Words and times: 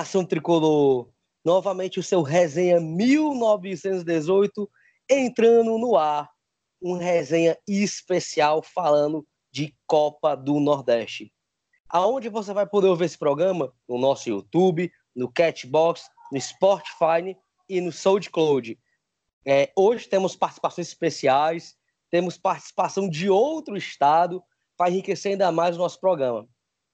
nação 0.00 0.24
tricolor! 0.24 1.10
Novamente 1.44 2.00
o 2.00 2.02
seu 2.02 2.22
resenha 2.22 2.80
1918 2.80 4.70
entrando 5.10 5.76
no 5.76 5.94
ar. 5.94 6.30
Um 6.80 6.94
resenha 6.94 7.58
especial 7.68 8.62
falando 8.62 9.26
de 9.52 9.76
Copa 9.86 10.34
do 10.34 10.58
Nordeste. 10.58 11.30
Aonde 11.86 12.30
você 12.30 12.54
vai 12.54 12.66
poder 12.66 12.88
ouvir 12.88 13.04
esse 13.04 13.18
programa? 13.18 13.74
No 13.86 13.98
nosso 13.98 14.26
YouTube, 14.30 14.90
no 15.14 15.30
Catbox, 15.30 16.08
no 16.32 16.40
Spotify 16.40 17.36
e 17.68 17.78
no 17.82 17.92
SoundCloud. 17.92 18.78
É, 19.44 19.70
hoje 19.76 20.08
temos 20.08 20.34
participações 20.34 20.88
especiais, 20.88 21.76
temos 22.10 22.38
participação 22.38 23.06
de 23.06 23.28
outro 23.28 23.76
estado 23.76 24.42
para 24.78 24.90
enriquecer 24.90 25.32
ainda 25.32 25.52
mais 25.52 25.76
o 25.76 25.78
nosso 25.78 26.00
programa. 26.00 26.48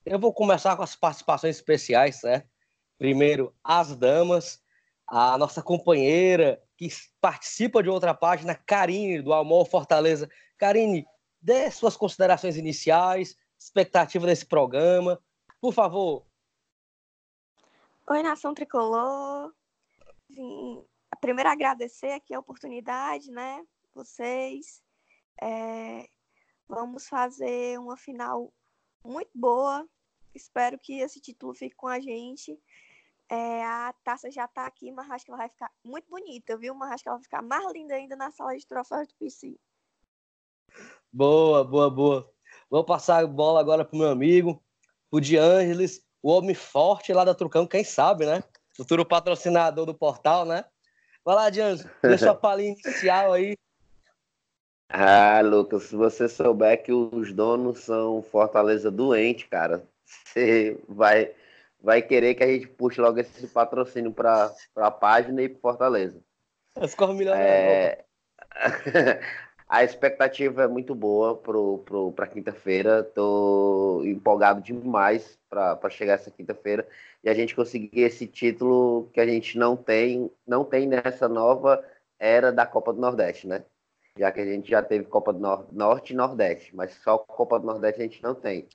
Eu 0.04 0.18
vou 0.18 0.32
começar 0.32 0.77
com 0.77 0.82
as 0.82 0.96
participações 0.96 1.54
especiais, 1.54 2.16
certo? 2.16 2.55
Primeiro, 2.98 3.55
as 3.62 3.95
damas, 3.96 4.62
a 5.06 5.36
nossa 5.38 5.62
companheira 5.62 6.62
que 6.77 6.88
participa 7.20 7.82
de 7.82 7.88
outra 7.88 8.14
página, 8.14 8.55
Karine, 8.55 9.22
do 9.22 9.32
Amor 9.32 9.66
Fortaleza. 9.66 10.30
Karine, 10.59 11.06
dê 11.41 11.70
suas 11.70 11.96
considerações 11.96 12.56
iniciais, 12.56 13.36
expectativa 13.59 14.27
desse 14.27 14.46
programa. 14.46 15.20
Por 15.60 15.72
favor. 15.72 16.27
Oi, 18.09 18.22
Nação 18.22 18.55
Tricolor. 18.55 19.52
Vim 20.28 20.84
primeiro 21.20 21.50
agradecer 21.50 22.12
aqui 22.12 22.34
a 22.34 22.38
oportunidade, 22.38 23.30
né? 23.30 23.64
Vocês. 23.94 24.83
É, 25.42 26.08
vamos 26.69 27.08
fazer 27.08 27.78
uma 27.78 27.97
final 27.97 28.52
muito 29.05 29.30
boa. 29.34 29.86
Espero 30.34 30.78
que 30.78 31.00
esse 31.00 31.20
título 31.20 31.55
fique 31.55 31.74
com 31.74 31.89
a 31.89 31.98
gente. 32.00 32.58
É, 33.28 33.64
a 33.64 33.92
taça 34.05 34.30
já 34.30 34.44
está 34.44 34.66
aqui, 34.66 34.92
mas 34.92 35.10
acho 35.10 35.24
que 35.24 35.30
ela 35.30 35.38
vai 35.38 35.48
ficar 35.48 35.70
muito 35.84 36.08
bonita, 36.08 36.56
viu? 36.56 36.74
Mas 36.74 36.92
acho 36.92 37.02
que 37.02 37.08
ela 37.08 37.19
vai 37.19 37.24
ficar 37.24 37.42
mais 37.42 37.72
linda 37.72 37.94
ainda 37.94 38.14
na 38.14 38.30
sala 38.30 38.56
de 38.56 38.66
troféus 38.66 39.08
do 39.08 39.14
PC. 39.14 39.56
Boa, 41.12 41.64
boa, 41.64 41.91
boa. 41.91 42.33
Vou 42.70 42.84
passar 42.84 43.24
a 43.24 43.27
bola 43.27 43.58
agora 43.58 43.84
pro 43.84 43.98
meu 43.98 44.10
amigo, 44.10 44.62
o 45.10 45.20
de 45.20 45.36
Ângeles, 45.36 46.05
o 46.22 46.30
homem 46.30 46.55
forte 46.55 47.12
lá 47.12 47.24
da 47.24 47.34
Trucão, 47.34 47.66
quem 47.66 47.83
sabe, 47.83 48.27
né? 48.27 48.42
Futuro 48.77 49.05
patrocinador 49.05 49.86
do 49.86 49.94
portal, 49.94 50.44
né? 50.44 50.64
Vai 51.24 51.34
lá, 51.34 51.50
Dianjo, 51.50 51.88
deixa 52.02 52.30
a 52.30 52.34
palhinha 52.34 52.72
inicial 52.72 53.33
aí. 53.33 53.56
Ah, 54.88 55.40
Lucas, 55.40 55.84
se 55.84 55.96
você 55.96 56.28
souber 56.28 56.83
que 56.83 56.92
os 56.92 57.33
donos 57.33 57.80
são 57.80 58.22
Fortaleza 58.22 58.88
doente, 58.90 59.48
cara, 59.48 59.88
você 60.27 60.80
vai 60.88 61.34
vai 61.87 62.03
querer 62.03 62.34
que 62.34 62.42
a 62.42 62.48
gente 62.48 62.67
puxe 62.67 63.01
logo 63.01 63.20
esse 63.20 63.47
patrocínio 63.47 64.12
para 64.12 64.53
a 64.75 64.91
página 64.91 65.41
e 65.41 65.48
para 65.48 65.61
Fortaleza. 65.61 66.20
Escorre 66.83 67.15
milhões 67.15 67.39
é... 67.39 68.05
A 69.69 69.83
expectativa 69.83 70.64
é 70.64 70.69
muito 70.69 70.95
boa 70.95 71.37
para 71.37 71.53
pro, 71.53 72.12
pro, 72.12 72.27
quinta-feira. 72.29 73.01
Estou 73.01 74.05
empolgado 74.05 74.61
demais 74.61 75.39
para 75.48 75.91
chegar 75.91 76.14
essa 76.14 76.31
quinta-feira 76.31 76.87
e 77.23 77.29
a 77.29 77.34
gente 77.34 77.55
conseguir 77.55 78.01
esse 78.01 78.27
título 78.27 79.09
que 79.12 79.20
a 79.20 79.27
gente 79.27 79.57
não 79.57 79.77
tem, 79.77 80.31
não 80.47 80.64
tem 80.64 80.87
nessa 80.87 81.29
nova 81.29 81.84
era 82.19 82.53
da 82.53 82.67
Copa 82.67 82.92
do 82.92 83.01
Nordeste, 83.01 83.47
né? 83.47 83.64
Já 84.17 84.33
que 84.33 84.41
a 84.41 84.45
gente 84.45 84.70
já 84.70 84.83
teve 84.83 85.05
Copa 85.05 85.33
do 85.33 85.41
Nor 85.41 85.67
Norte 85.73 86.12
e 86.12 86.17
Nordeste, 86.17 86.75
mas 86.75 86.95
só 86.95 87.19
Copa 87.19 87.59
do 87.59 87.67
Nordeste 87.67 88.01
a 88.01 88.05
gente 88.05 88.23
não 88.23 88.35
tem 88.35 88.69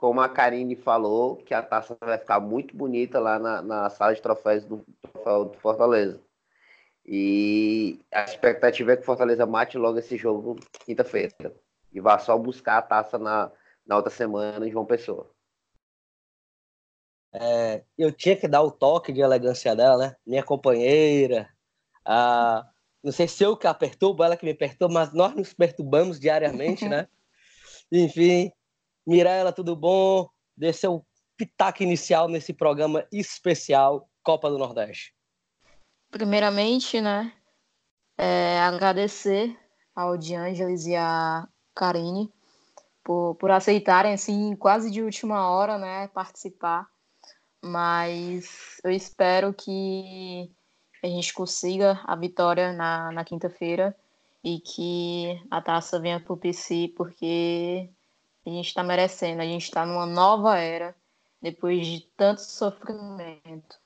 como 0.00 0.22
a 0.22 0.30
Karine 0.30 0.74
falou, 0.74 1.36
que 1.36 1.52
a 1.52 1.62
taça 1.62 1.94
vai 2.00 2.16
ficar 2.16 2.40
muito 2.40 2.74
bonita 2.74 3.20
lá 3.20 3.38
na, 3.38 3.60
na 3.60 3.90
sala 3.90 4.14
de 4.14 4.22
troféus 4.22 4.64
do, 4.64 4.78
do 4.78 5.58
Fortaleza. 5.60 6.18
E 7.04 8.00
a 8.10 8.24
expectativa 8.24 8.92
é 8.92 8.96
que 8.96 9.02
o 9.02 9.04
Fortaleza 9.04 9.44
mate 9.44 9.76
logo 9.76 9.98
esse 9.98 10.16
jogo 10.16 10.58
quinta-feira. 10.86 11.54
E 11.92 12.00
vá 12.00 12.18
só 12.18 12.38
buscar 12.38 12.78
a 12.78 12.82
taça 12.82 13.18
na, 13.18 13.52
na 13.86 13.96
outra 13.96 14.10
semana 14.10 14.66
em 14.66 14.70
João 14.70 14.86
Pessoa. 14.86 15.30
É, 17.34 17.84
eu 17.98 18.10
tinha 18.10 18.36
que 18.36 18.48
dar 18.48 18.62
o 18.62 18.70
toque 18.70 19.12
de 19.12 19.20
elegância 19.20 19.76
dela, 19.76 19.98
né? 19.98 20.16
Minha 20.26 20.42
companheira. 20.42 21.46
A... 22.06 22.66
Não 23.04 23.12
sei 23.12 23.28
se 23.28 23.44
eu 23.44 23.54
que 23.54 23.66
a 23.66 23.74
perturbo, 23.74 24.24
ela 24.24 24.34
que 24.34 24.46
me 24.46 24.54
perturba, 24.54 24.94
mas 24.94 25.12
nós 25.12 25.34
nos 25.34 25.52
perturbamos 25.52 26.18
diariamente, 26.18 26.88
né? 26.88 27.06
Enfim, 27.92 28.50
Mirela, 29.06 29.52
tudo 29.52 29.74
bom? 29.74 30.28
Dê 30.56 30.72
seu 30.72 31.04
pitaco 31.36 31.82
inicial 31.82 32.28
nesse 32.28 32.52
programa 32.52 33.06
especial 33.10 34.08
Copa 34.22 34.50
do 34.50 34.58
Nordeste. 34.58 35.14
Primeiramente, 36.10 37.00
né, 37.00 37.32
é, 38.18 38.58
agradecer 38.60 39.56
ao 39.94 40.18
Diângeles 40.18 40.86
e 40.86 40.94
a 40.94 41.48
Karine 41.74 42.30
por, 43.02 43.36
por 43.36 43.50
aceitarem, 43.50 44.12
assim, 44.12 44.54
quase 44.56 44.90
de 44.90 45.02
última 45.02 45.48
hora, 45.50 45.78
né, 45.78 46.08
participar. 46.08 46.86
Mas 47.62 48.80
eu 48.84 48.90
espero 48.90 49.52
que 49.52 50.50
a 51.02 51.06
gente 51.06 51.32
consiga 51.32 52.00
a 52.04 52.14
vitória 52.16 52.72
na, 52.72 53.10
na 53.12 53.24
quinta-feira 53.24 53.96
e 54.44 54.60
que 54.60 55.42
a 55.50 55.60
taça 55.60 55.98
venha 55.98 56.20
para 56.20 56.32
o 56.32 56.36
PC, 56.36 56.92
porque 56.96 57.90
a 58.46 58.50
gente 58.50 58.66
está 58.66 58.82
merecendo. 58.82 59.42
A 59.42 59.44
gente 59.44 59.64
está 59.64 59.84
numa 59.84 60.06
nova 60.06 60.58
era 60.58 60.94
depois 61.40 61.86
de 61.86 62.00
tanto 62.16 62.42
sofrimento. 62.42 63.78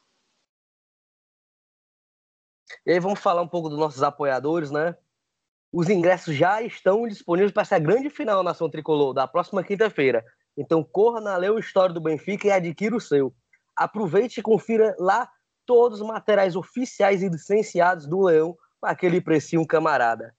E 2.85 2.93
aí 2.93 3.01
vamos 3.01 3.21
falar 3.21 3.43
um 3.43 3.49
pouco 3.49 3.69
dos 3.69 3.79
nossos 3.79 4.03
apoiadores, 4.03 4.71
né? 4.71 4.97
Os 5.73 5.89
ingressos 5.89 6.37
já 6.37 6.63
estão 6.63 7.07
disponíveis 7.07 7.53
para 7.53 7.63
essa 7.63 7.79
grande 7.79 8.11
final 8.11 8.43
Nação 8.43 8.71
Tricolor 8.71 9.13
da 9.13 9.27
próxima 9.27 9.63
quinta-feira. 9.63 10.25
Então 10.57 10.85
corra 10.85 11.21
na 11.21 11.37
Leu 11.37 11.59
História 11.59 11.93
do 11.93 12.01
Benfica 12.01 12.49
e 12.49 12.53
adquira 12.53 12.97
o 12.97 13.01
seu. 13.01 13.35
Aproveite 13.77 14.39
e 14.39 14.43
confira 14.43 14.95
lá 14.99 15.29
todos 15.67 16.01
os 16.01 16.07
materiais 16.07 16.55
oficiais 16.55 17.23
e 17.23 17.29
licenciados 17.29 18.07
do 18.07 18.23
Leão 18.23 18.57
para 18.81 18.91
aquele 18.91 19.21
precinho 19.21 19.67
camarada. 19.67 20.35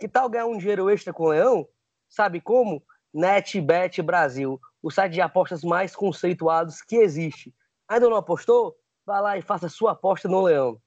Que 0.00 0.08
tal 0.08 0.28
ganhar 0.28 0.46
um 0.46 0.58
dinheiro 0.58 0.90
extra 0.90 1.12
com 1.12 1.24
o 1.24 1.28
Leão? 1.28 1.68
Sabe 2.08 2.40
como? 2.40 2.82
NetBet 3.12 4.00
Brasil, 4.02 4.60
o 4.82 4.90
site 4.90 5.12
de 5.12 5.20
apostas 5.20 5.62
mais 5.62 5.94
conceituados 5.94 6.82
que 6.82 6.96
existe. 6.96 7.54
Ainda 7.88 8.08
não 8.08 8.16
apostou? 8.16 8.76
Vá 9.04 9.20
lá 9.20 9.36
e 9.36 9.42
faça 9.42 9.68
sua 9.68 9.92
aposta 9.92 10.28
no 10.28 10.40
Leão. 10.42 10.80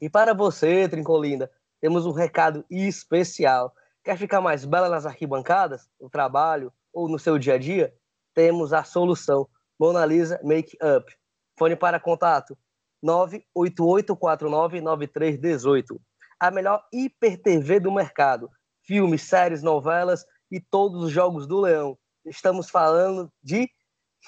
E 0.00 0.10
para 0.10 0.34
você, 0.34 0.88
Trincolinda, 0.88 1.50
temos 1.80 2.06
um 2.06 2.12
recado 2.12 2.64
especial. 2.70 3.72
Quer 4.04 4.16
ficar 4.18 4.40
mais 4.40 4.64
bela 4.64 4.88
nas 4.88 5.06
arquibancadas, 5.06 5.88
no 6.00 6.10
trabalho 6.10 6.72
ou 6.92 7.08
no 7.08 7.18
seu 7.18 7.38
dia 7.38 7.54
a 7.54 7.58
dia? 7.58 7.92
Temos 8.34 8.72
a 8.72 8.84
solução. 8.84 9.48
Mona 9.78 10.04
Lisa 10.04 10.40
Make 10.42 10.76
Up. 10.82 11.14
Fone 11.58 11.76
para 11.76 12.00
contato 12.00 12.58
988499318. 13.04 16.00
A 16.38 16.50
melhor 16.50 16.84
hiper 16.92 17.40
TV 17.40 17.80
do 17.80 17.90
mercado. 17.92 18.50
Filmes, 18.82 19.22
séries, 19.22 19.62
novelas 19.62 20.26
e 20.52 20.60
todos 20.60 21.02
os 21.02 21.10
jogos 21.10 21.46
do 21.46 21.62
Leão. 21.62 21.98
Estamos 22.26 22.68
falando 22.68 23.32
de 23.42 23.70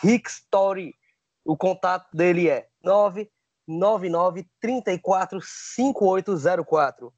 Rick 0.03 0.31
Story. 0.31 0.97
O 1.45 1.55
contato 1.55 2.17
dele 2.17 2.49
é 2.49 2.67
999 2.83 4.49
34 4.59 5.39
5804. 5.43 7.13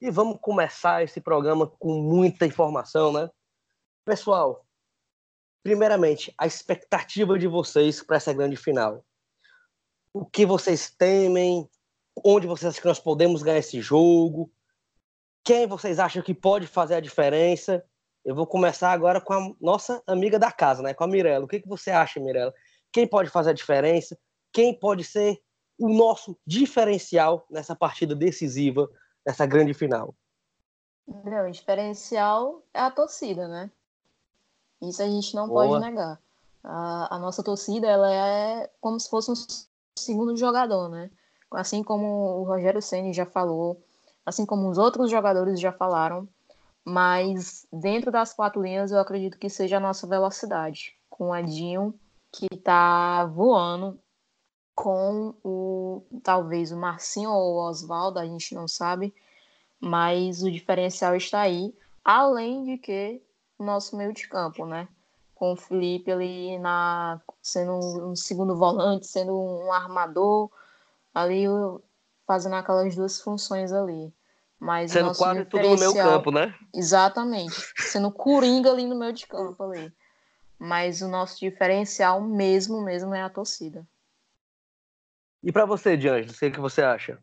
E 0.00 0.10
vamos 0.10 0.38
começar 0.40 1.02
esse 1.02 1.20
programa 1.20 1.66
com 1.66 2.00
muita 2.00 2.46
informação, 2.46 3.12
né? 3.12 3.28
Pessoal, 4.04 4.64
primeiramente, 5.64 6.32
a 6.38 6.46
expectativa 6.46 7.36
de 7.36 7.48
vocês 7.48 8.00
para 8.00 8.16
essa 8.16 8.32
grande 8.32 8.56
final. 8.56 9.04
O 10.14 10.24
que 10.24 10.46
vocês 10.46 10.88
temem? 10.88 11.68
Onde 12.24 12.46
vocês 12.46 12.70
acham 12.70 12.82
que 12.82 12.88
nós 12.88 13.00
podemos 13.00 13.42
ganhar 13.42 13.58
esse 13.58 13.80
jogo? 13.80 14.52
Quem 15.44 15.66
vocês 15.66 15.98
acham 15.98 16.22
que 16.22 16.34
pode 16.34 16.68
fazer 16.68 16.94
a 16.94 17.00
diferença? 17.00 17.84
Eu 18.24 18.34
vou 18.34 18.46
começar 18.46 18.92
agora 18.92 19.20
com 19.20 19.32
a 19.32 19.52
nossa 19.60 20.02
amiga 20.06 20.38
da 20.38 20.52
casa, 20.52 20.82
né? 20.82 20.94
Com 20.94 21.04
a 21.04 21.08
Mirella. 21.08 21.44
O 21.44 21.48
que, 21.48 21.60
que 21.60 21.68
você 21.68 21.90
acha, 21.90 22.20
Mirella? 22.20 22.54
Quem 22.92 23.06
pode 23.06 23.30
fazer 23.30 23.50
a 23.50 23.54
diferença? 23.54 24.16
Quem 24.52 24.78
pode 24.78 25.02
ser 25.02 25.40
o 25.78 25.88
nosso 25.88 26.38
diferencial 26.46 27.44
nessa 27.50 27.74
partida 27.74 28.14
decisiva, 28.14 28.88
nessa 29.26 29.44
grande 29.46 29.74
final? 29.74 30.14
Não, 31.06 31.48
o 31.48 31.50
diferencial 31.50 32.62
é 32.72 32.80
a 32.80 32.90
torcida, 32.90 33.48
né? 33.48 33.70
Isso 34.80 35.02
a 35.02 35.06
gente 35.06 35.34
não 35.34 35.48
Boa. 35.48 35.66
pode 35.66 35.84
negar. 35.84 36.20
A, 36.62 37.16
a, 37.16 37.18
nossa 37.18 37.42
torcida, 37.42 37.88
ela 37.88 38.12
é 38.12 38.70
como 38.80 38.98
se 39.00 39.10
fosse 39.10 39.30
um 39.30 39.34
segundo 39.98 40.36
jogador, 40.36 40.88
né? 40.88 41.10
Assim 41.52 41.82
como 41.82 42.40
o 42.40 42.44
Rogério 42.44 42.80
Ceni 42.80 43.12
já 43.12 43.26
falou, 43.26 43.82
assim 44.24 44.46
como 44.46 44.70
os 44.70 44.78
outros 44.78 45.10
jogadores 45.10 45.60
já 45.60 45.72
falaram, 45.72 46.28
mas 46.84 47.66
dentro 47.72 48.10
das 48.10 48.32
quatro 48.32 48.62
linhas 48.62 48.90
eu 48.90 48.98
acredito 48.98 49.38
que 49.38 49.48
seja 49.48 49.76
a 49.76 49.80
nossa 49.80 50.06
velocidade, 50.06 50.96
com 51.08 51.30
o 51.30 51.36
Edinho 51.36 51.94
que 52.30 52.46
está 52.50 53.26
voando 53.26 53.98
com 54.74 55.34
o 55.44 56.02
talvez 56.22 56.72
o 56.72 56.76
Marcinho 56.76 57.30
ou 57.30 57.54
o 57.54 57.68
Oswaldo, 57.68 58.18
a 58.18 58.26
gente 58.26 58.54
não 58.54 58.66
sabe, 58.66 59.14
mas 59.78 60.42
o 60.42 60.50
diferencial 60.50 61.14
está 61.14 61.42
aí, 61.42 61.74
além 62.04 62.64
de 62.64 62.78
que 62.78 63.22
o 63.58 63.64
nosso 63.64 63.96
meio 63.96 64.12
de 64.12 64.26
campo, 64.28 64.66
né? 64.66 64.88
Com 65.34 65.52
o 65.52 65.56
Felipe 65.56 66.10
ali 66.10 66.58
na 66.58 67.20
sendo 67.40 67.74
um 68.10 68.16
segundo 68.16 68.56
volante, 68.56 69.06
sendo 69.06 69.38
um 69.38 69.72
armador, 69.72 70.50
ali 71.14 71.44
fazendo 72.26 72.56
aquelas 72.56 72.94
duas 72.96 73.20
funções 73.20 73.72
ali. 73.72 74.12
Mas 74.62 74.92
sendo 74.92 75.12
quase 75.16 75.44
tudo 75.44 75.70
no 75.70 75.76
meu 75.76 75.92
campo, 75.92 76.30
né? 76.30 76.54
Exatamente. 76.72 77.74
Sendo 77.78 78.12
coringa 78.12 78.70
ali 78.70 78.86
no 78.86 78.94
meio 78.94 79.12
de 79.12 79.26
campo 79.26 79.60
ali. 79.64 79.92
Mas 80.56 81.02
o 81.02 81.08
nosso 81.08 81.40
diferencial 81.40 82.20
mesmo, 82.20 82.80
mesmo 82.80 83.12
é 83.12 83.22
a 83.22 83.28
torcida. 83.28 83.84
E 85.42 85.50
para 85.50 85.64
você, 85.64 85.96
Diante, 85.96 86.30
o 86.30 86.52
que 86.52 86.60
você 86.60 86.80
acha? 86.80 87.18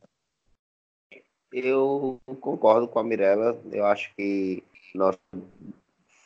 Eu 1.49 2.19
concordo 2.41 2.89
com 2.89 2.99
a 2.99 3.05
Mirella. 3.05 3.57
Eu 3.71 3.85
acho 3.85 4.13
que 4.15 4.61
nosso 4.93 5.17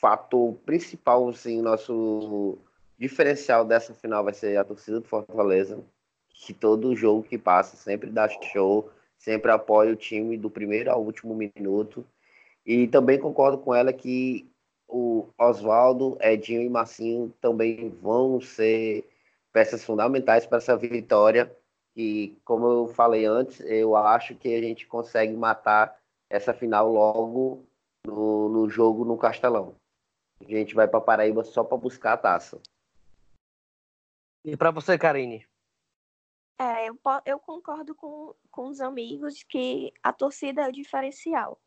fator 0.01 0.55
principal, 0.65 1.29
assim, 1.29 1.61
nosso 1.61 2.57
diferencial 2.97 3.63
dessa 3.63 3.93
final 3.93 4.23
vai 4.23 4.33
ser 4.33 4.57
a 4.57 4.63
torcida 4.63 4.99
do 4.99 5.07
Fortaleza. 5.07 5.79
Que 6.29 6.55
todo 6.55 6.95
jogo 6.95 7.21
que 7.21 7.37
passa 7.37 7.77
sempre 7.77 8.09
dá 8.09 8.27
show 8.51 8.89
sempre 9.23 9.51
apoia 9.51 9.93
o 9.93 9.95
time 9.95 10.37
do 10.37 10.49
primeiro 10.49 10.91
ao 10.91 11.01
último 11.01 11.33
minuto. 11.33 12.05
E 12.65 12.87
também 12.87 13.19
concordo 13.19 13.57
com 13.57 13.73
ela 13.73 13.91
que 13.93 14.49
o 14.87 15.29
Oswaldo, 15.37 16.17
Edinho 16.21 16.61
e 16.61 16.69
Marcinho 16.69 17.33
também 17.41 17.89
vão 17.89 18.39
ser 18.41 19.07
peças 19.51 19.83
fundamentais 19.83 20.45
para 20.45 20.57
essa 20.57 20.75
vitória. 20.75 21.55
E 21.95 22.37
como 22.43 22.67
eu 22.67 22.87
falei 22.89 23.25
antes, 23.25 23.61
eu 23.61 23.95
acho 23.95 24.35
que 24.35 24.53
a 24.53 24.61
gente 24.61 24.85
consegue 24.85 25.33
matar 25.33 25.97
essa 26.29 26.53
final 26.53 26.91
logo 26.91 27.65
no, 28.05 28.49
no 28.49 28.69
jogo 28.69 29.05
no 29.05 29.17
Castelão. 29.17 29.75
A 30.41 30.49
gente 30.49 30.75
vai 30.75 30.87
para 30.87 30.99
Paraíba 30.99 31.43
só 31.43 31.63
para 31.63 31.77
buscar 31.77 32.13
a 32.13 32.17
taça. 32.17 32.59
E 34.43 34.57
para 34.57 34.71
você, 34.71 34.97
Karine? 34.97 35.45
É, 36.57 36.87
eu, 36.87 36.99
eu 37.25 37.39
concordo 37.39 37.95
com, 37.95 38.35
com 38.51 38.67
os 38.67 38.79
amigos 38.79 39.43
que 39.43 39.91
a 40.01 40.13
torcida 40.13 40.63
é 40.63 40.67
o 40.69 40.71
diferencial. 40.71 41.59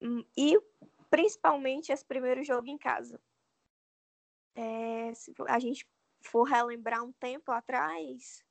Hum, 0.00 0.24
e 0.36 0.60
principalmente 1.10 1.92
esse 1.92 2.04
primeiro 2.04 2.42
jogo 2.44 2.68
em 2.68 2.78
casa. 2.78 3.20
É, 4.54 5.12
se 5.14 5.34
a 5.48 5.58
gente 5.58 5.86
for 6.22 6.44
relembrar 6.44 7.02
um 7.04 7.12
tempo 7.12 7.50
atrás, 7.52 8.44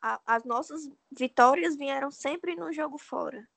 a, 0.00 0.20
as 0.26 0.44
nossas 0.44 0.88
vitórias 1.10 1.76
vieram 1.76 2.10
sempre 2.10 2.54
no 2.54 2.72
jogo 2.72 2.98
fora. 2.98 3.48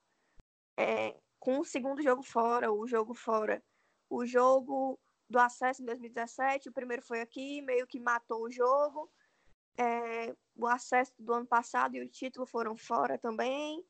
É, 0.77 1.19
com 1.39 1.59
o 1.59 1.65
segundo 1.65 2.01
jogo 2.01 2.24
fora, 2.24 2.71
o 2.71 2.88
jogo 2.88 3.13
fora, 3.13 3.63
o 4.09 4.25
jogo 4.25 5.00
do 5.30 5.39
acesso 5.39 5.81
em 5.81 5.86
2017, 5.86 6.69
o 6.69 6.74
primeiro 6.74 7.01
foi 7.01 7.21
aqui, 7.21 7.62
meio 7.62 7.88
que 7.88 8.00
matou 8.00 8.44
o 8.44 8.51
jogo 8.51 9.09
é, 9.77 10.36
o 10.56 10.68
acesso 10.68 11.13
do 11.19 11.33
ano 11.33 11.45
passado 11.45 11.95
e 11.95 12.01
o 12.01 12.10
título 12.10 12.45
foram 12.45 12.75
fora 12.75 13.18
também. 13.18 13.83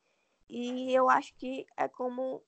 E 0.49 0.93
eu 0.93 1.09
acho 1.09 1.33
que 1.35 1.65
é 1.77 1.87
como 1.87 2.43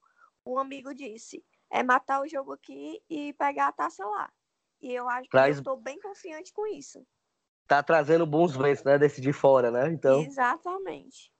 o 0.45 0.60
amigo 0.60 0.94
disse, 0.94 1.44
é 1.72 1.84
matar 1.84 2.22
o 2.22 2.28
jogo 2.28 2.54
aqui 2.54 3.01
e 3.10 3.34
pegar 3.34 3.68
a 3.68 3.72
taça 3.72 4.06
lá. 4.06 4.31
E 4.81 4.94
eu 4.94 5.10
acho 5.10 5.30
Traz... 5.30 5.48
que 5.48 5.60
eu 5.60 5.62
estou 5.62 5.78
bem 5.78 6.00
confiante 6.00 6.54
com 6.54 6.66
isso. 6.68 7.06
Tá 7.68 7.84
trazendo 7.84 8.25
bons 8.25 8.56
ventos, 8.56 8.84
né? 8.84 8.98
Decidir 8.98 9.34
fora, 9.34 9.69
né? 9.69 9.90
Então. 9.90 10.22
Exatamente. 10.22 11.33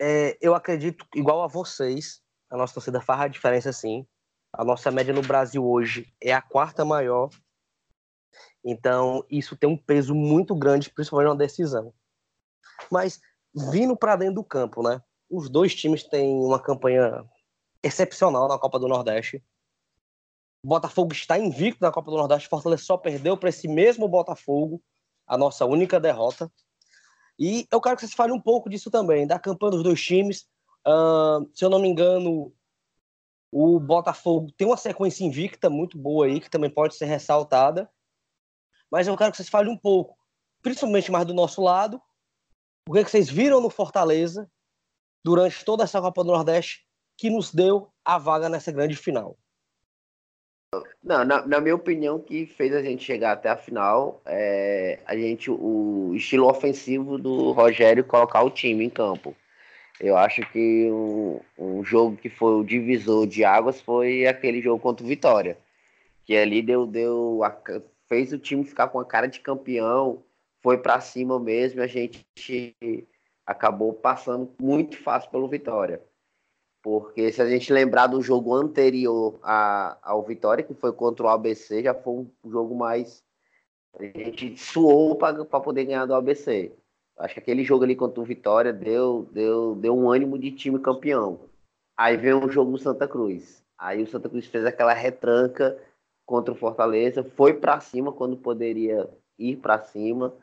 É, 0.00 0.36
eu 0.40 0.54
acredito, 0.54 1.06
igual 1.14 1.42
a 1.42 1.46
vocês, 1.46 2.20
a 2.50 2.56
nossa 2.56 2.74
torcida 2.74 3.00
faz 3.00 3.20
a 3.20 3.28
diferença 3.28 3.72
sim. 3.72 4.06
A 4.52 4.64
nossa 4.64 4.90
média 4.90 5.14
no 5.14 5.22
Brasil 5.22 5.64
hoje 5.64 6.12
é 6.20 6.32
a 6.32 6.42
quarta 6.42 6.84
maior 6.84 7.28
então, 8.68 9.24
isso 9.30 9.56
tem 9.56 9.70
um 9.70 9.76
peso 9.76 10.12
muito 10.12 10.52
grande, 10.52 10.90
principalmente 10.90 11.28
na 11.28 11.34
decisão. 11.36 11.94
Mas, 12.90 13.20
vindo 13.54 13.96
para 13.96 14.16
dentro 14.16 14.34
do 14.34 14.44
campo, 14.44 14.82
né? 14.82 15.00
Os 15.30 15.48
dois 15.48 15.72
times 15.72 16.02
têm 16.02 16.34
uma 16.34 16.58
campanha 16.58 17.24
excepcional 17.80 18.48
na 18.48 18.58
Copa 18.58 18.80
do 18.80 18.88
Nordeste. 18.88 19.40
Botafogo 20.64 21.12
está 21.12 21.38
invicto 21.38 21.80
na 21.80 21.92
Copa 21.92 22.10
do 22.10 22.16
Nordeste. 22.16 22.48
Fortaleza 22.48 22.82
só 22.82 22.96
perdeu 22.96 23.36
para 23.36 23.50
esse 23.50 23.68
mesmo 23.68 24.08
Botafogo, 24.08 24.82
a 25.28 25.38
nossa 25.38 25.64
única 25.64 26.00
derrota. 26.00 26.50
E 27.38 27.68
eu 27.70 27.80
quero 27.80 27.94
que 27.94 28.00
vocês 28.00 28.14
falem 28.14 28.34
um 28.34 28.40
pouco 28.40 28.68
disso 28.68 28.90
também, 28.90 29.28
da 29.28 29.38
campanha 29.38 29.72
dos 29.72 29.84
dois 29.84 30.02
times. 30.02 30.44
Uh, 30.84 31.48
se 31.54 31.64
eu 31.64 31.70
não 31.70 31.78
me 31.78 31.86
engano, 31.86 32.52
o 33.52 33.78
Botafogo 33.78 34.50
tem 34.56 34.66
uma 34.66 34.76
sequência 34.76 35.22
invicta 35.22 35.70
muito 35.70 35.96
boa 35.96 36.26
aí, 36.26 36.40
que 36.40 36.50
também 36.50 36.70
pode 36.70 36.96
ser 36.96 37.04
ressaltada 37.04 37.88
mas 38.96 39.06
eu 39.06 39.14
quero 39.14 39.30
que 39.30 39.36
vocês 39.36 39.50
falem 39.50 39.70
um 39.70 39.76
pouco, 39.76 40.16
principalmente 40.62 41.12
mais 41.12 41.26
do 41.26 41.34
nosso 41.34 41.62
lado, 41.62 42.00
o 42.88 42.94
que, 42.94 43.00
é 43.00 43.04
que 43.04 43.10
vocês 43.10 43.28
viram 43.28 43.60
no 43.60 43.68
Fortaleza 43.68 44.50
durante 45.22 45.62
toda 45.66 45.84
essa 45.84 46.00
Copa 46.00 46.24
do 46.24 46.32
Nordeste 46.32 46.86
que 47.14 47.28
nos 47.28 47.52
deu 47.52 47.90
a 48.02 48.16
vaga 48.16 48.48
nessa 48.48 48.72
grande 48.72 48.96
final. 48.96 49.36
Não, 51.04 51.26
na, 51.26 51.46
na, 51.46 51.60
minha 51.60 51.74
opinião, 51.74 52.18
que 52.18 52.46
fez 52.46 52.74
a 52.74 52.82
gente 52.82 53.04
chegar 53.04 53.32
até 53.32 53.50
a 53.50 53.56
final, 53.58 54.22
é 54.24 54.98
a 55.04 55.14
gente 55.14 55.50
o 55.50 56.14
estilo 56.14 56.48
ofensivo 56.48 57.18
do 57.18 57.52
Rogério 57.52 58.02
colocar 58.02 58.44
o 58.44 58.50
time 58.50 58.82
em 58.82 58.90
campo. 58.90 59.36
Eu 60.00 60.16
acho 60.16 60.40
que 60.52 60.90
um, 60.90 61.40
um 61.58 61.84
jogo 61.84 62.16
que 62.16 62.30
foi 62.30 62.54
o 62.54 62.64
divisor 62.64 63.26
de 63.26 63.44
águas 63.44 63.78
foi 63.78 64.26
aquele 64.26 64.62
jogo 64.62 64.82
contra 64.82 65.04
o 65.04 65.08
Vitória, 65.08 65.58
que 66.24 66.34
ali 66.34 66.62
deu 66.62 66.86
deu 66.86 67.44
a, 67.44 67.50
fez 68.08 68.32
o 68.32 68.38
time 68.38 68.64
ficar 68.64 68.88
com 68.88 68.98
a 68.98 69.04
cara 69.04 69.26
de 69.26 69.40
campeão, 69.40 70.22
foi 70.62 70.78
para 70.78 71.00
cima 71.00 71.38
mesmo, 71.38 71.80
a 71.80 71.86
gente 71.86 72.26
acabou 73.46 73.92
passando 73.92 74.52
muito 74.60 75.00
fácil 75.00 75.30
pelo 75.30 75.48
Vitória. 75.48 76.02
Porque 76.82 77.32
se 77.32 77.42
a 77.42 77.48
gente 77.48 77.72
lembrar 77.72 78.06
do 78.06 78.22
jogo 78.22 78.54
anterior 78.54 79.38
a, 79.42 79.98
ao 80.02 80.22
Vitória, 80.22 80.64
que 80.64 80.74
foi 80.74 80.92
contra 80.92 81.26
o 81.26 81.28
ABC, 81.28 81.82
já 81.82 81.94
foi 81.94 82.14
um 82.14 82.30
jogo 82.44 82.76
mais. 82.76 83.24
A 83.98 84.04
gente 84.04 84.56
suou 84.56 85.16
para 85.16 85.44
poder 85.44 85.84
ganhar 85.84 86.06
do 86.06 86.14
ABC. 86.14 86.72
Acho 87.18 87.34
que 87.34 87.40
aquele 87.40 87.64
jogo 87.64 87.82
ali 87.82 87.96
contra 87.96 88.20
o 88.20 88.24
Vitória 88.24 88.72
deu, 88.72 89.28
deu, 89.32 89.74
deu 89.74 89.96
um 89.96 90.10
ânimo 90.10 90.38
de 90.38 90.52
time 90.52 90.78
campeão. 90.78 91.40
Aí 91.96 92.16
veio 92.16 92.44
o 92.44 92.50
jogo 92.50 92.70
no 92.70 92.78
Santa 92.78 93.08
Cruz. 93.08 93.64
Aí 93.78 94.02
o 94.02 94.06
Santa 94.06 94.28
Cruz 94.28 94.46
fez 94.46 94.64
aquela 94.64 94.92
retranca 94.92 95.76
contra 96.26 96.52
o 96.52 96.56
Fortaleza, 96.56 97.22
foi 97.22 97.54
para 97.54 97.80
cima 97.80 98.12
quando 98.12 98.36
poderia 98.36 99.08
ir 99.38 99.56
para 99.56 99.82
cima, 99.82 100.34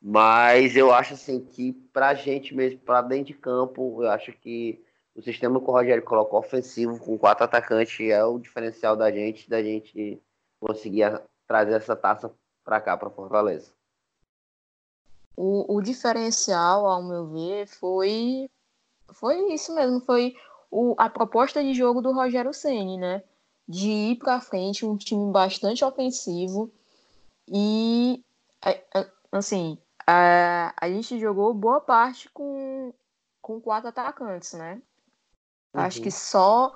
mas 0.00 0.74
eu 0.76 0.92
acho 0.92 1.14
assim 1.14 1.40
que 1.40 1.72
para 1.92 2.08
a 2.08 2.14
gente 2.14 2.54
mesmo, 2.54 2.80
para 2.80 3.02
dentro 3.02 3.26
de 3.26 3.34
campo, 3.34 4.02
eu 4.02 4.10
acho 4.10 4.32
que 4.32 4.82
o 5.14 5.20
sistema 5.20 5.60
que 5.60 5.68
o 5.68 5.72
Rogério 5.72 6.02
colocou 6.02 6.38
ofensivo 6.38 6.98
com 6.98 7.18
quatro 7.18 7.44
atacantes 7.44 8.08
é 8.08 8.24
o 8.24 8.38
diferencial 8.38 8.96
da 8.96 9.10
gente, 9.10 9.48
da 9.48 9.62
gente 9.62 10.20
conseguir 10.58 11.20
trazer 11.46 11.74
essa 11.74 11.94
taça 11.94 12.32
para 12.64 12.80
cá, 12.80 12.96
para 12.96 13.10
Fortaleza. 13.10 13.72
O, 15.36 15.76
o 15.76 15.82
diferencial, 15.82 16.86
ao 16.86 17.02
meu 17.02 17.26
ver, 17.26 17.66
foi 17.66 18.48
foi 19.12 19.52
isso 19.52 19.74
mesmo, 19.74 20.00
foi 20.00 20.34
o, 20.70 20.94
a 20.96 21.10
proposta 21.10 21.62
de 21.62 21.74
jogo 21.74 22.00
do 22.00 22.12
Rogério 22.12 22.54
Ceni, 22.54 22.96
né? 22.96 23.22
De 23.70 23.88
ir 23.88 24.16
para 24.16 24.40
frente, 24.40 24.84
um 24.84 24.96
time 24.96 25.30
bastante 25.30 25.84
ofensivo 25.84 26.72
e 27.46 28.20
assim 29.30 29.78
a, 30.04 30.74
a 30.76 30.88
gente 30.88 31.20
jogou 31.20 31.54
boa 31.54 31.80
parte 31.80 32.28
com, 32.30 32.92
com 33.40 33.60
quatro 33.60 33.88
atacantes, 33.88 34.54
né? 34.54 34.82
Uhum. 35.72 35.82
Acho 35.82 36.02
que 36.02 36.10
só 36.10 36.74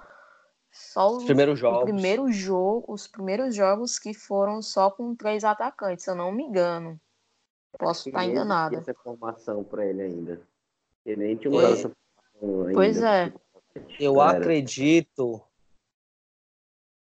só 0.71 1.17
os, 1.17 1.25
primeiros 1.25 1.59
jogos. 1.59 1.83
Primeiro 1.83 2.31
jogo, 2.31 2.93
os 2.93 3.09
primeiros 3.09 3.57
jogos 3.57 3.99
que 3.99 4.15
foram 4.15 4.63
só 4.63 4.89
com 4.89 5.17
três 5.17 5.43
atacantes, 5.43 6.05
se 6.05 6.11
eu 6.11 6.15
não 6.15 6.31
me 6.31 6.45
engano. 6.45 7.01
Posso 7.77 8.09
estar 8.09 8.25
enganada. 8.25 8.77
Essa 8.77 8.95
formação 8.95 9.65
para 9.65 9.85
ele 9.85 10.01
ainda. 10.01 10.41
Ele 11.05 11.25
nem 11.25 11.37
tinha 11.37 11.51
pois, 11.51 11.87
pois 12.73 13.03
é. 13.03 13.33
Eu 13.99 14.21
acredito 14.21 15.43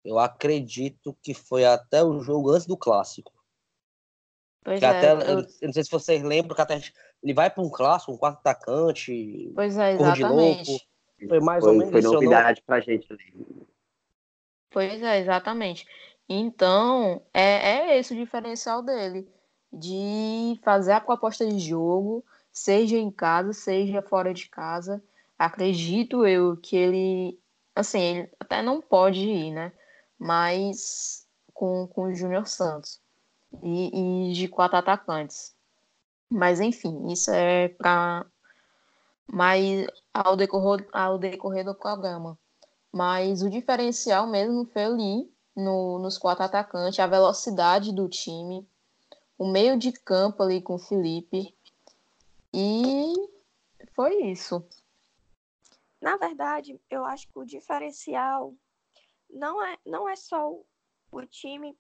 eu 0.03 0.17
acredito 0.19 1.15
que 1.21 1.33
foi 1.33 1.65
até 1.65 2.03
o 2.03 2.19
jogo 2.21 2.51
antes 2.51 2.65
do 2.65 2.77
clássico. 2.77 3.31
Pois 4.63 4.79
que 4.79 4.85
é, 4.85 4.89
até, 4.89 5.11
eu... 5.11 5.19
eu... 5.39 5.45
não 5.63 5.73
sei 5.73 5.83
se 5.83 5.91
vocês 5.91 6.21
lembram 6.23 6.55
que 6.55 6.61
até 6.61 6.81
ele 7.23 7.33
vai 7.33 7.49
para 7.49 7.63
um 7.63 7.69
clássico, 7.69 8.11
um 8.11 8.17
quarto 8.17 8.39
atacante. 8.39 9.51
Pois 9.55 9.77
é, 9.77 9.93
exatamente. 9.93 10.87
Foi 11.27 11.39
mais 11.39 11.63
foi, 11.63 11.71
ou 11.71 11.77
menos 11.77 11.91
foi 11.91 11.99
isso. 11.99 12.09
Foi 12.09 12.15
novidade 12.15 12.61
para 12.65 12.75
a 12.77 12.79
gente 12.79 13.11
ali. 13.11 13.67
Pois 14.69 15.01
é, 15.01 15.19
exatamente. 15.19 15.85
Então, 16.27 17.21
é, 17.33 17.93
é 17.93 17.99
esse 17.99 18.13
o 18.13 18.17
diferencial 18.17 18.81
dele. 18.81 19.27
de 19.71 20.59
fazer 20.63 20.91
a 20.91 21.01
proposta 21.01 21.45
de 21.45 21.59
jogo, 21.59 22.25
seja 22.51 22.97
em 22.97 23.09
casa, 23.09 23.53
seja 23.53 24.01
fora 24.01 24.33
de 24.33 24.49
casa. 24.49 25.01
Acredito 25.37 26.25
eu 26.25 26.57
que 26.57 26.75
ele, 26.75 27.39
assim, 27.75 27.99
ele 27.99 28.29
até 28.39 28.61
não 28.61 28.81
pode 28.81 29.21
ir, 29.21 29.51
né? 29.51 29.71
Mas 30.23 31.25
com, 31.51 31.87
com 31.87 32.03
o 32.03 32.13
Júnior 32.13 32.47
Santos 32.47 33.01
e, 33.63 34.29
e 34.29 34.33
de 34.33 34.47
quatro 34.47 34.77
atacantes. 34.77 35.55
Mas 36.29 36.59
enfim, 36.59 37.11
isso 37.11 37.31
é 37.31 37.69
para 37.69 38.23
mais 39.25 39.87
ao 40.13 40.37
decorrer, 40.37 40.87
ao 40.93 41.17
decorrer 41.17 41.65
do 41.65 41.73
programa. 41.73 42.37
Mas 42.91 43.41
o 43.41 43.49
diferencial 43.49 44.27
mesmo 44.27 44.63
foi 44.65 44.83
ali 44.83 45.33
no, 45.55 45.97
nos 45.97 46.19
quatro 46.19 46.43
atacantes, 46.43 46.99
a 46.99 47.07
velocidade 47.07 47.91
do 47.91 48.07
time, 48.07 48.63
o 49.39 49.47
meio 49.47 49.75
de 49.75 49.91
campo 49.91 50.43
ali 50.43 50.61
com 50.61 50.75
o 50.75 50.79
Felipe. 50.79 51.51
E 52.53 53.11
foi 53.95 54.25
isso. 54.25 54.63
Na 55.99 56.15
verdade, 56.15 56.79
eu 56.91 57.03
acho 57.05 57.27
que 57.27 57.39
o 57.39 57.43
diferencial 57.43 58.53
não 59.31 59.63
é, 59.63 59.77
não 59.85 60.07
é 60.07 60.15
só 60.15 60.49
o, 60.49 60.65
o 61.11 61.25
time 61.25 61.77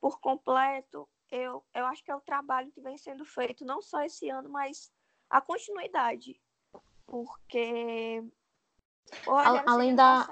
por 0.00 0.20
completo. 0.20 1.08
Eu, 1.30 1.64
eu 1.74 1.86
acho 1.86 2.02
que 2.02 2.10
é 2.10 2.16
o 2.16 2.20
trabalho 2.20 2.72
que 2.72 2.80
vem 2.80 2.98
sendo 2.98 3.24
feito, 3.24 3.64
não 3.64 3.80
só 3.80 4.02
esse 4.02 4.28
ano, 4.28 4.48
mas 4.50 4.90
a 5.28 5.40
continuidade. 5.40 6.40
Porque. 7.06 8.24
além 9.66 9.94
da, 9.94 10.28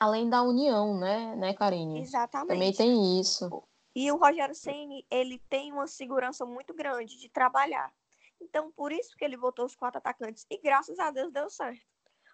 além 0.00 0.28
da 0.28 0.42
união, 0.42 0.98
né, 0.98 1.36
né, 1.36 1.54
Karine? 1.54 2.00
Exatamente. 2.00 2.48
Também 2.48 2.72
tem 2.72 3.20
isso. 3.20 3.48
E 3.94 4.10
o 4.12 4.16
Rogério 4.16 4.54
Ceni 4.54 5.04
ele 5.10 5.38
tem 5.48 5.72
uma 5.72 5.86
segurança 5.86 6.46
muito 6.46 6.72
grande 6.72 7.18
de 7.18 7.28
trabalhar. 7.28 7.92
Então, 8.40 8.70
por 8.72 8.92
isso 8.92 9.16
que 9.16 9.24
ele 9.24 9.36
botou 9.36 9.64
os 9.64 9.74
quatro 9.74 9.98
atacantes. 9.98 10.46
E 10.48 10.60
graças 10.60 10.98
a 10.98 11.10
Deus 11.10 11.32
deu 11.32 11.50
certo. 11.50 11.84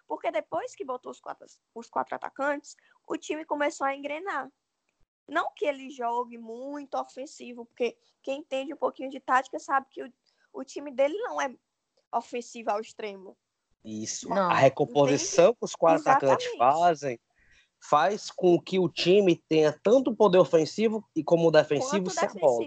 Porque 0.07 0.31
depois 0.31 0.75
que 0.75 0.85
botou 0.85 1.11
os 1.11 1.19
quatro, 1.19 1.47
os 1.73 1.89
quatro 1.89 2.15
atacantes, 2.15 2.75
o 3.07 3.17
time 3.17 3.45
começou 3.45 3.85
a 3.85 3.95
engrenar. 3.95 4.49
Não 5.27 5.51
que 5.55 5.65
ele 5.65 5.89
jogue 5.89 6.37
muito 6.37 6.95
ofensivo, 6.95 7.65
porque 7.65 7.97
quem 8.21 8.39
entende 8.39 8.73
um 8.73 8.77
pouquinho 8.77 9.09
de 9.09 9.19
tática 9.19 9.59
sabe 9.59 9.87
que 9.89 10.03
o, 10.03 10.13
o 10.53 10.63
time 10.63 10.91
dele 10.91 11.17
não 11.19 11.41
é 11.41 11.53
ofensivo 12.13 12.71
ao 12.71 12.79
extremo. 12.79 13.35
Isso. 13.83 14.29
Não. 14.29 14.49
A 14.49 14.55
recomposição 14.55 15.45
Entende? 15.45 15.57
que 15.59 15.65
os 15.65 15.75
quatro 15.75 16.01
Exatamente. 16.01 16.47
atacantes 16.47 16.57
fazem 16.57 17.19
faz 17.89 18.31
com 18.31 18.59
que 18.59 18.79
o 18.79 18.89
time 18.89 19.41
tenha 19.47 19.71
tanto 19.83 20.15
poder 20.15 20.39
ofensivo 20.39 21.07
e 21.15 21.23
como 21.23 21.51
defensivo 21.51 22.09
sem 22.09 22.29
bola. 22.39 22.65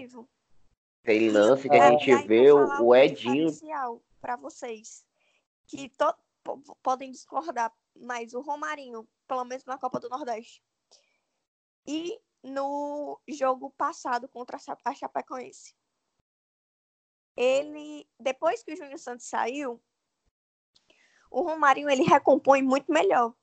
Tem 1.03 1.29
lance 1.29 1.67
que 1.67 1.75
é. 1.75 1.81
a 1.81 1.91
gente 1.91 2.27
vê 2.27 2.51
o 2.51 2.95
Edinho 2.95 3.47
para 4.21 4.35
vocês 4.35 5.05
que 5.67 5.89
to... 5.89 6.13
podem 6.81 7.11
discordar, 7.11 7.71
mas 7.99 8.33
o 8.33 8.41
Romarinho, 8.41 9.07
pelo 9.27 9.45
menos 9.45 9.65
na 9.65 9.77
Copa 9.77 9.99
do 9.99 10.09
Nordeste, 10.09 10.63
e 11.87 12.19
no 12.43 13.19
jogo 13.27 13.71
passado 13.71 14.27
contra 14.29 14.57
a 14.85 14.93
Chapecoense, 14.93 15.75
ele 17.35 18.07
depois 18.19 18.63
que 18.63 18.73
o 18.73 18.77
Júnior 18.77 18.99
Santos 18.99 19.25
saiu, 19.25 19.81
o 21.31 21.41
Romarinho 21.41 21.89
ele 21.89 22.03
recompõe 22.03 22.61
muito 22.61 22.91
melhor 22.91 23.33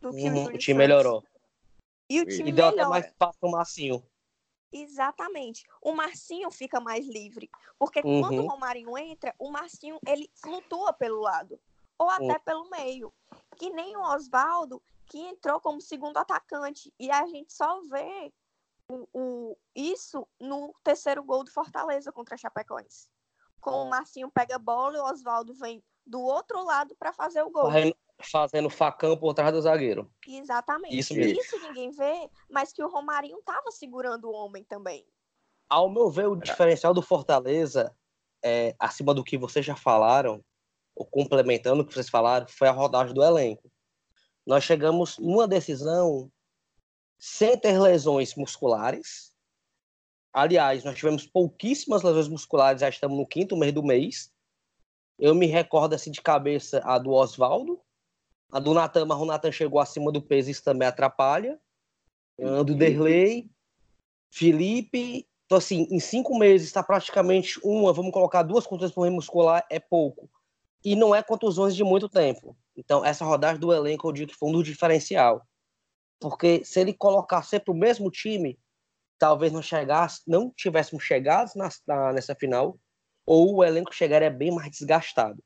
do 0.00 0.10
que 0.10 0.24
uhum, 0.24 0.32
o 0.32 0.36
Júnior 0.36 0.54
O 0.54 0.58
time 0.58 0.78
melhorou. 0.78 1.24
E 2.08 2.20
o 2.20 2.26
time 2.26 2.50
e 2.50 2.52
deu 2.52 2.66
melhora. 2.66 2.82
até 2.82 2.90
mais 2.90 3.06
espaço 3.06 3.38
pro 3.38 3.50
Marcinho. 3.50 4.04
Exatamente. 4.72 5.64
O 5.80 5.92
Marcinho 5.92 6.50
fica 6.50 6.80
mais 6.80 7.06
livre. 7.06 7.48
Porque 7.78 8.00
uhum. 8.04 8.20
quando 8.20 8.42
o 8.42 8.46
Romarinho 8.46 8.98
entra, 8.98 9.34
o 9.38 9.50
Marcinho 9.50 9.98
ele 10.06 10.28
flutua 10.34 10.92
pelo 10.92 11.20
lado. 11.20 11.60
Ou 11.96 12.10
até 12.10 12.24
uhum. 12.24 12.40
pelo 12.44 12.70
meio. 12.70 13.14
Que 13.54 13.70
nem 13.70 13.96
o 13.96 14.02
Oswaldo, 14.02 14.82
que 15.06 15.18
entrou 15.18 15.60
como 15.60 15.80
segundo 15.80 16.16
atacante. 16.16 16.92
E 16.98 17.10
a 17.10 17.26
gente 17.26 17.52
só 17.52 17.80
vê 17.82 18.32
o, 18.88 19.08
o, 19.12 19.58
isso 19.74 20.26
no 20.40 20.74
terceiro 20.82 21.22
gol 21.22 21.44
do 21.44 21.50
Fortaleza 21.50 22.12
contra 22.12 22.34
a 22.34 22.38
Chapecoense. 22.38 23.08
Com 23.60 23.84
o 23.84 23.88
Marcinho 23.88 24.30
pega 24.30 24.56
a 24.56 24.58
bola 24.58 24.96
e 24.96 25.00
o 25.00 25.04
Oswaldo 25.04 25.54
vem 25.54 25.82
do 26.06 26.20
outro 26.20 26.62
lado 26.64 26.94
para 26.98 27.12
fazer 27.12 27.42
o 27.42 27.50
gol. 27.50 27.64
Fazendo, 27.64 27.96
fazendo, 28.20 28.70
facão 28.70 29.16
por 29.16 29.32
trás 29.32 29.52
do 29.52 29.62
zagueiro. 29.62 30.10
Exatamente. 30.26 30.98
Isso, 30.98 31.14
mesmo. 31.14 31.40
Isso 31.40 31.58
ninguém 31.60 31.90
vê, 31.90 32.30
mas 32.50 32.72
que 32.72 32.82
o 32.82 32.88
Romarinho 32.88 33.38
estava 33.38 33.70
segurando 33.70 34.28
o 34.28 34.32
homem 34.32 34.62
também. 34.64 35.06
Ao 35.68 35.88
meu 35.88 36.10
ver, 36.10 36.28
o 36.28 36.36
diferencial 36.36 36.92
do 36.92 37.00
Fortaleza, 37.00 37.96
é, 38.44 38.76
acima 38.78 39.14
do 39.14 39.24
que 39.24 39.38
vocês 39.38 39.64
já 39.64 39.74
falaram, 39.74 40.44
complementando 41.10 41.82
o 41.82 41.86
que 41.86 41.94
vocês 41.94 42.08
falaram, 42.08 42.46
foi 42.48 42.68
a 42.68 42.72
rodagem 42.72 43.14
do 43.14 43.24
elenco. 43.24 43.70
Nós 44.46 44.64
chegamos 44.64 45.18
numa 45.18 45.48
decisão 45.48 46.30
sem 47.18 47.58
ter 47.58 47.80
lesões 47.80 48.34
musculares. 48.34 49.32
Aliás, 50.32 50.84
nós 50.84 50.96
tivemos 50.96 51.26
pouquíssimas 51.26 52.02
lesões 52.02 52.28
musculares, 52.28 52.80
já 52.80 52.88
estamos 52.88 53.16
no 53.16 53.26
quinto 53.26 53.56
mês 53.56 53.72
do 53.72 53.82
mês. 53.82 54.32
Eu 55.18 55.34
me 55.34 55.46
recordo 55.46 55.94
assim 55.94 56.10
de 56.10 56.20
cabeça 56.20 56.82
a 56.84 56.98
do 56.98 57.12
Oswaldo, 57.12 57.80
a 58.50 58.58
do 58.58 58.74
Natan, 58.74 59.06
mas 59.06 59.18
o 59.18 59.24
Natan 59.24 59.52
chegou 59.52 59.80
acima 59.80 60.12
do 60.12 60.20
peso, 60.20 60.50
isso 60.50 60.62
também 60.62 60.86
atrapalha. 60.86 61.58
A 62.40 62.62
do 62.62 62.74
Derlei, 62.74 63.48
Felipe. 64.30 65.26
Então, 65.46 65.58
assim, 65.58 65.86
em 65.90 66.00
cinco 66.00 66.36
meses 66.36 66.66
está 66.66 66.82
praticamente 66.82 67.60
uma, 67.62 67.92
vamos 67.92 68.12
colocar 68.12 68.42
duas 68.42 68.66
contusões 68.66 68.92
por 68.92 69.08
muscular, 69.10 69.64
é 69.70 69.78
pouco. 69.78 70.28
E 70.84 70.94
não 70.94 71.14
é 71.14 71.22
contusões 71.22 71.74
de 71.74 71.82
muito 71.82 72.08
tempo. 72.08 72.56
Então, 72.76 73.04
essa 73.04 73.24
rodagem 73.24 73.58
do 73.58 73.72
elenco, 73.72 74.08
eu 74.08 74.12
digo 74.12 74.32
que 74.32 74.36
foi 74.36 74.48
um 74.50 74.52
do 74.52 74.62
diferencial. 74.62 75.42
Porque 76.20 76.64
se 76.64 76.80
ele 76.80 76.92
colocar 76.92 77.42
sempre 77.42 77.70
o 77.70 77.76
mesmo 77.76 78.10
time, 78.10 78.58
talvez 79.18 79.52
não 79.52 79.62
chegasse, 79.62 80.22
não 80.26 80.50
tivéssemos 80.50 81.04
chegado 81.04 81.52
na, 81.56 81.68
na, 81.86 82.12
nessa 82.12 82.34
final 82.34 82.78
ou 83.26 83.56
o 83.56 83.64
elenco 83.64 83.94
chegaria 83.94 84.30
bem 84.30 84.50
mais 84.50 84.70
desgastado. 84.70 85.42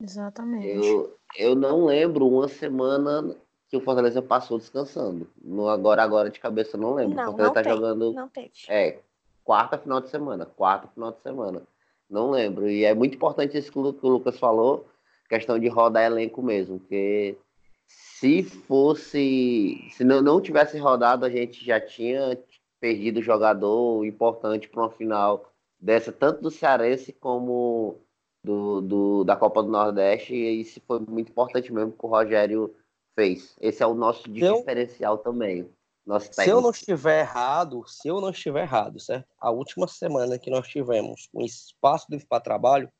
Exatamente. 0.00 0.86
Eu, 0.86 1.16
eu 1.36 1.54
não 1.54 1.84
lembro 1.84 2.26
uma 2.26 2.48
semana 2.48 3.36
que 3.68 3.76
o 3.76 3.80
Fortaleza 3.80 4.20
passou 4.20 4.58
descansando. 4.58 5.28
No 5.40 5.68
agora, 5.68 6.02
agora 6.02 6.30
de 6.30 6.40
cabeça, 6.40 6.76
eu 6.76 6.80
não 6.80 6.94
lembro. 6.94 7.16
Não, 7.16 7.24
o 7.24 7.26
Fortaleza 7.26 7.48
não 7.48 7.54
tá 7.54 7.62
tem, 7.62 7.72
jogando. 7.72 8.12
Não 8.12 8.28
teve. 8.28 8.50
É, 8.68 8.98
quarta 9.44 9.78
final 9.78 10.00
de 10.00 10.08
semana. 10.08 10.46
Quarta 10.46 10.88
final 10.88 11.12
de 11.12 11.20
semana. 11.20 11.62
Não 12.10 12.30
lembro. 12.30 12.68
E 12.68 12.84
é 12.84 12.92
muito 12.94 13.14
importante 13.14 13.56
isso 13.56 13.70
que 13.70 13.78
o 13.78 14.08
Lucas 14.08 14.38
falou, 14.38 14.88
questão 15.28 15.58
de 15.58 15.68
rodar 15.68 16.04
elenco 16.04 16.42
mesmo, 16.42 16.80
porque 16.80 17.38
se 17.86 18.42
fosse. 18.42 19.88
Se 19.92 20.04
não, 20.04 20.20
não 20.20 20.40
tivesse 20.40 20.76
rodado, 20.78 21.24
a 21.24 21.30
gente 21.30 21.64
já 21.64 21.80
tinha 21.80 22.38
perdido 22.80 23.22
jogador 23.22 24.04
importante 24.04 24.68
para 24.68 24.82
uma 24.82 24.90
final 24.90 25.52
dessa, 25.78 26.10
tanto 26.10 26.42
do 26.42 26.50
Cearense 26.50 27.12
como 27.12 28.00
do, 28.42 28.80
do, 28.80 29.24
da 29.24 29.36
Copa 29.36 29.62
do 29.62 29.70
Nordeste, 29.70 30.34
e 30.34 30.60
isso 30.60 30.80
foi 30.86 31.00
muito 31.00 31.30
importante 31.30 31.72
mesmo 31.72 31.92
que 31.92 32.04
o 32.04 32.08
Rogério 32.08 32.74
fez. 33.14 33.56
Esse 33.60 33.82
é 33.82 33.86
o 33.86 33.94
nosso 33.94 34.30
diferencial 34.30 35.18
também. 35.18 35.68
Nosso 36.10 36.28
se 36.32 36.50
eu 36.50 36.60
não 36.60 36.70
estiver 36.70 37.20
errado, 37.20 37.84
se 37.86 38.08
eu 38.08 38.20
não 38.20 38.30
estiver 38.30 38.62
errado, 38.62 38.98
certo? 38.98 39.28
A 39.38 39.48
última 39.48 39.86
semana 39.86 40.40
que 40.40 40.50
nós 40.50 40.66
tivemos 40.66 41.28
um 41.32 41.44
espaço 41.44 42.06
livre 42.10 42.26
para 42.26 42.42
trabalho 42.42 42.90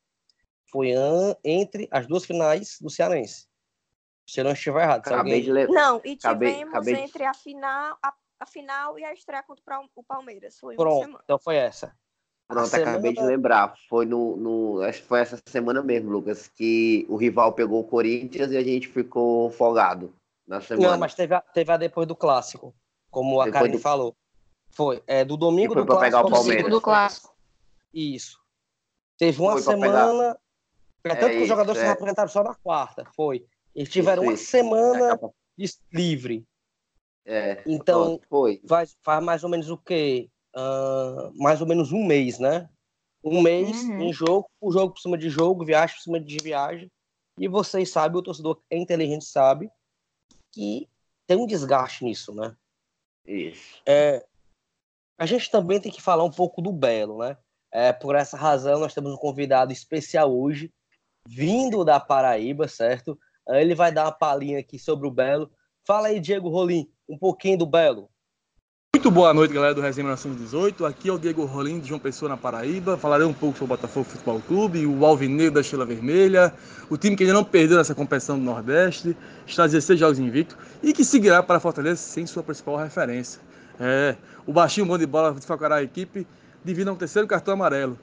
foi 0.71 0.93
entre 1.43 1.89
as 1.91 2.07
duas 2.07 2.23
finais 2.23 2.77
do 2.79 2.89
Cearense. 2.89 3.47
Se 4.25 4.39
eu 4.39 4.45
não 4.45 4.53
estiver 4.53 4.83
errado. 4.83 4.99
Acabei 4.99 5.33
alguém... 5.33 5.43
de 5.43 5.51
ler. 5.51 5.67
Não, 5.67 5.97
e 5.97 6.15
tivemos 6.15 6.23
acabei, 6.23 6.63
acabei 6.63 6.95
entre 6.95 7.19
de... 7.19 7.25
a 7.25 7.33
final, 7.33 7.97
a, 8.01 8.13
a, 8.39 8.45
final 8.45 8.97
e 8.97 9.03
a 9.03 9.11
estreia 9.11 9.43
contra 9.43 9.81
o 9.93 10.03
Palmeiras. 10.05 10.57
Foi 10.57 10.77
Pronto, 10.77 11.19
então 11.21 11.37
foi 11.37 11.57
essa. 11.57 11.93
Pronto, 12.47 12.69
semana... 12.69 12.91
acabei 12.91 13.13
de 13.13 13.23
lembrar. 13.23 13.75
Foi 13.89 14.05
no, 14.05 14.37
no. 14.37 14.81
Acho 14.83 15.01
que 15.01 15.07
foi 15.09 15.19
essa 15.19 15.37
semana 15.47 15.83
mesmo, 15.83 16.09
Lucas, 16.09 16.47
que 16.47 17.05
o 17.09 17.17
rival 17.17 17.51
pegou 17.51 17.81
o 17.81 17.87
Corinthians 17.87 18.53
e 18.53 18.57
a 18.57 18.63
gente 18.63 18.87
ficou 18.87 19.51
folgado 19.51 20.15
na 20.47 20.61
semana. 20.61 20.91
Não, 20.91 20.97
mas 20.97 21.13
teve 21.13 21.35
a, 21.35 21.41
teve 21.41 21.71
a 21.73 21.75
depois 21.75 22.07
do 22.07 22.15
clássico, 22.15 22.73
como 23.11 23.39
a 23.39 23.51
Karen 23.51 23.71
do... 23.71 23.79
falou. 23.79 24.15
Foi. 24.71 25.03
É, 25.05 25.23
do 25.23 25.37
domingo 25.37 25.75
do 25.75 25.85
clássico. 25.85 26.05
Pegar 26.05 26.25
o 26.25 26.31
Palmeiras. 26.31 26.71
Do 26.71 26.81
clássico. 26.81 27.35
Isso. 27.93 28.39
Teve 29.17 29.39
uma 29.39 29.53
foi 29.53 29.61
semana. 29.61 30.39
É 31.03 31.09
tanto 31.09 31.25
é 31.25 31.29
que 31.29 31.41
os 31.43 31.47
jogadores 31.47 31.81
é. 31.81 31.85
se 31.85 31.91
apresentaram 31.91 32.29
só 32.29 32.43
na 32.43 32.55
quarta. 32.55 33.05
Foi. 33.15 33.45
Eles 33.75 33.89
tiveram 33.89 34.23
isso, 34.23 34.31
uma 34.31 34.33
isso. 34.33 34.45
semana 34.51 35.19
livre. 35.93 36.43
É, 37.25 37.61
então, 37.67 38.19
foi. 38.27 38.61
Faz, 38.67 38.97
faz 39.03 39.23
mais 39.23 39.43
ou 39.43 39.49
menos 39.49 39.69
o 39.69 39.77
quê? 39.77 40.29
uh, 40.55 41.31
mais 41.35 41.61
ou 41.61 41.67
menos 41.67 41.91
um 41.91 42.05
mês, 42.05 42.39
né? 42.39 42.69
Um 43.23 43.41
mês 43.41 43.83
uhum. 43.83 44.01
em 44.01 44.13
jogo, 44.13 44.49
o 44.59 44.71
jogo 44.71 44.93
por 44.93 44.99
cima 44.99 45.17
de 45.17 45.29
jogo, 45.29 45.65
viagem 45.65 45.95
por 45.95 46.01
cima 46.01 46.19
de 46.19 46.37
viagem. 46.37 46.91
E 47.37 47.47
vocês 47.47 47.89
sabem, 47.89 48.19
o 48.19 48.23
torcedor 48.23 48.61
é 48.69 48.77
inteligente 48.77 49.25
sabe, 49.25 49.69
que 50.51 50.87
tem 51.27 51.37
um 51.37 51.45
desgaste 51.45 52.03
nisso, 52.03 52.33
né? 52.33 52.55
Isso. 53.25 53.81
É, 53.85 54.25
a 55.17 55.25
gente 55.25 55.49
também 55.49 55.79
tem 55.79 55.91
que 55.91 56.01
falar 56.01 56.23
um 56.23 56.31
pouco 56.31 56.61
do 56.61 56.71
Belo, 56.71 57.19
né? 57.19 57.37
É, 57.71 57.93
por 57.93 58.15
essa 58.15 58.35
razão, 58.35 58.79
nós 58.79 58.93
temos 58.93 59.13
um 59.13 59.17
convidado 59.17 59.71
especial 59.71 60.35
hoje, 60.35 60.73
vindo 61.27 61.85
da 61.85 61.99
Paraíba, 61.99 62.67
certo? 62.67 63.17
Ele 63.47 63.73
vai 63.73 63.91
dar 63.91 64.05
uma 64.05 64.11
palhinha 64.11 64.59
aqui 64.59 64.77
sobre 64.77 65.07
o 65.07 65.11
Belo. 65.11 65.49
Fala 65.85 66.09
aí, 66.09 66.19
Diego 66.19 66.49
Rolim, 66.49 66.91
um 67.07 67.17
pouquinho 67.17 67.57
do 67.57 67.65
Belo. 67.65 68.10
Muito 68.93 69.09
boa 69.09 69.33
noite, 69.33 69.53
galera 69.53 69.73
do 69.73 69.79
Resenha 69.79 70.03
1918. 70.03 70.85
Aqui 70.85 71.07
é 71.07 71.13
o 71.13 71.17
Diego 71.17 71.45
Rolim 71.45 71.79
de 71.79 71.87
João 71.87 71.97
Pessoa, 71.97 72.27
na 72.27 72.35
Paraíba. 72.35 72.97
Falarei 72.97 73.25
um 73.25 73.31
pouco 73.31 73.57
sobre 73.57 73.73
o 73.73 73.77
Botafogo 73.77 74.05
Futebol 74.05 74.41
Clube, 74.41 74.85
o 74.85 75.05
Alvinegro 75.05 75.53
da 75.53 75.61
Estrela 75.61 75.85
Vermelha, 75.85 76.53
o 76.89 76.97
time 76.97 77.15
que 77.15 77.23
ainda 77.23 77.33
não 77.33 77.43
perdeu 77.43 77.77
nessa 77.77 77.95
competição 77.95 78.37
do 78.37 78.43
Nordeste, 78.43 79.15
está 79.47 79.65
16 79.65 79.97
jogos 79.97 80.19
invicto 80.19 80.57
e 80.83 80.91
que 80.91 81.05
seguirá 81.05 81.41
para 81.41 81.55
a 81.55 81.59
Fortaleza 81.61 82.01
sem 82.01 82.27
sua 82.27 82.43
principal 82.43 82.75
referência. 82.75 83.41
É, 83.79 84.17
o 84.45 84.51
baixinho 84.51 84.85
bom 84.85 84.97
de 84.97 85.05
bola 85.05 85.31
desfocará 85.31 85.77
a 85.77 85.83
equipe 85.83 86.27
devido 86.61 86.89
a 86.89 86.91
um 86.91 86.97
terceiro 86.97 87.25
cartão 87.25 87.53
amarelo. 87.53 87.97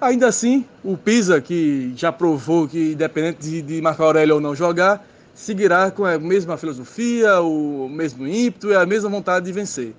Ainda 0.00 0.26
assim, 0.26 0.66
o 0.82 0.96
Pisa, 0.96 1.40
que 1.40 1.92
já 1.96 2.10
provou 2.10 2.66
que, 2.66 2.94
independente 2.94 3.48
de, 3.48 3.62
de 3.62 3.80
Marco 3.80 4.02
Aurélio 4.02 4.34
ou 4.34 4.40
não 4.40 4.56
jogar, 4.56 5.06
seguirá 5.32 5.88
com 5.92 6.04
a 6.04 6.18
mesma 6.18 6.56
filosofia, 6.56 7.40
o 7.40 7.88
mesmo 7.88 8.26
ímpeto 8.26 8.70
e 8.70 8.74
a 8.74 8.84
mesma 8.84 9.08
vontade 9.08 9.46
de 9.46 9.52
vencer. 9.52 9.94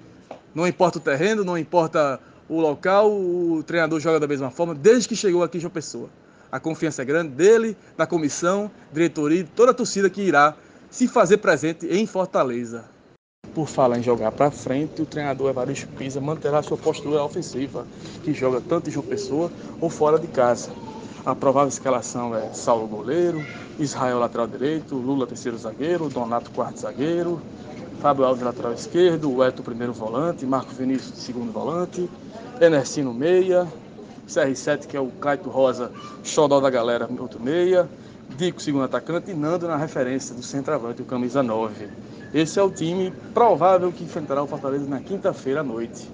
Não 0.58 0.66
importa 0.66 0.98
o 0.98 1.00
terreno, 1.00 1.44
não 1.44 1.56
importa 1.56 2.20
o 2.50 2.60
local, 2.60 3.12
o 3.12 3.62
treinador 3.62 4.00
joga 4.00 4.20
da 4.20 4.28
mesma 4.28 4.50
forma, 4.50 4.74
desde 4.74 5.08
que 5.08 5.16
chegou 5.16 5.44
aqui 5.44 5.60
João 5.60 5.70
Pessoa. 5.70 6.10
A 6.52 6.60
confiança 6.60 7.04
é 7.04 7.06
grande 7.06 7.30
dele, 7.30 7.78
da 7.96 8.08
comissão, 8.08 8.72
diretoria 8.92 9.42
e 9.42 9.44
toda 9.44 9.70
a 9.70 9.74
torcida 9.76 10.10
que 10.10 10.20
irá 10.20 10.56
se 10.90 11.08
fazer 11.08 11.38
presente 11.38 11.86
em 11.86 12.08
Fortaleza. 12.08 12.86
Por 13.54 13.68
falar 13.68 14.00
em 14.00 14.02
jogar 14.02 14.32
para 14.32 14.50
frente, 14.50 15.00
o 15.00 15.06
treinador 15.06 15.52
Evaristo 15.52 15.90
Pisa 15.90 16.20
manterá 16.20 16.64
sua 16.64 16.76
postura 16.76 17.24
ofensiva, 17.24 17.86
que 18.24 18.34
joga 18.34 18.60
tanto 18.60 18.90
em 18.90 18.92
João 18.92 19.06
Pessoa 19.06 19.52
ou 19.80 19.92
fora 19.92 20.18
de 20.18 20.26
casa. 20.26 20.72
A 21.24 21.36
provável 21.36 21.70
escalação 21.70 22.36
é 22.36 22.52
Saulo 22.54 22.88
goleiro, 22.88 23.46
Israel 23.78 24.18
lateral 24.18 24.48
direito, 24.48 24.96
Lula 24.96 25.28
terceiro 25.28 25.56
zagueiro, 25.56 26.10
Donato 26.10 26.50
quarto 26.50 26.80
zagueiro, 26.80 27.40
Fábio 28.02 28.26
Alves 28.26 28.44
lateral 28.44 28.74
esquerdo, 28.74 29.32
o 29.32 29.64
primeiro 29.64 29.92
volante, 29.92 30.46
Marco 30.46 30.72
Vinícius 30.72 31.18
segundo 31.18 31.52
volante, 31.52 32.10
Enercino 32.62 33.14
meia, 33.14 33.68
CR7 34.28 34.88
que 34.88 34.96
é 34.96 35.00
o 35.00 35.08
Caito 35.08 35.50
Rosa, 35.50 35.92
xodó 36.24 36.60
da 36.60 36.70
galera, 36.70 37.10
outro 37.20 37.40
meia, 37.40 37.90
Dico 38.36 38.62
segundo 38.62 38.84
atacante 38.84 39.32
e 39.32 39.34
Nando 39.34 39.68
na 39.68 39.78
referência 39.78 40.36
do 40.36 40.44
centroavante, 40.44 41.02
o 41.02 41.06
camisa 41.06 41.42
9. 41.42 41.88
Esse 42.34 42.60
é 42.60 42.62
o 42.62 42.70
time 42.70 43.12
provável 43.34 43.92
que 43.92 44.04
enfrentará 44.04 44.44
o 44.44 44.48
Fortaleza 44.48 44.86
na 44.86 45.00
quinta-feira 45.00 45.62
à 45.62 45.64
noite. 45.64 46.10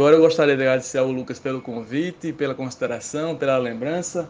Agora 0.00 0.14
eu 0.14 0.20
gostaria 0.20 0.56
de 0.56 0.62
agradecer 0.62 0.98
ao 0.98 1.10
Lucas 1.10 1.40
pelo 1.40 1.60
convite, 1.60 2.32
pela 2.32 2.54
consideração, 2.54 3.34
pela 3.34 3.58
lembrança. 3.58 4.28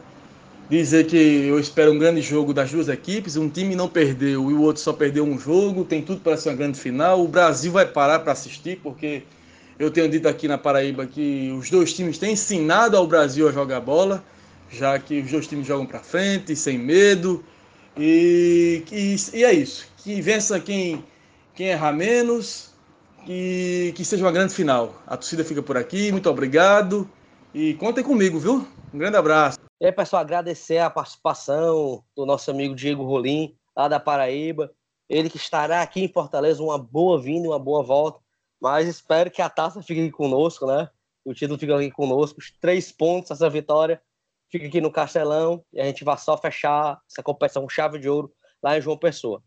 Dizer 0.70 1.06
que 1.06 1.16
eu 1.16 1.58
espero 1.58 1.92
um 1.92 1.98
grande 1.98 2.20
jogo 2.20 2.52
das 2.52 2.70
duas 2.70 2.88
equipes. 2.88 3.36
Um 3.36 3.48
time 3.48 3.74
não 3.74 3.88
perdeu 3.88 4.50
e 4.50 4.54
o 4.54 4.60
outro 4.60 4.82
só 4.82 4.92
perdeu 4.92 5.24
um 5.24 5.38
jogo. 5.38 5.84
Tem 5.84 6.02
tudo 6.02 6.20
para 6.20 6.36
ser 6.36 6.50
uma 6.50 6.56
grande 6.56 6.78
final. 6.78 7.24
O 7.24 7.28
Brasil 7.28 7.72
vai 7.72 7.86
parar 7.86 8.18
para 8.18 8.32
assistir, 8.32 8.78
porque 8.82 9.22
eu 9.78 9.90
tenho 9.90 10.10
dito 10.10 10.28
aqui 10.28 10.46
na 10.46 10.58
Paraíba 10.58 11.06
que 11.06 11.54
os 11.58 11.70
dois 11.70 11.94
times 11.94 12.18
têm 12.18 12.32
ensinado 12.32 12.96
ao 12.96 13.06
Brasil 13.06 13.48
a 13.48 13.52
jogar 13.52 13.80
bola, 13.80 14.22
já 14.70 14.98
que 14.98 15.20
os 15.20 15.30
dois 15.30 15.46
times 15.46 15.66
jogam 15.66 15.86
para 15.86 16.00
frente, 16.00 16.54
sem 16.54 16.76
medo. 16.76 17.42
E, 17.96 18.82
e, 18.92 19.16
e 19.32 19.44
é 19.44 19.52
isso 19.52 19.88
que 20.08 20.22
vença 20.22 20.58
quem, 20.58 21.04
quem 21.54 21.68
errar 21.68 21.92
menos 21.92 22.70
e 23.28 23.92
que 23.94 24.04
seja 24.04 24.24
uma 24.24 24.32
grande 24.32 24.54
final. 24.54 25.02
A 25.06 25.16
torcida 25.16 25.44
fica 25.44 25.62
por 25.62 25.76
aqui, 25.76 26.10
muito 26.10 26.30
obrigado 26.30 27.08
e 27.54 27.74
contem 27.74 28.02
comigo, 28.02 28.38
viu? 28.38 28.66
Um 28.92 28.98
grande 28.98 29.16
abraço. 29.16 29.57
E 29.80 29.86
aí, 29.86 29.92
pessoal, 29.92 30.22
agradecer 30.22 30.78
a 30.78 30.90
participação 30.90 32.04
do 32.16 32.26
nosso 32.26 32.50
amigo 32.50 32.74
Diego 32.74 33.04
Rolim, 33.04 33.56
lá 33.76 33.86
da 33.86 34.00
Paraíba. 34.00 34.74
Ele 35.08 35.30
que 35.30 35.36
estará 35.36 35.82
aqui 35.82 36.02
em 36.02 36.12
Fortaleza, 36.12 36.60
uma 36.60 36.76
boa 36.76 37.22
vinda, 37.22 37.48
uma 37.48 37.60
boa 37.60 37.80
volta. 37.84 38.18
Mas 38.60 38.88
espero 38.88 39.30
que 39.30 39.40
a 39.40 39.48
taça 39.48 39.80
fique 39.80 40.00
aqui 40.00 40.10
conosco, 40.10 40.66
né? 40.66 40.90
O 41.24 41.32
título 41.32 41.56
fique 41.56 41.72
aqui 41.72 41.92
conosco. 41.92 42.40
Os 42.40 42.50
três 42.60 42.90
pontos, 42.90 43.30
essa 43.30 43.48
vitória, 43.48 44.02
fica 44.50 44.66
aqui 44.66 44.80
no 44.80 44.90
Castelão. 44.90 45.64
E 45.72 45.80
a 45.80 45.84
gente 45.84 46.02
vai 46.02 46.18
só 46.18 46.36
fechar 46.36 47.00
essa 47.08 47.22
competição 47.22 47.62
com 47.62 47.68
chave 47.68 48.00
de 48.00 48.08
ouro 48.08 48.34
lá 48.60 48.76
em 48.76 48.80
João 48.80 48.98
Pessoa. 48.98 49.40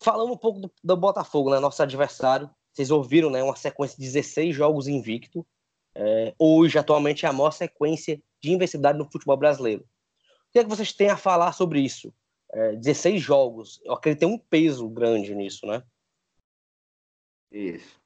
Falando 0.00 0.32
um 0.32 0.38
pouco 0.38 0.60
do, 0.60 0.72
do 0.82 0.96
Botafogo, 0.96 1.50
né, 1.50 1.58
nosso 1.58 1.82
adversário, 1.82 2.48
vocês 2.72 2.88
ouviram, 2.92 3.30
né, 3.30 3.42
uma 3.42 3.56
sequência 3.56 3.96
de 3.96 4.04
16 4.04 4.54
jogos 4.54 4.86
invicto. 4.86 5.44
É, 5.92 6.32
hoje, 6.38 6.78
atualmente, 6.78 7.26
é 7.26 7.28
a 7.28 7.32
maior 7.32 7.50
sequência 7.50 8.22
de 8.44 8.52
invencibilidade 8.52 8.98
no 8.98 9.10
futebol 9.10 9.36
brasileiro. 9.36 9.82
O 9.82 10.52
que 10.52 10.58
é 10.58 10.62
que 10.62 10.70
vocês 10.70 10.92
têm 10.92 11.08
a 11.08 11.16
falar 11.16 11.52
sobre 11.52 11.80
isso? 11.80 12.12
É, 12.52 12.76
16 12.76 13.20
jogos, 13.20 13.80
eu 13.84 13.92
acredito 13.92 14.20
que 14.20 14.26
tem 14.26 14.34
um 14.34 14.38
peso 14.38 14.88
grande 14.88 15.34
nisso, 15.34 15.66
né? 15.66 15.82
Isso. 17.50 18.00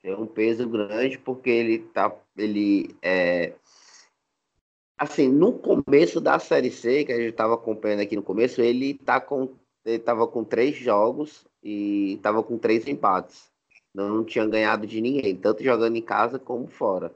Tem 0.00 0.14
um 0.14 0.26
peso 0.26 0.68
grande 0.68 1.18
porque 1.18 1.50
ele 1.50 1.78
tá. 1.78 2.14
Ele 2.36 2.96
é. 3.02 3.54
Assim, 4.96 5.28
no 5.28 5.58
começo 5.58 6.20
da 6.20 6.38
Série 6.38 6.70
C, 6.70 7.04
que 7.04 7.12
a 7.12 7.16
gente 7.16 7.30
estava 7.30 7.54
acompanhando 7.54 8.00
aqui 8.00 8.14
no 8.14 8.22
começo, 8.22 8.62
ele 8.62 8.94
tá 8.94 9.20
com 9.20 9.54
ele 9.84 9.96
estava 9.96 10.26
com 10.26 10.42
três 10.42 10.76
jogos 10.76 11.46
e 11.62 12.14
estava 12.14 12.42
com 12.42 12.56
três 12.56 12.86
empates. 12.86 13.50
Não 13.94 14.24
tinha 14.24 14.46
ganhado 14.46 14.86
de 14.86 15.00
ninguém, 15.00 15.36
tanto 15.36 15.62
jogando 15.62 15.96
em 15.96 16.02
casa 16.02 16.38
como 16.38 16.66
fora. 16.66 17.14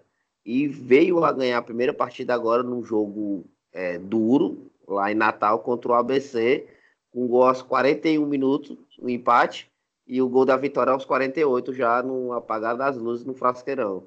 E 0.49 0.67
veio 0.67 1.23
a 1.27 1.31
ganhar 1.31 1.59
a 1.59 1.63
primeira 1.63 1.93
partida 1.93 2.33
agora 2.33 2.63
num 2.63 2.83
jogo 2.83 3.45
é, 3.71 3.99
duro, 3.99 4.71
lá 4.89 5.13
em 5.13 5.15
Natal, 5.15 5.59
contra 5.59 5.93
o 5.93 5.95
ABC, 5.95 6.67
com 7.11 7.29
gol 7.29 7.43
aos 7.43 7.61
41 7.61 8.25
minutos, 8.25 8.75
um 8.99 9.11
empate, 9.11 9.71
e 10.07 10.23
o 10.23 10.29
gol 10.31 10.47
da 10.47 10.57
vitória 10.57 10.91
aos 10.91 11.05
48, 11.05 11.75
já 11.75 12.03
no 12.03 12.33
apagar 12.33 12.75
das 12.79 12.97
luzes 12.97 13.27
no 13.27 13.35
Frasqueirão. 13.35 14.07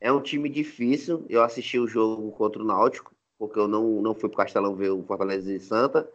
É 0.00 0.12
um 0.12 0.20
time 0.20 0.48
difícil. 0.48 1.26
Eu 1.28 1.42
assisti 1.42 1.80
o 1.80 1.88
jogo 1.88 2.30
contra 2.30 2.62
o 2.62 2.64
Náutico, 2.64 3.12
porque 3.36 3.58
eu 3.58 3.66
não, 3.66 4.00
não 4.00 4.14
fui 4.14 4.28
para 4.28 4.36
o 4.36 4.38
Castelão 4.44 4.76
ver 4.76 4.90
o 4.90 5.02
Fortaleza 5.02 5.52
e 5.52 5.58
Santa. 5.58 6.08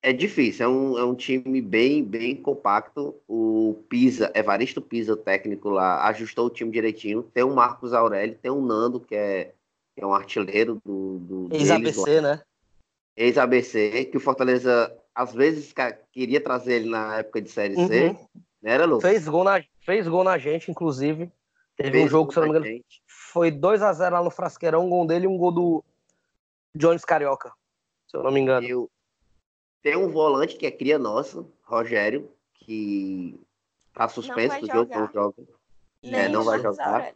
É 0.00 0.12
difícil, 0.12 0.64
é 0.64 0.68
um, 0.68 0.98
é 0.98 1.04
um 1.04 1.14
time 1.14 1.60
bem, 1.60 2.04
bem 2.04 2.36
compacto. 2.36 3.16
O 3.26 3.82
Pisa, 3.88 4.30
Evaristo 4.32 4.80
Pisa, 4.80 5.14
o 5.14 5.16
técnico 5.16 5.68
lá, 5.70 6.06
ajustou 6.06 6.46
o 6.46 6.50
time 6.50 6.70
direitinho. 6.70 7.22
Tem 7.22 7.42
o 7.42 7.54
Marcos 7.54 7.92
Aurélio, 7.92 8.38
tem 8.40 8.50
o 8.50 8.60
Nando, 8.60 9.00
que 9.00 9.16
é, 9.16 9.52
que 9.96 10.02
é 10.02 10.06
um 10.06 10.14
artilheiro 10.14 10.80
do. 10.84 11.18
do 11.18 11.48
Ex-ABC, 11.52 12.20
né? 12.20 12.40
Ex-ABC, 13.16 14.04
que 14.04 14.16
o 14.16 14.20
Fortaleza 14.20 14.96
às 15.12 15.34
vezes 15.34 15.74
queria 16.12 16.40
trazer 16.40 16.74
ele 16.74 16.90
na 16.90 17.18
época 17.18 17.42
de 17.42 17.50
Série 17.50 17.74
uhum. 17.74 17.88
C. 17.88 18.10
Né, 18.62 18.74
era, 18.74 18.84
Lucas? 18.84 19.10
Fez 19.10 19.26
gol, 19.26 19.42
na, 19.42 19.60
fez 19.80 20.06
gol 20.06 20.22
na 20.22 20.38
gente, 20.38 20.70
inclusive. 20.70 21.28
Teve 21.76 21.90
fez 21.90 22.04
um 22.04 22.08
jogo, 22.08 22.32
se 22.32 22.38
eu 22.38 22.42
não 22.42 22.52
me 22.52 22.58
engano, 22.58 22.72
gente. 22.72 23.02
foi 23.06 23.50
2x0 23.50 24.10
lá 24.10 24.22
no 24.22 24.30
Frasqueirão, 24.30 24.86
um 24.86 24.88
gol 24.88 25.06
dele 25.06 25.24
e 25.24 25.28
um 25.28 25.36
gol 25.36 25.50
do 25.50 25.84
Jones 26.74 27.04
Carioca, 27.04 27.52
se 28.06 28.16
eu 28.16 28.22
não 28.22 28.30
me 28.30 28.38
engano. 28.38 28.64
Eu, 28.64 28.88
tem 29.88 29.96
um 29.96 30.10
volante 30.10 30.58
que 30.58 30.66
é 30.66 30.70
cria 30.70 30.98
nosso, 30.98 31.50
Rogério, 31.62 32.30
que 32.52 33.40
tá 33.94 34.06
suspenso 34.06 34.60
do 34.60 34.66
jogo, 34.66 34.94
não 34.94 35.10
joga. 35.10 35.42
É, 36.02 36.28
não 36.28 36.44
vai 36.44 36.60
jogar. 36.60 37.14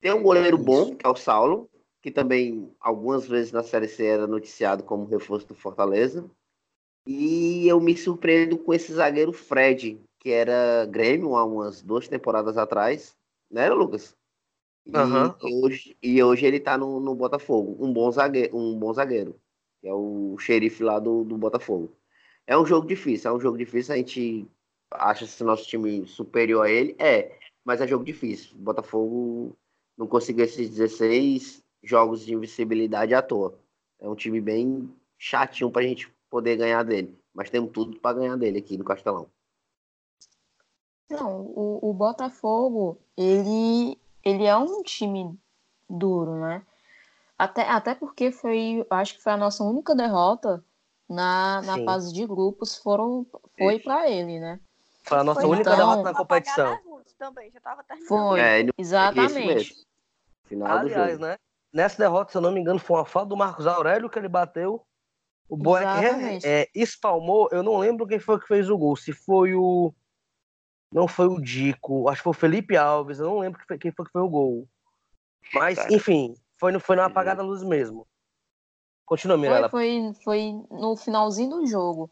Tem 0.00 0.12
um 0.12 0.22
goleiro 0.22 0.56
bom, 0.56 0.94
que 0.94 1.04
é 1.04 1.08
o 1.08 1.16
Saulo, 1.16 1.68
que 2.00 2.12
também 2.12 2.72
algumas 2.78 3.26
vezes 3.26 3.50
na 3.50 3.64
Série 3.64 3.88
C 3.88 4.06
era 4.06 4.24
noticiado 4.28 4.84
como 4.84 5.04
reforço 5.04 5.48
do 5.48 5.54
Fortaleza. 5.56 6.30
E 7.08 7.66
eu 7.66 7.80
me 7.80 7.96
surpreendo 7.96 8.56
com 8.56 8.72
esse 8.72 8.92
zagueiro 8.92 9.32
Fred, 9.32 10.00
que 10.20 10.30
era 10.30 10.86
Grêmio 10.86 11.34
há 11.34 11.44
umas 11.44 11.82
duas 11.82 12.06
temporadas 12.06 12.56
atrás, 12.56 13.16
né, 13.50 13.68
Lucas? 13.68 14.16
E, 14.86 14.96
uhum. 14.96 15.64
hoje, 15.64 15.96
e 16.00 16.22
hoje 16.22 16.46
ele 16.46 16.60
tá 16.60 16.78
no, 16.78 17.00
no 17.00 17.16
Botafogo, 17.16 17.84
um 17.84 17.92
bom 17.92 18.08
zagueiro, 18.12 18.56
um 18.56 18.78
bom 18.78 18.92
zagueiro 18.92 19.41
que 19.82 19.88
é 19.88 19.92
o 19.92 20.38
xerife 20.38 20.82
lá 20.82 21.00
do, 21.00 21.24
do 21.24 21.36
Botafogo. 21.36 21.92
É 22.46 22.56
um 22.56 22.64
jogo 22.64 22.86
difícil, 22.86 23.30
é 23.30 23.34
um 23.34 23.40
jogo 23.40 23.58
difícil, 23.58 23.92
a 23.92 23.96
gente 23.96 24.48
acha 24.92 25.24
esse 25.24 25.42
nosso 25.42 25.66
time 25.66 26.06
superior 26.06 26.64
a 26.64 26.70
ele, 26.70 26.94
é, 27.00 27.36
mas 27.64 27.80
é 27.80 27.86
jogo 27.86 28.04
difícil. 28.04 28.54
O 28.54 28.60
Botafogo 28.60 29.56
não 29.98 30.06
conseguiu 30.06 30.44
esses 30.44 30.70
16 30.70 31.64
jogos 31.82 32.24
de 32.24 32.32
invencibilidade 32.32 33.12
à 33.12 33.20
toa. 33.20 33.58
É 33.98 34.08
um 34.08 34.14
time 34.14 34.40
bem 34.40 34.88
chatinho 35.18 35.70
pra 35.70 35.82
gente 35.82 36.08
poder 36.30 36.56
ganhar 36.56 36.84
dele, 36.84 37.18
mas 37.34 37.50
temos 37.50 37.72
tudo 37.72 37.98
para 37.98 38.18
ganhar 38.18 38.36
dele 38.36 38.58
aqui 38.58 38.78
no 38.78 38.84
Castelão. 38.84 39.28
Não, 41.10 41.42
o, 41.42 41.90
o 41.90 41.92
Botafogo, 41.92 42.98
ele, 43.16 43.98
ele 44.24 44.44
é 44.44 44.56
um 44.56 44.82
time 44.82 45.36
duro, 45.90 46.36
né? 46.36 46.64
Até, 47.42 47.68
até 47.68 47.92
porque 47.96 48.30
foi, 48.30 48.86
acho 48.88 49.16
que 49.16 49.22
foi 49.24 49.32
a 49.32 49.36
nossa 49.36 49.64
única 49.64 49.96
derrota 49.96 50.64
na, 51.08 51.60
na 51.62 51.82
fase 51.82 52.14
de 52.14 52.24
grupos, 52.24 52.76
foram, 52.76 53.26
foi 53.58 53.80
para 53.80 54.08
ele, 54.08 54.38
né? 54.38 54.60
Foi 55.02 55.18
a 55.18 55.24
nossa 55.24 55.40
foi 55.40 55.50
única 55.50 55.74
então, 55.74 55.76
derrota 55.76 56.02
na 56.04 56.14
competição. 56.14 56.78
Também, 57.18 57.50
já 57.50 57.60
tava 57.60 57.84
foi, 58.06 58.40
é, 58.40 58.66
exatamente. 58.78 59.74
Final 60.44 60.78
Aliás, 60.78 61.18
né? 61.18 61.36
Nessa 61.72 61.98
derrota, 61.98 62.30
se 62.30 62.38
eu 62.38 62.42
não 62.42 62.52
me 62.52 62.60
engano, 62.60 62.78
foi 62.78 62.98
uma 62.98 63.04
falta 63.04 63.30
do 63.30 63.36
Marcos 63.36 63.66
Aurélio 63.66 64.08
que 64.08 64.20
ele 64.20 64.28
bateu. 64.28 64.86
O 65.48 65.56
Boeck 65.56 65.84
Exatamente. 65.84 66.46
é, 66.46 66.68
espalmou. 66.72 67.48
Eu 67.50 67.64
não 67.64 67.76
lembro 67.76 68.06
quem 68.06 68.20
foi 68.20 68.38
que 68.38 68.46
fez 68.46 68.70
o 68.70 68.78
gol. 68.78 68.94
Se 68.94 69.12
foi 69.12 69.52
o. 69.56 69.92
Não 70.94 71.08
foi 71.08 71.26
o 71.26 71.40
Dico. 71.40 72.08
Acho 72.08 72.20
que 72.20 72.24
foi 72.24 72.30
o 72.30 72.34
Felipe 72.34 72.76
Alves. 72.76 73.18
Eu 73.18 73.26
não 73.26 73.40
lembro 73.40 73.58
quem 73.58 73.66
foi, 73.66 73.78
quem 73.78 73.90
foi 73.90 74.06
que 74.06 74.12
foi 74.12 74.22
o 74.22 74.28
gol. 74.28 74.68
Mas, 75.52 75.78
Cara. 75.78 75.92
enfim, 75.92 76.36
foi, 76.62 76.70
no, 76.70 76.78
foi 76.78 76.94
na 76.94 77.06
apagada 77.06 77.42
luz 77.42 77.60
mesmo. 77.64 78.06
Continua, 79.04 79.36
Foi, 79.36 79.42
Mirella. 79.42 79.68
foi, 79.68 80.12
foi 80.22 80.64
no 80.70 80.96
finalzinho 80.96 81.50
do 81.50 81.66
jogo. 81.66 82.08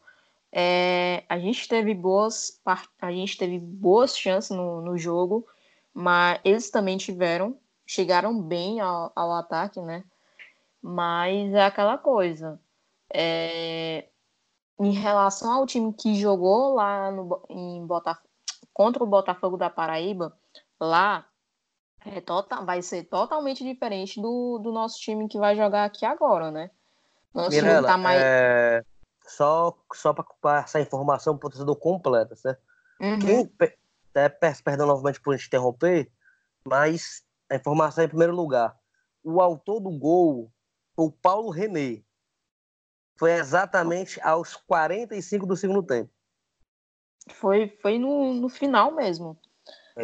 É, 0.51 1.23
a 1.29 1.39
gente 1.39 1.65
teve 1.69 1.93
boas 1.95 2.59
a 3.01 3.11
gente 3.13 3.37
teve 3.37 3.57
boas 3.57 4.17
chances 4.17 4.51
no, 4.51 4.81
no 4.81 4.97
jogo, 4.97 5.47
mas 5.93 6.41
eles 6.43 6.69
também 6.69 6.97
tiveram, 6.97 7.57
chegaram 7.87 8.41
bem 8.41 8.81
ao, 8.81 9.13
ao 9.15 9.31
ataque, 9.35 9.79
né? 9.79 10.03
Mas 10.81 11.53
é 11.53 11.63
aquela 11.63 11.97
coisa. 11.97 12.59
é, 13.13 14.09
em 14.77 14.91
relação 14.91 15.53
ao 15.53 15.65
time 15.65 15.93
que 15.93 16.15
jogou 16.15 16.73
lá 16.73 17.09
no, 17.09 17.41
em 17.49 17.85
Botaf- 17.85 18.27
contra 18.73 19.01
o 19.01 19.07
Botafogo 19.07 19.55
da 19.55 19.69
Paraíba, 19.69 20.37
lá 20.77 21.25
é 22.05 22.21
tota- 22.21 22.63
vai 22.63 22.81
ser 22.81 23.03
totalmente 23.03 23.63
diferente 23.63 24.21
do, 24.21 24.57
do 24.59 24.71
nosso 24.71 24.99
time 24.99 25.27
que 25.27 25.37
vai 25.37 25.55
jogar 25.55 25.85
aqui 25.85 26.05
agora, 26.05 26.51
né? 26.51 26.71
Nosso 27.33 27.51
time 27.51 27.63
Mirella, 27.63 27.87
tá 27.87 27.97
mais. 27.97 28.21
é, 28.21 28.83
só, 29.25 29.77
só 29.93 30.13
para 30.13 30.25
passar 30.41 30.81
informação 30.81 31.37
para 31.37 31.47
o 31.47 31.49
torcedor 31.49 31.75
completa, 31.77 32.35
certo? 32.35 32.61
Uhum. 32.99 33.19
Quem, 33.19 33.51
peço 34.39 34.63
perdão 34.63 34.87
novamente 34.87 35.21
por 35.21 35.37
te 35.37 35.47
interromper, 35.47 36.11
mas 36.65 37.23
a 37.49 37.55
informação 37.55 38.03
é 38.03 38.05
em 38.05 38.09
primeiro 38.09 38.35
lugar. 38.35 38.77
O 39.23 39.41
autor 39.41 39.79
do 39.79 39.91
gol 39.91 40.51
foi 40.95 41.05
o 41.05 41.11
Paulo 41.11 41.49
René. 41.49 42.03
Foi 43.17 43.31
exatamente 43.33 44.19
aos 44.21 44.55
45 44.55 45.45
do 45.45 45.55
segundo 45.55 45.83
tempo. 45.83 46.11
Foi, 47.29 47.69
foi 47.81 47.99
no, 47.99 48.33
no 48.33 48.49
final 48.49 48.95
mesmo. 48.95 49.37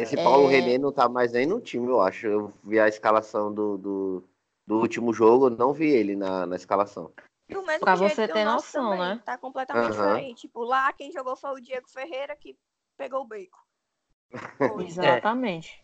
Esse 0.02 0.16
Paulo 0.16 0.48
É. 0.48 0.52
René 0.52 0.78
não 0.78 0.92
tá 0.92 1.08
mais 1.08 1.32
nem 1.32 1.46
no 1.46 1.60
time, 1.60 1.86
eu 1.88 2.00
acho. 2.00 2.26
Eu 2.26 2.52
vi 2.62 2.78
a 2.78 2.88
escalação 2.88 3.52
do, 3.52 3.78
do, 3.78 4.24
do 4.66 4.78
último 4.78 5.12
jogo, 5.12 5.50
não 5.50 5.72
vi 5.72 5.88
ele 5.88 6.14
na, 6.14 6.46
na 6.46 6.56
escalação. 6.56 7.12
Do 7.48 7.62
mesmo 7.62 7.80
Pra 7.80 7.96
jeito 7.96 8.14
você 8.14 8.28
ter 8.28 8.44
noção, 8.44 8.90
também, 8.90 9.00
né? 9.00 9.22
Tá 9.24 9.38
completamente 9.38 9.90
Aham. 9.90 10.14
diferente. 10.14 10.40
Tipo, 10.42 10.62
lá 10.64 10.92
quem 10.92 11.10
jogou 11.10 11.34
foi 11.34 11.50
o 11.52 11.60
Diego 11.60 11.88
Ferreira 11.88 12.36
que 12.36 12.58
pegou 12.96 13.22
o 13.22 13.26
beco. 13.26 13.58
Foi. 14.58 14.86
Exatamente. 14.86 15.82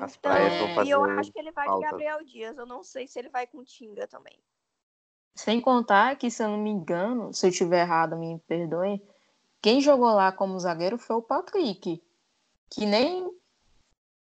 As 0.00 0.16
Então, 0.16 0.32
vão 0.32 0.84
e 0.84 0.90
eu 0.90 1.04
acho 1.04 1.32
que 1.32 1.38
ele 1.38 1.52
vai 1.52 1.66
falta. 1.66 1.86
de 1.86 1.90
Gabriel 1.90 2.24
Dias. 2.24 2.58
Eu 2.58 2.66
não 2.66 2.82
sei 2.82 3.06
se 3.06 3.18
ele 3.18 3.28
vai 3.28 3.46
com 3.46 3.62
Tinga 3.64 4.06
também. 4.06 4.38
Sem 5.34 5.60
contar 5.60 6.16
que, 6.16 6.30
se 6.30 6.42
eu 6.42 6.48
não 6.48 6.58
me 6.58 6.70
engano, 6.70 7.32
se 7.32 7.46
eu 7.46 7.50
estiver 7.50 7.82
errado, 7.82 8.16
me 8.16 8.38
perdoe, 8.46 9.02
quem 9.60 9.80
jogou 9.80 10.08
lá 10.14 10.32
como 10.32 10.58
zagueiro 10.58 10.96
foi 10.96 11.16
o 11.16 11.22
Patrick, 11.22 12.02
que 12.70 12.86
nem 12.86 13.30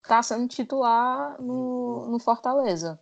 tá 0.07 0.21
sendo 0.21 0.47
titular 0.47 1.41
no, 1.41 2.07
no 2.09 2.19
Fortaleza. 2.19 2.99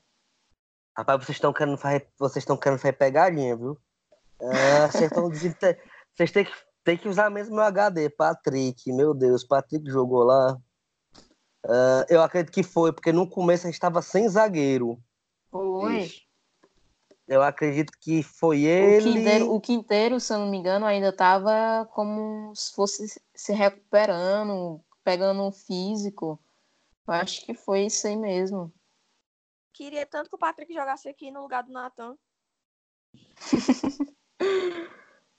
Rapaz, 0.96 1.26
vocês 1.26 1.38
estão 1.38 1.52
querendo 1.52 1.78
fazer, 1.78 2.08
vocês 2.18 2.44
estão 2.44 2.58
querendo 2.58 2.80
fazer 2.80 2.94
pegadinha, 2.94 3.56
viu? 3.56 3.78
Ah, 4.42 4.90
vocês 4.92 5.12
vocês 6.16 6.32
têm 6.32 6.46
que, 6.46 6.52
têm 6.84 6.98
que 6.98 7.08
usar 7.08 7.30
mesmo 7.30 7.56
meu 7.56 7.64
HD, 7.64 8.10
Patrick. 8.10 8.92
Meu 8.92 9.14
Deus, 9.14 9.44
Patrick 9.44 9.90
jogou 9.90 10.24
lá. 10.24 10.58
Ah, 11.66 12.06
eu 12.10 12.22
acredito 12.22 12.54
que 12.54 12.64
foi, 12.64 12.94
porque 12.94 13.12
no 13.12 13.28
começo 13.28 13.66
a 13.66 13.70
gente 13.70 13.76
estava 13.76 14.02
sem 14.02 14.28
zagueiro. 14.30 15.00
Foi. 15.50 16.12
Eu 17.28 17.42
acredito 17.42 17.94
que 18.00 18.22
foi 18.22 18.64
O 18.64 18.68
ele. 18.68 19.14
Quinteiro, 19.14 19.54
o 19.54 19.62
Quinteiro, 19.62 20.20
se 20.20 20.34
eu 20.34 20.40
não 20.40 20.50
me 20.50 20.58
engano, 20.58 20.86
ainda 20.86 21.10
estava 21.10 21.88
como 21.94 22.54
se 22.56 22.74
fosse 22.76 23.22
se 23.34 23.54
recuperando, 23.54 24.82
pegando 25.04 25.44
um 25.44 25.52
físico. 25.52 26.40
Eu 27.08 27.14
acho 27.14 27.46
que 27.46 27.54
foi 27.54 27.86
isso 27.86 28.08
aí 28.08 28.16
mesmo. 28.16 28.74
Queria 29.74 30.06
tanto 30.06 30.30
que 30.30 30.36
o 30.36 30.40
Patrick 30.40 30.74
jogasse 30.74 31.10
aqui 31.10 31.32
no 31.32 31.42
lugar 31.42 31.64
do 31.64 31.72
Natan. 31.72 32.16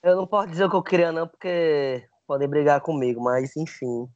Eu 0.03 0.17
não 0.17 0.27
posso 0.27 0.49
dizer 0.51 0.65
o 0.67 0.71
que 0.71 0.77
eu 0.77 0.83
queria, 0.83 1.11
não, 1.11 1.27
porque 1.27 2.07
podem 2.27 2.47
brigar 2.47 2.79
comigo, 2.83 3.23
mas 3.23 3.57
enfim. 3.57 4.07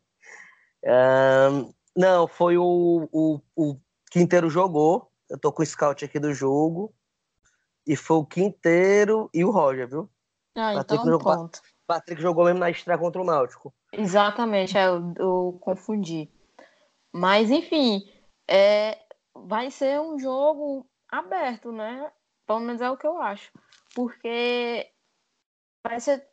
Ahn, 0.85 1.73
não, 1.97 2.29
foi 2.29 2.59
o, 2.59 3.09
o, 3.11 3.41
o 3.57 3.81
Quinteiro 4.11 4.51
jogou. 4.51 5.11
Eu 5.31 5.39
tô 5.39 5.51
com 5.51 5.63
o 5.63 5.67
scout 5.67 6.05
aqui 6.05 6.19
do 6.21 6.35
jogo. 6.35 6.95
E 7.87 7.97
foi 7.97 8.19
o 8.19 8.27
Quinteiro 8.27 9.31
e 9.33 9.43
o 9.43 9.51
Roger, 9.51 9.89
viu? 9.89 10.11
Ah, 10.55 10.75
Patrick 10.75 10.95
então 11.01 11.13
jogou- 11.13 11.33
pronto. 11.35 11.57
O 11.57 11.87
Patrick 11.87 12.21
jogou 12.21 12.45
mesmo 12.45 12.61
na 12.61 12.69
estreia 12.69 12.99
contra 12.99 13.23
o 13.23 13.25
Náutico. 13.25 13.75
Exatamente, 13.92 14.77
é, 14.77 14.87
eu, 14.87 15.14
eu 15.16 15.59
confundi. 15.61 16.31
Mas, 17.12 17.51
enfim, 17.51 18.03
é, 18.46 18.98
vai 19.35 19.70
ser 19.70 20.01
um 20.01 20.18
jogo 20.18 20.87
aberto, 21.09 21.72
né? 21.72 22.12
Pelo 22.46 22.61
menos 22.61 22.81
é 22.81 22.90
o 22.90 22.96
que 22.96 23.07
eu 23.07 23.20
acho. 23.20 23.51
Porque 23.94 24.90
vai 25.83 26.01
ser, 26.01 26.27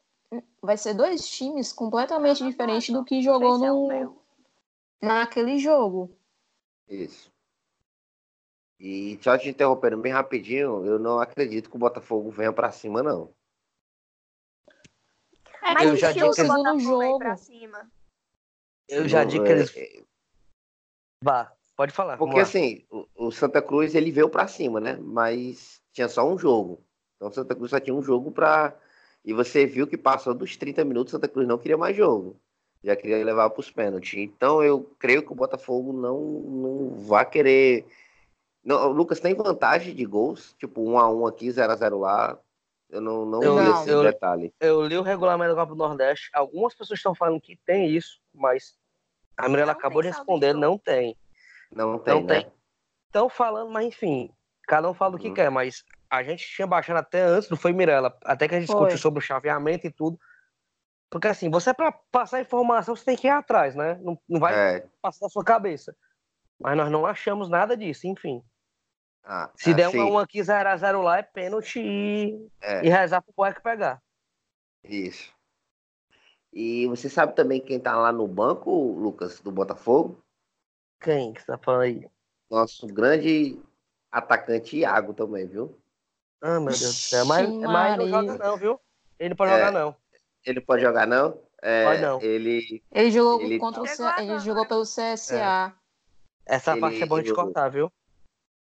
vai 0.62 0.78
ser 0.78 0.94
dois 0.94 1.28
times 1.30 1.72
completamente 1.72 2.44
Ah, 2.44 2.48
diferentes 2.48 2.94
do 2.94 3.04
que 3.04 3.22
jogou 3.22 3.56
é 3.92 4.04
no, 4.04 4.18
naquele 5.02 5.58
jogo. 5.58 6.16
Isso. 6.88 7.32
E 8.80 9.18
só 9.22 9.38
te 9.38 9.50
interrompendo 9.50 9.98
bem 9.98 10.12
rapidinho, 10.12 10.86
eu 10.86 11.00
não 11.00 11.20
acredito 11.20 11.70
que 11.70 11.76
o 11.76 11.80
Botafogo 11.80 12.30
venha 12.30 12.52
pra 12.52 12.72
cima, 12.72 13.02
não. 13.02 13.34
É, 15.66 15.74
Mas 15.74 15.88
eu 15.88 15.94
o 15.94 15.96
já 15.98 16.12
disse 16.12 16.26
do 16.26 16.32
que- 16.34 16.44
no 16.44 16.68
aí 16.70 16.80
jogo. 16.80 17.18
pra 17.20 17.36
cima. 17.36 17.90
Eu 18.88 19.08
já 19.08 19.24
digo 19.24 19.44
que 19.44 19.52
é- 19.52 19.56
eles. 19.56 19.74
Vá, 21.24 21.52
pode 21.76 21.92
falar. 21.92 22.18
Porque 22.18 22.40
assim, 22.40 22.86
o, 22.92 23.08
o 23.16 23.32
Santa 23.32 23.62
Cruz 23.62 23.96
ele 23.96 24.12
veio 24.12 24.30
pra 24.30 24.48
cima, 24.48 24.80
né? 24.80 24.98
Mas 25.02 25.82
tinha 25.92 26.08
só 26.08 26.28
um 26.28 26.38
jogo. 26.38 26.80
Então 27.16 27.30
o 27.30 27.34
Santa 27.34 27.56
Cruz 27.56 27.72
só 27.72 27.80
tinha 27.80 27.96
um 27.96 28.02
jogo 28.04 28.32
pra. 28.32 28.76
E 29.24 29.34
você 29.34 29.66
viu 29.66 29.88
que 29.88 29.98
passou 29.98 30.36
dos 30.36 30.56
30 30.56 30.86
minutos, 30.86 31.12
Santa 31.12 31.28
Cruz 31.28 31.48
não 31.48 31.58
queria 31.58 31.78
mais 31.78 31.98
jogo. 31.98 32.40
Já 32.84 32.96
queria 32.96 33.26
levar 33.26 33.50
pros 33.50 33.72
pênaltis. 33.72 34.14
Então 34.20 34.64
eu 34.64 34.84
creio 35.00 35.24
que 35.26 35.32
o 35.32 35.36
Botafogo 35.36 35.92
não, 35.92 36.20
não 36.22 36.90
vai 37.08 37.28
querer. 37.28 37.88
Não, 38.64 38.90
o 38.90 38.94
Lucas 38.94 39.20
tem 39.20 39.34
vantagem 39.34 39.96
de 39.96 40.06
gols, 40.06 40.54
tipo 40.60 40.82
1 40.84 41.00
a 41.00 41.10
1 41.12 41.26
aqui, 41.26 41.50
0 41.50 41.72
a 41.74 41.76
0 41.76 42.00
lá. 42.00 42.38
Eu 42.90 43.02
não, 43.02 43.26
não 43.26 43.44
Eu- 43.44 43.56
Não. 43.56 43.82
esse 43.82 43.90
eu- 43.90 44.04
detalhe. 44.04 44.54
Eu 44.60 44.86
li 44.86 44.98
o 44.98 45.02
regulamento 45.02 45.56
da 45.56 45.62
Copa 45.62 45.74
do 45.74 45.78
Nordeste. 45.78 46.30
Algumas 46.34 46.74
pessoas 46.76 47.00
estão 47.00 47.16
falando 47.16 47.42
que 47.42 47.56
tem 47.66 47.88
isso, 47.90 48.20
mas 48.34 48.78
a 49.38 49.50
Mirella 49.50 49.72
acabou 49.72 50.02
de 50.02 50.10
responder, 50.10 50.54
não 50.54 50.78
tem. 50.78 51.16
Não 51.72 51.98
tem, 52.00 52.14
Não 52.14 52.24
né? 52.24 52.42
tem. 52.42 52.52
Estão 53.08 53.28
falando, 53.30 53.72
mas 53.72 53.86
enfim, 53.86 54.32
cada 54.68 54.90
um 54.90 54.94
fala 54.94 55.16
o 55.16 55.20
que 55.20 55.30
Uhum. 55.30 55.34
quer, 55.34 55.50
mas 55.50 55.84
a 56.10 56.22
gente 56.24 56.46
tinha 56.48 56.68
baixado 56.68 56.98
até 56.98 57.22
antes, 57.24 57.50
não 57.50 57.58
foi 57.58 57.74
Mirella, 57.74 58.16
até 58.24 58.48
que 58.48 58.56
a 58.56 58.60
gente 58.60 58.68
Foi. 58.68 58.76
discutiu 58.76 58.98
sobre 59.00 59.20
o 59.20 59.22
chaveamento 59.22 59.88
e 59.88 59.92
tudo. 59.92 60.20
Porque 61.10 61.28
assim, 61.28 61.50
você 61.50 61.74
para 61.74 61.92
passar 61.92 62.42
informação, 62.42 62.96
você 62.96 63.06
tem 63.06 63.16
que 63.18 63.28
ir 63.28 63.32
atrás, 63.32 63.74
né? 63.76 63.98
Não, 64.02 64.18
não 64.28 64.40
vai 64.40 64.54
É. 64.78 64.88
passar 65.02 65.26
da 65.26 65.30
sua 65.30 65.44
cabeça. 65.44 65.96
Mas 66.60 66.78
nós 66.78 66.90
não 66.92 67.06
achamos 67.06 67.50
nada 67.50 67.76
disso, 67.76 68.08
enfim. 68.08 68.44
Ah, 69.28 69.50
Se 69.56 69.74
der 69.74 69.86
assim, 69.88 70.00
um 70.00 70.04
a 70.04 70.12
um 70.12 70.18
aqui, 70.20 70.42
0 70.44 70.70
a 70.70 70.78
0 70.78 71.02
lá, 71.02 71.18
é 71.18 71.24
pênalti 71.24 71.80
e, 71.80 72.48
é. 72.62 72.86
e 72.86 72.90
rezar 72.90 73.22
pro 73.24 73.34
Boeck 73.36 73.60
pegar. 73.62 74.00
Isso. 74.84 75.34
E 76.54 76.86
você 76.88 77.10
sabe 77.10 77.36
também 77.36 77.60
quem 77.60 77.80
tá 77.80 77.96
lá 77.98 78.12
no 78.12 78.28
banco, 78.28 78.72
Lucas, 78.94 79.42
do 79.42 79.52
Botafogo? 79.52 80.24
Quem 81.02 81.34
que 81.34 81.42
você 81.42 81.48
tá 81.48 81.58
falando 81.58 81.82
aí? 81.82 82.08
Nosso 82.50 82.86
grande 82.88 83.60
atacante 84.12 84.78
Iago 84.78 85.14
também, 85.14 85.48
viu? 85.48 85.78
Ah, 86.42 86.60
meu 86.60 86.66
Deus 86.68 86.80
do 86.82 86.92
céu. 86.94 87.26
Mas, 87.26 87.50
mas 87.50 87.98
não 87.98 88.08
joga 88.08 88.38
não, 88.38 88.58
viu? 88.58 88.80
Ele 89.20 89.30
não 89.30 89.36
pode 89.36 89.52
É. 89.52 89.58
jogar 89.58 89.72
não. 89.72 89.96
Ele 90.46 90.62
pode 90.62 90.82
jogar, 90.84 91.08
não? 91.08 91.40
É, 91.62 91.84
Pode 91.86 92.02
não. 92.04 92.22
Ele. 92.22 92.84
Ele 92.92 93.12
jogou 93.12 93.42
Ele 93.42 93.58
contra 93.58 93.82
o 93.82 93.86
tá- 93.86 93.92
C- 93.92 94.22
ele 94.22 94.38
jogou 94.40 94.68
pelo 94.68 94.84
CSA. 94.84 95.74
Essa 96.46 96.74
Ele- 96.74 96.82
parte 96.82 97.02
é 97.02 97.06
bom 97.08 97.20
de 97.20 97.30
ele- 97.30 97.36
cortar, 97.36 97.70
viu? 97.70 97.92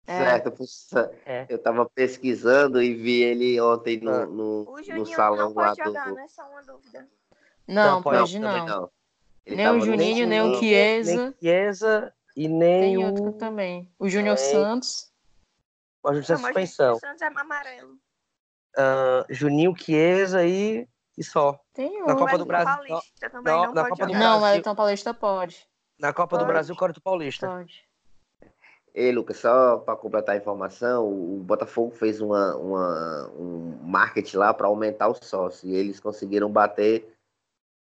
É. 0.07 0.19
Certo, 0.19 0.53
puxa, 0.53 1.11
É. 1.25 1.47
eu 1.49 1.59
tava 1.59 1.89
pesquisando 1.89 2.83
e 2.83 2.95
vi 2.95 3.23
ele 3.23 3.59
ontem 3.61 3.99
no, 4.01 4.11
Ah. 4.13 4.27
no, 4.27 4.63
O 4.69 4.95
no 4.95 5.07
salão 5.07 5.49
não 5.51 5.55
lá 5.55 5.69
pode 5.69 5.79
do. 5.81 5.85
jogar, 5.87 6.13
né? 6.13 6.27
Só 6.29 6.43
uma 6.51 6.63
dúvida. 6.63 7.09
Não, 7.67 7.93
Não, 7.93 8.03
pode 8.03 8.39
não. 8.39 8.67
não. 8.67 8.91
Nem 9.47 9.69
o 9.69 9.81
Juninho, 9.81 10.27
nem 10.27 10.41
o 10.41 10.45
salão. 10.45 10.59
Chiesa. 10.61 11.17
Nem 11.17 11.35
Chiesa 11.41 12.15
e 12.37 12.49
nem 12.49 12.81
Tem 12.83 12.99
o... 12.99 13.07
outro 13.07 13.33
também. 13.33 13.91
O 13.99 14.09
Júnior 14.09 14.35
É. 14.35 14.37
Santos. 14.37 15.11
Pode 16.03 16.23
ser 16.27 16.35
Não, 16.35 16.41
mas 16.43 16.53
suspensão. 16.53 16.97
o 16.97 17.01
Santos 17.01 17.23
é 17.23 17.27
amarelo. 17.27 17.97
Ah, 18.77 19.25
Juninho, 19.31 19.75
Chiesa 19.77 20.45
e... 20.45 20.87
e 21.17 21.25
só. 21.25 21.59
Tem 21.73 22.05
Na. 22.05 22.15
Copa 22.15 22.35
O 22.35 22.39
do 22.39 22.45
Brasil- 22.45 22.75
Paulista 22.75 23.31
também 23.31 23.53
não, 23.55 23.65
não, 23.67 23.73
na 23.75 23.83
pode 23.83 23.91
Copa 23.91 24.07
do 24.07 24.13
jogar. 24.13 24.19
Não, 24.19 24.37
o 24.37 24.41
Brasil. 24.41 24.57
Elton 24.59 24.75
Paulista 24.75 25.15
pode. 25.15 25.67
Na 25.99 26.13
Copa 26.13 26.37
do 26.37 26.41
Pode. 26.41 26.53
Brasil, 26.53 26.77
Corinthians 26.77 27.03
Paulista. 27.03 27.47
Pode. 27.47 27.84
E 28.95 29.11
Lucas, 29.11 29.39
só 29.39 29.79
para 29.79 29.97
completar 29.97 30.37
a 30.37 30.39
informação, 30.39 31.09
o 31.09 31.43
Botafogo 31.43 31.91
fez 31.91 32.21
uma, 32.21 32.55
uma 32.57 33.29
um 33.31 33.77
marketing 33.83 34.37
lá 34.37 34.55
para 34.55 34.69
aumentar 34.69 35.09
o 35.09 35.15
sócio 35.15 35.69
e 35.69 35.75
eles 35.75 35.99
conseguiram 35.99 36.51
bater 36.51 37.13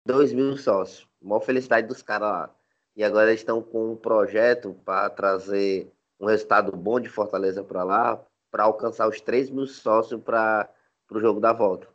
2 0.07 0.33
mil 0.33 0.57
sócios. 0.57 1.07
Maior 1.21 1.41
felicidade 1.41 1.87
dos 1.87 2.03
caras 2.03 2.29
lá. 2.31 2.55
E 2.97 3.05
agora 3.05 3.29
eles 3.29 3.41
estão 3.41 3.63
com 3.63 3.93
um 3.93 3.97
projeto 3.97 4.75
para 4.85 5.11
trazer 5.11 5.93
um 6.19 6.27
resultado 6.27 6.73
bom 6.73 6.99
de 6.99 7.09
Fortaleza 7.09 7.63
para 7.63 7.85
lá, 7.85 8.25
para 8.51 8.65
alcançar 8.65 9.09
os 9.09 9.21
3 9.21 9.51
mil 9.51 9.67
sócios 9.67 10.21
para 10.23 10.69
o 11.11 11.21
jogo 11.21 11.41
da 11.41 11.53
volta. 11.53 11.89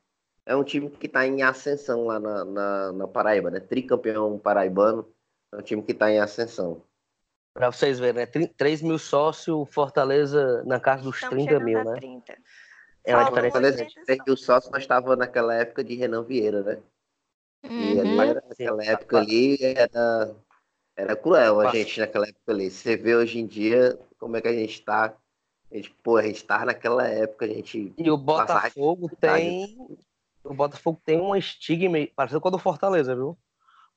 É 0.45 0.56
um 0.56 0.63
time 0.63 0.89
que 0.89 1.08
está 1.08 1.25
em 1.25 1.41
ascensão 1.43 2.06
lá 2.06 2.19
na, 2.19 2.45
na, 2.45 2.91
na, 2.93 3.08
Paraíba, 3.08 3.51
né? 3.51 3.60
Tricampeão 3.60 4.39
paraibano. 4.39 5.08
É 5.51 5.58
um 5.58 5.62
time 5.62 5.84
que 5.84 5.91
está 5.91 6.10
em 6.10 6.19
ascensão. 6.19 6.82
Para 7.58 7.72
vocês 7.72 7.98
verem, 7.98 8.24
né? 8.24 8.48
3 8.56 8.84
mil 8.84 9.00
sócios, 9.00 9.67
Fortaleza 9.72 10.63
na 10.63 10.80
casa 10.80 11.02
dos 11.02 11.15
Estamos 11.15 11.43
30 11.43 11.60
mil, 11.60 11.84
né? 11.84 11.96
30. 11.96 12.38
É 13.04 13.15
uma 13.15 13.24
diferença. 13.24 13.52
Fortaleza, 13.52 13.88
3 14.06 14.20
mil 14.28 14.38
sócios, 14.38 14.72
nós 14.72 14.84
estávamos 14.84 15.17
naquela 15.17 15.56
época 15.56 15.84
de 15.84 15.96
Renan 15.96 16.22
Vieira, 16.22 16.62
né? 16.62 16.78
E 17.63 17.93
uhum. 17.96 18.15
naquela 18.15 18.86
época 18.86 19.17
ali 19.17 19.58
era, 19.60 20.36
era 20.96 21.15
cruel 21.15 21.60
a 21.60 21.72
gente 21.72 22.00
naquela 22.00 22.28
época 22.28 22.52
ali. 22.52 22.70
Você 22.70 22.96
vê 22.96 23.15
hoje 23.15 23.39
em 23.39 23.48
dia 23.48 23.98
como 24.20 24.38
é 24.38 24.41
que 24.41 24.50
a 24.50 24.54
gente 24.54 24.80
tá. 24.84 25.17
A 25.72 25.76
gente, 25.76 25.89
pô, 26.04 26.17
a 26.17 26.22
gente 26.22 26.46
tá 26.46 26.63
naquela 26.63 27.08
época, 27.08 27.46
a 27.46 27.48
gente. 27.48 27.91
E 27.98 28.12
o 28.12 28.17
Botafogo 28.17 29.10
tem. 29.20 29.76
O 30.43 30.54
Botafogo 30.54 31.02
tem 31.04 31.20
um 31.20 31.36
estigma 31.36 31.98
parecido 32.15 32.39
com 32.39 32.50
o 32.50 32.52
do 32.52 32.60
Fortaleza, 32.60 33.15
viu? 33.15 33.30
O 33.30 33.38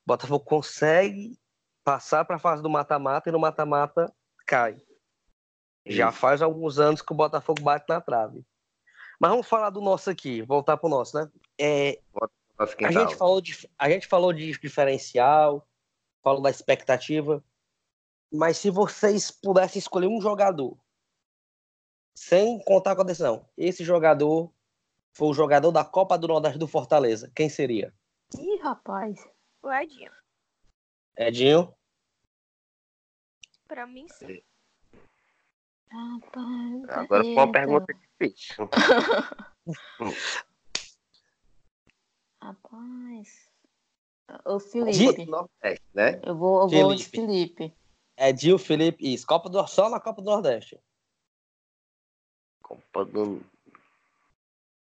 Botafogo 0.07 0.43
consegue 0.47 1.39
passar 1.85 2.25
para 2.25 2.37
a 2.37 2.39
fase 2.41 2.63
do 2.63 2.71
mata-mata 2.71 3.29
e 3.29 3.33
no 3.33 3.39
mata-mata 3.39 4.13
cai. 4.47 4.81
Já 5.87 6.13
faz 6.13 6.43
alguns 6.43 6.79
anos 6.79 7.03
que 7.03 7.13
o 7.13 7.17
Botafogo 7.17 7.63
bate 7.63 7.87
na 7.89 8.01
trave. 8.01 8.45
Mas 9.19 9.31
vamos 9.31 9.47
falar 9.47 9.71
do 9.71 9.81
nosso 9.81 10.11
aqui, 10.11 10.43
voltar 10.43 10.77
pro 10.77 10.89
nosso, 10.89 11.17
né? 11.17 11.31
É, 11.59 12.01
a 12.59 12.91
gente, 12.91 13.15
falou 13.17 13.41
de, 13.41 13.69
a 13.79 13.91
gente 13.91 14.07
falou 14.07 14.33
de 14.33 14.53
diferencial, 14.59 15.67
falou 16.23 16.43
da 16.43 16.51
expectativa, 16.51 17.43
mas 18.33 18.59
se 18.59 18.71
vocês 18.71 19.31
pudessem 19.31 19.79
escolher 19.79 20.07
um 20.07 20.21
jogador, 20.21 20.79
sem 22.15 22.63
contar 22.65 22.95
com 22.95 23.03
a 23.03 23.05
decisão, 23.05 23.47
esse 23.57 23.85
jogador 23.85 24.53
foi 25.13 25.29
o 25.29 25.35
jogador 25.35 25.73
da 25.73 25.85
Copa 25.85 26.19
do 26.19 26.29
Nordeste 26.29 26.59
do 26.59 26.69
Fortaleza, 26.69 27.31
quem 27.35 27.49
seria? 27.49 27.95
Ih, 28.39 28.59
rapaz. 28.59 29.27
O 29.63 29.73
Edinho. 29.73 30.13
Edinho? 31.21 31.75
Pra 33.69 33.87
mim, 33.87 34.09
sim. 34.09 34.43
Rapaz, 35.91 36.89
Agora 36.89 37.23
foi 37.23 37.33
uma 37.35 37.53
pergunta 37.53 37.93
difícil. 37.93 38.71
Rapaz. 42.43 43.51
O 44.47 44.59
Felipe. 44.59 45.27
Nordeste, 45.27 45.85
né? 45.93 46.23
Eu 46.25 46.35
vou, 46.37 46.63
eu 46.63 46.69
Felipe. 46.71 46.85
vou 46.85 46.95
de 46.95 47.05
Felipe. 47.05 47.77
É 48.17 48.33
Dio 48.33 48.59
Felipe. 48.59 49.13
Isso. 49.13 49.27
Copa 49.27 49.51
do, 49.51 49.67
só 49.67 49.91
na 49.91 50.01
Copa 50.01 50.23
do 50.23 50.31
Nordeste. 50.31 50.81
Copa 52.63 53.05
do. 53.05 53.45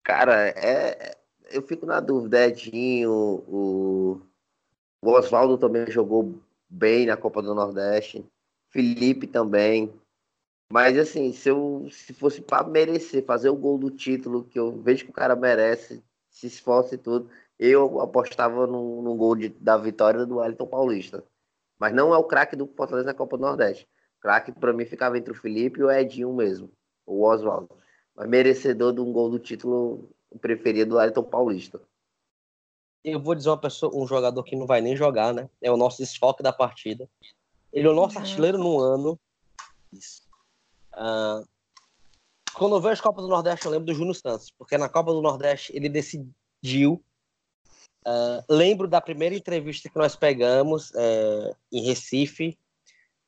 Cara, 0.04 0.48
é. 0.50 1.18
Eu 1.52 1.64
fico 1.64 1.86
na 1.86 2.00
dúvida. 2.00 2.48
Edinho, 2.48 3.12
o, 3.12 4.22
o 5.02 5.12
Oswaldo 5.12 5.58
também 5.58 5.90
jogou 5.90 6.40
bem 6.70 7.06
na 7.06 7.18
Copa 7.18 7.42
do 7.42 7.56
Nordeste. 7.56 8.26
Felipe 8.70 9.26
também. 9.28 9.94
Mas 10.72 10.98
assim, 10.98 11.34
se 11.34 11.50
eu 11.50 11.88
se 11.92 12.14
fosse 12.14 12.42
para 12.42 12.68
merecer 12.68 13.26
fazer 13.26 13.50
o 13.50 13.56
gol 13.56 13.78
do 13.78 13.90
título, 13.90 14.44
que 14.44 14.60
eu 14.60 14.72
vejo 14.82 15.06
que 15.06 15.10
o 15.12 15.14
cara 15.14 15.36
merece, 15.36 16.04
se 16.30 16.48
esforça 16.48 16.96
e 16.96 16.98
tudo, 16.98 17.30
eu 17.58 18.00
apostava 18.00 18.68
no, 18.68 19.02
no 19.02 19.16
gol 19.16 19.36
de, 19.36 19.50
da 19.50 19.78
vitória 19.78 20.26
do 20.26 20.38
Wellington 20.38 20.68
Paulista. 20.68 21.24
Mas 21.80 21.94
não 21.94 22.14
é 22.14 22.18
o 22.18 22.24
craque 22.24 22.56
do 22.56 22.68
Fortaleza 22.68 23.08
na 23.08 23.14
Copa 23.14 23.38
do 23.38 23.42
Nordeste. 23.42 23.88
O 24.18 24.22
craque, 24.22 24.52
para 24.52 24.74
mim, 24.74 24.86
ficava 24.86 25.18
entre 25.18 25.32
o 25.32 25.36
Felipe 25.36 25.80
e 25.80 25.84
o 25.84 25.92
Edinho 25.92 26.34
mesmo, 26.34 26.70
o 27.06 27.24
Oswaldo. 27.24 27.70
Mas 28.16 28.28
merecedor 28.28 28.94
de 28.94 29.02
um 29.02 29.12
gol 29.12 29.30
do 29.30 29.40
título, 29.40 30.10
o 30.30 30.38
preferido 30.38 30.92
do 30.92 30.98
Wellington 30.98 31.24
Paulista. 31.24 31.82
Eu 33.04 33.20
vou 33.20 33.36
dizer 33.36 33.50
uma 33.50 33.58
pessoa, 33.58 33.96
um 33.96 34.06
jogador 34.06 34.44
que 34.44 34.56
não 34.56 34.66
vai 34.66 34.82
nem 34.82 34.96
jogar, 34.96 35.34
né? 35.34 35.50
É 35.62 35.72
o 35.72 35.78
nosso 35.78 35.98
desfoque 36.00 36.44
da 36.44 36.52
partida. 36.52 37.10
Ele 37.72 37.88
é 37.88 37.90
o 37.90 37.96
nosso 37.96 38.16
uhum. 38.16 38.22
artilheiro 38.22 38.58
no 38.58 38.80
ano. 38.80 39.20
Uh, 40.94 41.48
quando 42.54 42.76
eu 42.76 42.82
vejo 42.82 43.00
a 43.00 43.04
Copa 43.04 43.22
do 43.22 43.28
Nordeste, 43.28 43.66
eu 43.66 43.72
lembro 43.72 43.86
do 43.86 43.94
Júnior 43.94 44.16
Santos, 44.16 44.52
porque 44.58 44.78
na 44.78 44.90
Copa 44.90 45.14
do 45.14 45.22
Nordeste 45.22 45.72
ele 45.76 45.88
decidiu 45.88 47.04
Uh, 48.08 48.42
lembro 48.50 48.88
da 48.88 49.02
primeira 49.02 49.36
entrevista 49.36 49.90
que 49.90 49.98
nós 49.98 50.16
pegamos 50.16 50.90
uh, 50.92 51.56
em 51.72 51.84
Recife, 51.84 52.58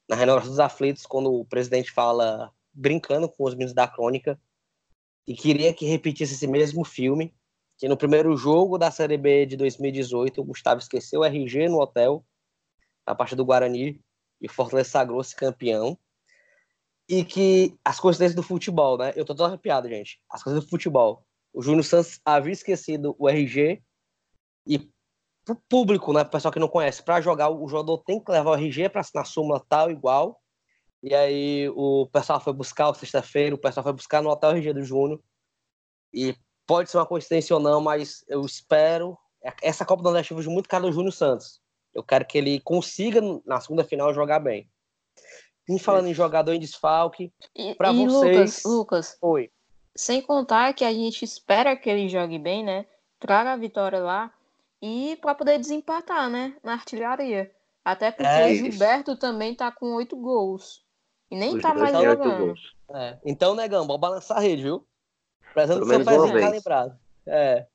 na 0.07 0.15
Renovação 0.15 0.49
dos 0.49 0.59
Aflitos, 0.59 1.05
quando 1.05 1.31
o 1.31 1.45
presidente 1.45 1.91
fala, 1.91 2.51
brincando 2.73 3.27
com 3.27 3.43
os 3.43 3.53
meninos 3.53 3.73
da 3.73 3.87
crônica, 3.87 4.39
e 5.27 5.35
queria 5.35 5.73
que 5.73 5.85
repetisse 5.85 6.33
esse 6.33 6.47
mesmo 6.47 6.83
filme, 6.83 7.33
que 7.81 7.89
no 7.89 7.97
primeiro 7.97 8.37
jogo 8.37 8.77
da 8.77 8.91
Série 8.91 9.17
B 9.17 9.43
de 9.47 9.57
2018, 9.57 10.39
o 10.39 10.43
Gustavo 10.43 10.79
esqueceu 10.79 11.21
o 11.21 11.25
RG 11.25 11.67
no 11.67 11.81
hotel, 11.81 12.23
a 13.07 13.15
parte 13.15 13.35
do 13.35 13.43
Guarani, 13.43 13.99
e 14.39 14.45
o 14.45 14.51
Fortaleza 14.51 14.87
sagrou-se 14.87 15.35
campeão. 15.35 15.97
E 17.09 17.25
que 17.25 17.75
as 17.83 17.99
coincidências 17.99 18.35
do 18.35 18.43
futebol, 18.43 18.99
né? 18.99 19.13
Eu 19.15 19.25
tô 19.25 19.33
todo 19.33 19.47
arrepiado, 19.47 19.89
gente. 19.89 20.21
As 20.29 20.43
coisas 20.43 20.63
do 20.63 20.69
futebol. 20.69 21.25
O 21.51 21.63
Júnior 21.63 21.83
Santos 21.83 22.21
havia 22.23 22.53
esquecido 22.53 23.15
o 23.17 23.27
RG 23.27 23.81
e 24.67 24.87
pro 25.43 25.55
público, 25.67 26.13
né, 26.13 26.23
pro 26.23 26.33
pessoal 26.33 26.51
que 26.51 26.59
não 26.59 26.67
conhece, 26.67 27.01
para 27.01 27.19
jogar 27.19 27.49
o 27.49 27.67
jogador 27.67 27.97
tem 28.03 28.23
que 28.23 28.31
levar 28.31 28.51
o 28.51 28.55
RG 28.55 28.89
para 28.89 29.01
assinar 29.01 29.25
súmula 29.25 29.59
tal 29.67 29.89
igual. 29.89 30.39
E 31.01 31.15
aí 31.15 31.67
o 31.69 32.07
pessoal 32.13 32.39
foi 32.39 32.53
buscar 32.53 32.93
sexta-feira, 32.93 33.55
o 33.55 33.59
pessoal 33.59 33.83
foi 33.83 33.93
buscar 33.93 34.21
no 34.21 34.29
hotel 34.29 34.51
RG 34.51 34.71
do 34.71 34.83
Júnior. 34.83 35.19
E 36.13 36.35
pode 36.71 36.89
ser 36.89 36.97
uma 36.97 37.05
coincidência 37.05 37.53
ou 37.53 37.61
não, 37.61 37.81
mas 37.81 38.23
eu 38.29 38.45
espero 38.45 39.17
essa 39.61 39.83
Copa 39.83 40.01
do 40.01 40.05
Nordeste 40.05 40.31
eu 40.31 40.37
vejo 40.37 40.49
muito 40.49 40.69
cara 40.69 40.83
do 40.83 40.91
Júnior 40.93 41.11
Santos. 41.11 41.59
Eu 41.93 42.01
quero 42.01 42.25
que 42.25 42.37
ele 42.37 42.61
consiga 42.61 43.19
na 43.45 43.59
segunda 43.59 43.83
final 43.83 44.13
jogar 44.13 44.39
bem. 44.39 44.69
E 45.67 45.77
falando 45.77 46.07
em 46.07 46.13
jogador 46.13 46.53
em 46.53 46.59
desfalque, 46.59 47.29
para 47.77 47.91
vocês, 47.91 48.63
Lucas, 48.63 48.63
Lucas. 48.63 49.17
Oi. 49.21 49.51
Sem 49.93 50.21
contar 50.21 50.73
que 50.73 50.85
a 50.85 50.93
gente 50.93 51.25
espera 51.25 51.75
que 51.75 51.89
ele 51.89 52.07
jogue 52.07 52.39
bem, 52.39 52.63
né? 52.63 52.85
Traga 53.19 53.51
a 53.51 53.57
vitória 53.57 53.99
lá 53.99 54.31
e 54.81 55.17
para 55.21 55.35
poder 55.35 55.59
desempatar, 55.59 56.29
né, 56.29 56.55
na 56.63 56.73
artilharia. 56.73 57.51
Até 57.83 58.11
porque 58.11 58.27
é 58.27 58.55
Gilberto 58.55 59.17
também 59.17 59.53
tá 59.53 59.73
com 59.73 59.95
oito 59.95 60.15
gols. 60.15 60.85
E 61.29 61.35
nem 61.35 61.57
Os 61.57 61.61
tá 61.61 61.73
mais 61.73 61.91
jogando. 61.91 62.53
É. 62.93 63.17
Então, 63.25 63.55
negão, 63.55 63.85
vamos 63.85 63.99
balançar 63.99 64.37
a 64.37 64.39
rede, 64.41 64.63
viu? 64.63 64.87
Que 65.53 65.67
seu 65.67 65.85
pezinho 65.85 66.41
tá 66.41 66.49
lembrado. 66.49 66.99
É. 67.25 67.67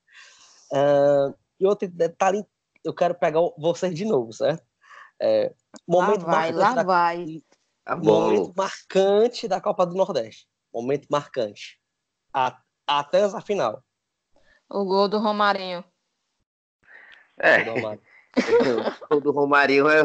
Uh, 0.73 1.35
e 1.61 1.67
outro 1.67 1.89
detalhe, 1.89 2.45
eu 2.85 2.95
quero 2.95 3.15
pegar 3.15 3.41
vocês 3.59 3.95
de 3.95 4.05
novo, 4.05 4.33
certo? 4.33 4.65
É, 5.21 5.55
momento 5.87 6.27
lá 6.27 6.33
vai, 6.33 6.53
lá 6.53 6.75
da... 6.75 6.83
vai. 6.83 7.43
Tá 7.85 7.97
momento 7.97 8.53
marcante 8.57 9.49
da 9.49 9.61
Copa 9.61 9.87
do 9.87 9.95
Nordeste. 9.95 10.47
Momento 10.73 11.07
marcante. 11.11 11.81
A... 12.33 12.59
Até 12.87 13.25
a 13.25 13.41
final. 13.41 13.83
O 14.69 14.85
gol 14.85 15.09
do 15.09 15.19
Romarinho. 15.19 15.85
É. 17.39 17.65
o 19.11 19.21
do 19.21 19.33
Romarinho 19.33 19.89
é 19.89 20.03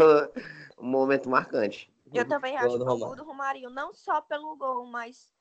um 0.79 0.87
momento 0.87 1.29
marcante. 1.29 1.93
Eu 2.13 2.27
também 2.27 2.57
acho 2.57 2.77
que 2.77 2.83
o 2.83 2.97
gol 2.97 3.15
do 3.15 3.23
Romarinho, 3.23 3.69
não 3.69 3.93
só 3.93 4.21
pelo 4.21 4.55
gol, 4.55 4.85
mas. 4.85 5.31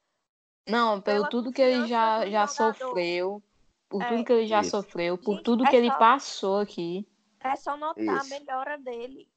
Não, 0.68 1.01
pelo 1.01 1.29
tudo 1.29 1.53
que 1.53 1.62
ele 1.62 1.87
já, 1.87 2.29
já 2.29 2.46
sofreu. 2.46 3.42
Por 3.88 4.03
é. 4.03 4.09
tudo 4.09 4.25
que 4.25 4.33
ele 4.33 4.46
já 4.46 4.61
Isso. 4.61 4.70
sofreu, 4.70 5.18
por 5.18 5.35
Gente, 5.35 5.44
tudo 5.44 5.66
é 5.66 5.70
que 5.70 5.77
ele 5.77 5.90
passou 5.90 6.61
aqui. 6.61 7.07
É 7.40 7.57
só 7.57 7.77
notar 7.77 8.05
Isso. 8.05 8.35
a 8.35 8.38
melhora 8.38 8.79
dele. 8.79 9.29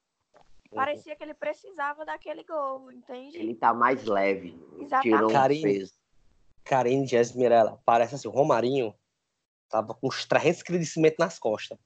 Uhum. 0.70 0.76
Parecia 0.76 1.16
que 1.16 1.24
ele 1.24 1.34
precisava 1.34 2.04
daquele 2.04 2.44
gol, 2.44 2.92
entende? 2.92 3.36
Ele 3.36 3.54
tá 3.54 3.74
mais 3.74 4.04
leve. 4.04 4.56
Exatamente. 4.78 5.02
Tirou 5.02 5.30
um 5.30 5.62
peso. 5.62 5.94
Karine 6.62 7.06
Jess 7.06 7.34
Mirella, 7.34 7.80
parece 7.84 8.14
assim, 8.14 8.28
o 8.28 8.30
Romarinho 8.30 8.94
tava 9.68 9.92
com 9.94 10.06
uns 10.06 10.24
300 10.24 10.62
quilos 10.62 10.80
de 10.80 10.86
cimento 10.86 11.16
nas 11.18 11.38
costas. 11.38 11.78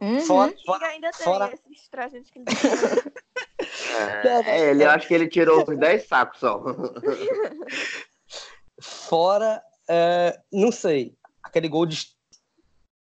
Uhum. 0.00 0.20
Fora, 0.20 0.54
fora, 0.64 0.86
ainda 0.86 1.10
tem 1.10 1.24
fora... 1.24 1.52
esses 1.52 1.88
300 1.88 2.30
quilos 2.30 2.54
é, 4.46 4.70
ele, 4.70 4.84
eu 4.84 4.90
acho 4.90 5.06
que 5.06 5.14
ele 5.14 5.28
tirou 5.28 5.62
uns 5.62 5.78
10 5.78 6.06
sacos 6.06 6.40
só. 6.40 6.62
Fora, 9.08 9.62
é, 9.88 10.40
não 10.52 10.72
sei, 10.72 11.16
aquele 11.42 11.68
gol 11.68 11.86
de. 11.86 12.14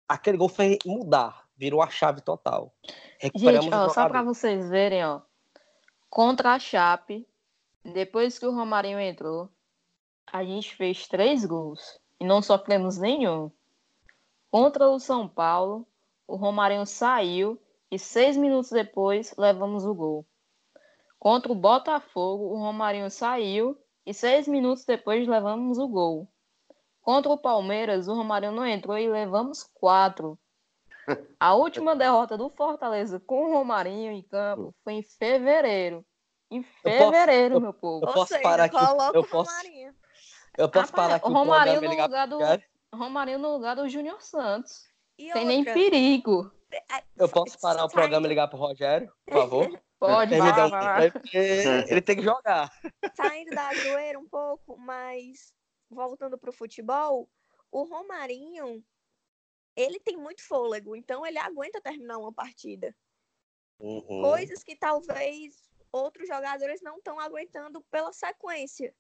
Aquele 0.08 0.38
gol 0.38 0.50
fez 0.50 0.80
mudar, 0.86 1.46
virou 1.58 1.82
a 1.82 1.90
chave 1.90 2.22
total. 2.22 2.74
Gente, 3.36 3.74
ó, 3.74 3.90
só 3.90 4.08
para 4.08 4.24
vocês 4.24 4.70
verem, 4.70 5.06
ó. 5.06 5.22
Contra 6.10 6.54
a 6.54 6.60
Chape, 6.60 7.28
Depois 7.84 8.38
que 8.40 8.46
o 8.46 8.54
Romarinho 8.54 9.00
entrou, 9.00 9.50
a 10.32 10.44
gente 10.44 10.76
fez 10.76 11.08
três 11.08 11.46
gols 11.46 12.00
e 12.20 12.26
não 12.26 12.42
sofremos 12.42 12.98
nenhum. 12.98 13.52
Contra 14.52 14.90
o 14.90 15.00
São 15.00 15.28
Paulo, 15.28 15.88
o 16.28 16.36
Romarinho 16.36 16.86
saiu 16.86 17.60
e 17.92 17.98
seis 17.98 18.36
minutos 18.36 18.72
depois 18.72 19.34
levamos 19.38 19.86
o 19.86 19.94
gol. 19.94 20.26
Contra 21.20 21.52
o 21.52 21.56
Botafogo, 21.56 22.46
o 22.46 22.58
Romarinho 22.58 23.10
saiu 23.10 23.78
e 24.10 24.14
seis 24.14 24.48
minutos 24.48 24.86
depois 24.86 25.28
levamos 25.28 25.78
o 25.78 25.88
gol. 25.88 26.28
Contra 27.00 27.32
o 27.32 27.38
Palmeiras, 27.38 28.08
o 28.08 28.14
Romarinho 28.16 28.52
não 28.52 28.66
entrou 28.66 28.98
e 28.98 29.08
levamos 29.08 29.64
quatro. 29.74 30.38
A 31.40 31.54
última 31.54 31.96
derrota 31.96 32.36
do 32.38 32.50
Fortaleza 32.50 33.20
com 33.20 33.46
o 33.46 33.54
Romarinho 33.54 34.12
em 34.12 34.24
campo 34.24 34.74
foi 34.84 34.94
em 34.94 35.04
fevereiro. 35.04 36.04
Em 36.50 36.64
fevereiro, 36.64 37.56
eu, 37.56 37.62
meu 37.62 37.74
povo. 37.74 38.04
Eu 38.06 38.12
posso 38.14 38.30
seja, 38.34 38.42
parar 38.42 38.64
aqui. 38.64 38.76
coloca 38.76 39.16
Eu 39.18 39.22
o 39.22 39.28
posso, 39.28 39.52
Romarinho. 39.52 39.96
eu 40.58 40.70
posso 40.70 40.92
parar 40.92 41.16
aqui 41.16 41.30
Romarinho 41.32 41.82
no 41.82 41.90
lugar 42.02 42.28
do-? 42.28 42.40
Romarinho 42.94 43.38
no 43.40 43.54
lugar 43.54 43.76
do 43.76 43.88
Júnior 43.88 44.22
Santos. 44.24 44.90
E 45.20 45.32
Sem 45.32 45.46
nem 45.46 45.60
outra, 45.60 45.74
perigo. 45.76 46.52
a- 46.90 47.04
Eu 47.16 47.30
posso 47.30 47.60
parar 47.60 47.86
o 47.86 47.90
programa 47.90 48.26
e 48.26 48.30
ligar 48.30 48.48
pro 48.48 48.58
Rogério, 48.58 49.12
por 49.28 49.34
favor? 49.38 49.70
Pode, 50.00 50.34
Ele, 50.34 50.42
vai, 50.42 50.70
vai, 50.70 51.12
ele 51.90 52.02
tem 52.02 52.16
que 52.16 52.24
jogar. 52.24 52.72
saindo 53.16 53.52
da 53.52 53.74
zoeira 53.74 54.18
um 54.18 54.28
pouco, 54.28 54.78
mas 54.78 55.54
voltando 55.90 56.38
pro 56.38 56.54
futebol, 56.54 57.30
o 57.70 57.84
Romarinho, 57.84 58.82
ele 59.76 60.00
tem 60.00 60.16
muito 60.16 60.42
fôlego, 60.42 60.96
então 60.96 61.26
ele 61.26 61.38
aguenta 61.38 61.82
terminar 61.82 62.18
uma 62.18 62.32
partida. 62.32 62.96
Uhum. 63.78 64.22
Coisas 64.22 64.64
que 64.64 64.76
talvez 64.76 65.70
outros 65.92 66.28
jogadores 66.28 66.82
não 66.82 66.98
estão 66.98 67.20
aguentando 67.20 67.82
pela 67.92 68.14
sequência. 68.14 68.96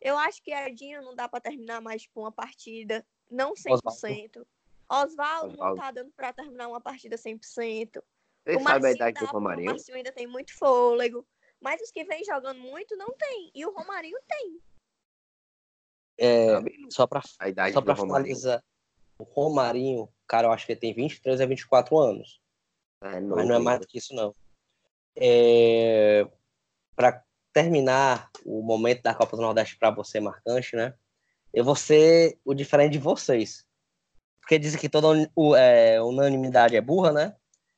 Eu 0.00 0.18
acho 0.18 0.42
que 0.42 0.52
Edinho 0.52 1.02
não 1.02 1.14
dá 1.14 1.28
para 1.28 1.40
terminar 1.40 1.80
mais 1.80 2.02
tipo, 2.02 2.20
uma 2.20 2.32
partida, 2.32 3.06
não 3.30 3.54
100%. 3.54 4.46
Oswaldo 4.88 5.56
não 5.56 5.66
Oswaldo. 5.66 5.76
tá 5.80 5.90
dando 5.90 6.12
para 6.12 6.32
terminar 6.32 6.68
uma 6.68 6.80
partida 6.80 7.16
100%. 7.16 8.02
Vocês 8.46 8.60
o 8.60 8.62
sabem 8.62 8.76
a 8.76 8.80
Marcinho 8.80 8.94
idade 8.94 9.14
dá, 9.14 9.20
do 9.20 9.26
porque 9.26 9.36
O 9.36 9.38
Romarinho? 9.40 9.70
Marcinho 9.72 9.96
ainda 9.96 10.12
tem 10.12 10.26
muito 10.26 10.56
fôlego. 10.56 11.26
Mas 11.60 11.80
os 11.80 11.90
que 11.90 12.04
vêm 12.04 12.22
jogando 12.24 12.60
muito 12.60 12.96
não 12.96 13.12
tem. 13.16 13.50
E 13.52 13.66
o 13.66 13.72
Romarinho 13.74 14.18
tem. 14.28 14.60
É, 16.18 16.54
Sabe 16.54 16.86
só 16.90 17.06
pra, 17.06 17.22
a 17.40 17.48
idade 17.48 17.72
só 17.74 17.82
pra 17.82 17.94
Romarinho? 17.94 18.24
finalizar, 18.26 18.64
o 19.18 19.24
Romarinho, 19.24 20.08
cara, 20.28 20.46
eu 20.46 20.52
acho 20.52 20.64
que 20.64 20.72
ele 20.72 20.80
tem 20.80 20.94
23 20.94 21.40
a 21.40 21.46
24 21.46 21.98
anos. 21.98 22.40
É, 23.02 23.20
mas 23.20 23.48
não 23.48 23.56
é 23.56 23.58
mais 23.58 23.80
do 23.80 23.86
que 23.86 23.98
isso, 23.98 24.14
não. 24.14 24.32
É, 25.16 26.26
para 26.94 27.24
terminar 27.52 28.30
o 28.44 28.62
momento 28.62 29.02
da 29.02 29.14
Copa 29.14 29.36
do 29.36 29.42
Nordeste 29.42 29.76
para 29.76 29.90
você, 29.90 30.20
marcante, 30.20 30.76
né? 30.76 30.94
Eu 31.52 31.64
vou 31.64 31.74
ser 31.74 32.38
o 32.44 32.54
diferente 32.54 32.92
de 32.92 32.98
vocês. 32.98 33.66
Porque 34.40 34.58
dizem 34.58 34.78
que 34.78 34.88
toda 34.88 35.08
é, 35.58 36.00
unanimidade 36.00 36.76
é 36.76 36.80
burra, 36.80 37.12
né? 37.12 37.36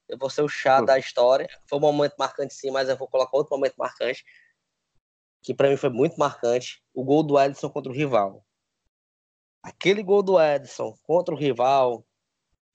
Eu 0.09 0.17
vou 0.17 0.31
ser 0.31 0.43
o 0.43 0.49
chá 0.49 0.81
Hum. 0.81 0.85
da 0.87 0.99
história. 0.99 1.49
Foi 1.67 1.79
um 1.79 1.83
momento 1.83 2.15
marcante, 2.19 2.55
sim, 2.55 2.71
mas 2.71 2.89
eu 2.89 2.97
vou 2.97 3.07
colocar 3.09 3.37
outro 3.37 3.55
momento 3.57 3.75
marcante, 3.77 4.25
que 5.43 5.53
para 5.55 5.69
mim 5.69 5.77
foi 5.77 5.91
muito 5.91 6.19
marcante: 6.19 6.83
o 6.95 7.05
gol 7.05 7.23
do 7.23 7.39
Edson 7.39 7.69
contra 7.69 7.93
o 7.93 7.95
rival. 7.95 8.45
Aquele 9.63 10.03
gol 10.03 10.23
do 10.23 10.41
Edson 10.41 10.97
contra 11.03 11.35
o 11.35 11.39
rival 11.39 12.07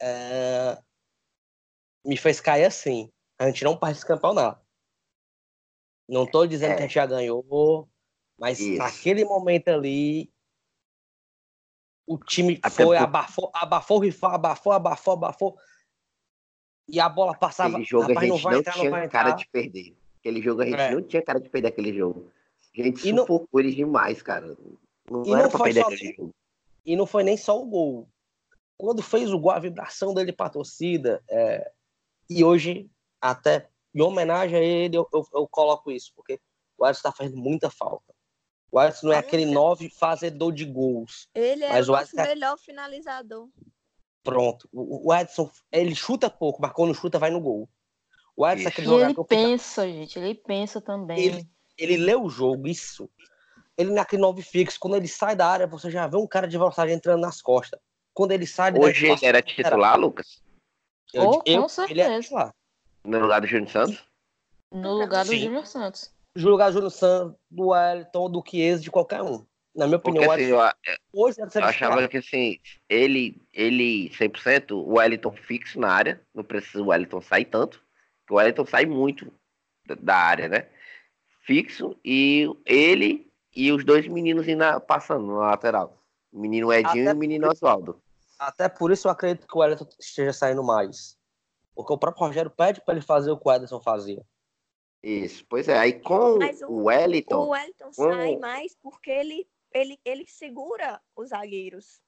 é, 0.01 0.77
me 2.05 2.17
fez 2.17 2.39
cair 2.39 2.65
assim. 2.65 3.11
A 3.39 3.47
gente 3.47 3.63
não 3.63 3.75
perde 3.77 3.97
esse 3.97 4.05
campeonato. 4.05 4.63
Não 6.07 6.25
tô 6.29 6.45
dizendo 6.45 6.73
É. 6.73 6.75
que 6.75 6.79
a 6.83 6.85
gente 6.85 6.93
já 6.95 7.05
ganhou, 7.05 7.89
mas 8.37 8.59
Isso. 8.59 8.77
naquele 8.77 9.23
momento 9.25 9.69
ali 9.69 10.31
o 12.05 12.17
time 12.17 12.59
Até 12.61 12.83
foi, 12.83 12.97
por- 12.97 13.03
abafou, 13.03 13.51
abafou 13.53 13.99
rival, 13.99 14.31
abafou, 14.35 14.73
abafou, 14.73 15.13
abafou. 15.13 15.57
E 16.87 16.99
a 16.99 17.07
bola 17.09 17.33
passava. 17.35 17.69
Aquele 17.69 17.85
jogo 17.85 18.07
rapaz, 18.09 18.17
a 18.17 18.27
não 18.27 18.35
gente 18.35 18.43
vai 18.43 18.53
não 18.53 18.59
entrar, 18.59 18.73
não 18.75 18.79
tinha 18.81 18.91
vai 18.91 19.09
cara 19.09 19.31
de 19.31 19.47
perder. 19.47 19.95
Aquele 20.19 20.41
jogo 20.41 20.61
a 20.61 20.65
gente 20.65 20.79
É. 20.79 20.91
não 20.93 21.01
tinha 21.01 21.21
cara 21.21 21.39
de 21.39 21.49
perder 21.49 21.67
aquele 21.69 21.93
jogo. 21.97 22.31
A 22.77 22.81
gente 22.83 23.07
E 23.07 23.11
não- 23.13 23.23
sufocou 23.23 23.59
eles 23.59 23.75
demais, 23.75 24.21
cara. 24.21 24.57
Não 25.09 25.23
E 25.25 25.31
era 25.33 25.43
não 25.43 25.49
pra 25.49 25.59
foi 25.59 25.67
perder 25.73 25.81
só 25.81 25.87
aquele 25.87 26.03
assim. 26.09 26.15
jogo. 26.15 26.35
E 26.85 26.95
não 26.95 27.05
foi 27.05 27.23
nem 27.23 27.37
só 27.37 27.61
o 27.61 27.65
gol. 27.65 28.07
Quando 28.77 29.01
fez 29.01 29.31
o 29.31 29.39
gol, 29.39 29.51
a 29.51 29.59
vibração 29.59 30.13
dele 30.13 30.33
pra 30.33 30.49
torcida. 30.49 31.23
é, 31.29 31.71
E 32.29 32.43
hoje, 32.43 32.89
até 33.21 33.67
em 33.93 34.01
homenagem 34.01 34.57
a 34.57 34.61
ele, 34.61 34.97
eu, 34.97 35.07
eu- 35.13 35.27
eu 35.33 35.47
coloco 35.47 35.91
isso, 35.91 36.11
porque 36.15 36.39
o 36.77 36.83
Alisson 36.85 37.03
tá 37.03 37.11
fazendo 37.11 37.37
muita 37.37 37.69
falta. 37.69 38.13
O 38.71 38.79
Alisson 38.79 39.07
não 39.07 39.13
é 39.13 39.17
aquele 39.17 39.45
não. 39.45 39.53
nove 39.53 39.89
fazedor 39.89 40.51
de 40.51 40.65
gols. 40.65 41.27
Ele 41.35 41.63
é 41.63 41.79
o 41.79 41.83
o 41.83 41.85
nosso 41.87 42.15
Edson- 42.15 42.23
melhor 42.27 42.57
finalizador. 42.57 43.49
Pronto. 44.23 44.67
O, 44.71 45.09
o 45.09 45.13
Edson, 45.13 45.49
ele 45.71 45.93
chuta 45.95 46.29
pouco, 46.29 46.61
mas 46.61 46.71
quando 46.71 46.95
chuta, 46.95 47.19
vai 47.19 47.29
no 47.29 47.41
gol. 47.41 47.69
O 48.35 48.47
Edson 48.47 48.65
é 48.65 48.67
aquele 48.67 48.87
E 48.87 48.93
ele 48.93 49.07
fica- 49.09 49.23
pensa, 49.25 49.87
gente, 49.87 50.17
ele 50.17 50.33
pensa 50.35 50.79
também. 50.81 51.19
Ele- 51.19 51.47
ele 51.77 51.97
lê 51.97 52.15
o 52.15 52.29
jogo, 52.29 52.67
isso. 52.67 53.09
Ele 53.77 53.89
não 53.89 53.97
é 53.97 54.01
aquele 54.01 54.21
nove 54.21 54.41
fixo. 54.41 54.79
Quando 54.79 54.95
ele 54.95 55.07
sai 55.07 55.35
da 55.35 55.47
área, 55.47 55.67
você 55.67 55.89
já 55.91 56.07
vê 56.07 56.15
um 56.17 56.27
cara 56.27 56.47
de 56.47 56.57
velocidade 56.57 56.91
entrando 56.93 57.21
nas 57.21 57.41
costas. 57.41 57.79
Quando 58.13 58.31
ele 58.31 58.45
sai 58.45 58.71
Hoje 58.77 59.05
espaço 59.05 59.25
ele 59.25 59.29
era 59.29 59.41
titular, 59.41 59.99
Lucas? 59.99 60.41
Eu, 61.11 61.23
Oh, 61.23 61.37
com 61.39 61.43
eu, 61.45 61.53
ele 61.55 61.63
é 61.65 61.67
certeza. 61.69 62.21
titular. 62.21 62.55
No 63.03 63.19
lugar 63.19 63.41
do 63.41 63.47
Júnior 63.47 63.69
Santos? 63.69 64.03
No 64.71 64.93
lugar 64.93 65.25
do 65.25 65.31
Sim. 65.31 65.39
Júnior 65.39 65.65
Santos. 65.67 66.11
Jogar 66.35 66.71
Júnior 66.71 66.91
Santos, 66.91 67.35
do 67.51 67.67
Wellington, 67.69 68.29
do 68.31 68.43
Chiesa, 68.47 68.81
de 68.81 68.89
qualquer 68.89 69.21
um. 69.21 69.45
Na 69.75 69.87
minha 69.87 69.99
Porque 69.99 70.19
opinião, 70.19 70.31
assim, 70.33 70.43
Edson, 70.43 70.55
eu, 70.85 70.97
hoje 71.13 71.35
ser 71.49 71.59
eu 71.59 71.65
achava 71.65 72.07
que 72.07 72.17
assim, 72.17 72.59
ele, 72.87 73.41
ele 73.51 74.09
100%, 74.11 74.71
o 74.71 74.93
Wellington 74.97 75.31
fixo 75.31 75.79
na 75.79 75.89
área, 75.91 76.21
não 76.33 76.43
precisa 76.43 76.83
o 76.83 76.87
Wellington 76.87 77.21
sair 77.21 77.45
tanto, 77.45 77.83
porque 78.19 78.33
o 78.33 78.37
Wellington 78.37 78.65
sai 78.65 78.85
muito 78.85 79.31
da- 79.85 79.95
da 79.95 80.15
área, 80.15 80.47
né? 80.47 80.69
Fixo 81.45 81.97
e 82.05 82.47
ele 82.65 83.31
e 83.55 83.71
os 83.71 83.83
dois 83.83 84.07
meninos 84.07 84.47
indo 84.47 84.63
passando 84.81 85.27
na 85.27 85.47
lateral. 85.47 86.01
O 86.31 86.39
menino 86.39 86.71
Edinho 86.71 87.03
Até 87.03 87.11
e 87.11 87.13
o 87.13 87.17
menino 87.17 87.49
Oswaldo. 87.49 88.01
Até 88.39 88.67
por 88.67 88.91
isso 88.91 89.07
eu 89.07 89.11
acredito 89.11 89.47
que 89.47 89.55
o 89.55 89.59
Wellington 89.59 89.87
esteja 89.99 90.33
saindo 90.33 90.63
mais. 90.63 91.17
Porque 91.75 91.93
o 91.93 91.97
próprio 91.97 92.27
Rogério 92.27 92.51
pede 92.51 92.81
para 92.81 92.95
ele 92.95 93.05
fazer 93.05 93.31
o 93.31 93.37
que 93.37 93.47
o 93.47 93.51
Ederson 93.51 93.81
fazia. 93.81 94.23
Isso, 95.03 95.45
pois 95.49 95.67
é. 95.67 95.77
Aí 95.77 95.93
com 95.99 96.37
Mas 96.37 96.61
o- 96.61 96.67
o 96.67 96.83
Wellington, 96.85 97.35
O 97.35 97.49
Wellington 97.49 97.91
sai 97.91 98.37
mais 98.37 98.75
porque 98.81 99.11
ele, 99.11 99.47
ele, 99.73 99.99
ele 100.05 100.25
segura 100.27 101.01
os 101.15 101.29
zagueiros. 101.29 102.01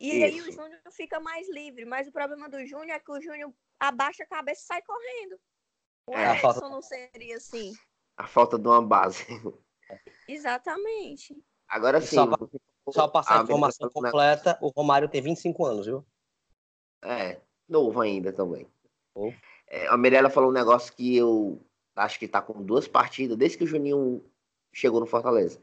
E 0.00 0.22
aí 0.22 0.40
o 0.40 0.48
Isso. 0.48 0.52
Júnior 0.52 0.80
fica 0.92 1.18
mais 1.18 1.48
livre. 1.50 1.84
Mas 1.84 2.06
o 2.06 2.12
problema 2.12 2.48
do 2.48 2.64
Júnior 2.66 2.90
é 2.96 3.00
que 3.00 3.10
o 3.10 3.20
Júnior 3.20 3.52
abaixa 3.80 4.22
a 4.22 4.26
cabeça 4.26 4.62
e 4.62 4.64
sai 4.66 4.82
correndo. 4.82 5.38
O 6.06 6.14
É, 6.14 6.32
Edson 6.32 6.40
falta- 6.52 6.68
não 6.68 6.80
seria 6.82 7.36
assim. 7.36 7.72
a 8.16 8.26
falta 8.26 8.58
de 8.58 8.66
uma 8.68 8.80
base. 8.80 9.26
Exatamente. 10.28 11.36
Agora 11.68 12.00
sim. 12.00 12.16
só 12.16 12.26
Só 12.90 13.08
passar 13.08 13.40
a 13.40 13.42
informação 13.44 13.90
completa, 13.90 14.58
o 14.62 14.68
Romário 14.68 15.08
tem 15.08 15.20
25 15.20 15.64
anos, 15.66 15.86
viu? 15.86 16.06
É, 17.02 17.40
novo 17.68 18.00
ainda 18.00 18.32
também. 18.32 18.66
Novo. 19.14 19.36
É, 19.66 19.86
a 19.88 19.96
Mirella 19.96 20.30
falou 20.30 20.48
um 20.50 20.54
negócio 20.54 20.92
que 20.94 21.16
eu 21.16 21.62
acho 21.94 22.18
que 22.18 22.26
tá 22.26 22.40
com 22.40 22.62
duas 22.64 22.88
partidas, 22.88 23.36
desde 23.36 23.58
que 23.58 23.64
o 23.64 23.66
Juninho 23.66 24.24
chegou 24.72 25.00
no 25.00 25.06
Fortaleza. 25.06 25.60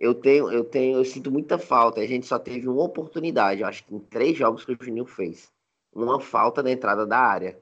Eu 0.00 0.14
tenho, 0.14 0.50
eu 0.52 0.64
tenho, 0.64 0.98
eu 0.98 1.04
sinto 1.06 1.30
muita 1.30 1.58
falta. 1.58 2.00
A 2.00 2.06
gente 2.08 2.26
só 2.26 2.38
teve 2.38 2.68
uma 2.68 2.82
oportunidade, 2.84 3.62
eu 3.62 3.68
acho 3.68 3.84
que 3.84 3.94
em 3.94 4.00
três 4.00 4.36
jogos 4.38 4.64
que 4.64 4.72
o 4.72 4.78
Juninho 4.82 5.06
fez. 5.06 5.52
Uma 5.94 6.20
falta 6.20 6.62
na 6.62 6.72
entrada 6.72 7.06
da 7.06 7.18
área. 7.18 7.60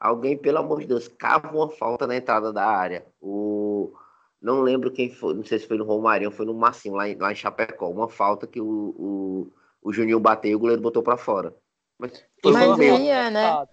Alguém, 0.00 0.36
pelo 0.38 0.58
amor 0.58 0.80
de 0.80 0.86
Deus, 0.86 1.08
cava 1.08 1.50
uma 1.54 1.70
falta 1.70 2.06
na 2.06 2.16
entrada 2.16 2.52
da 2.52 2.66
área. 2.66 3.06
O 3.20 3.92
não 4.40 4.60
lembro 4.62 4.92
quem 4.92 5.10
foi, 5.10 5.34
não 5.34 5.44
sei 5.44 5.58
se 5.58 5.66
foi 5.66 5.76
no 5.76 5.84
Romário 5.84 6.28
ou 6.28 6.32
foi 6.34 6.46
no 6.46 6.54
Massinho, 6.54 6.94
lá 6.94 7.08
em, 7.08 7.16
lá 7.16 7.32
em 7.32 7.36
Chapecó. 7.36 7.88
Uma 7.90 8.08
falta 8.08 8.46
que 8.46 8.60
o, 8.60 8.66
o, 8.66 9.52
o 9.82 9.92
Juninho 9.92 10.20
bateu 10.20 10.52
e 10.52 10.54
o 10.54 10.58
goleiro 10.58 10.80
botou 10.82 11.02
pra 11.02 11.16
fora. 11.16 11.54
Mas 11.98 12.24
foi 12.42 12.52
Mas 12.52 12.80
aí 12.80 13.08
é, 13.08 13.30
né? 13.30 13.66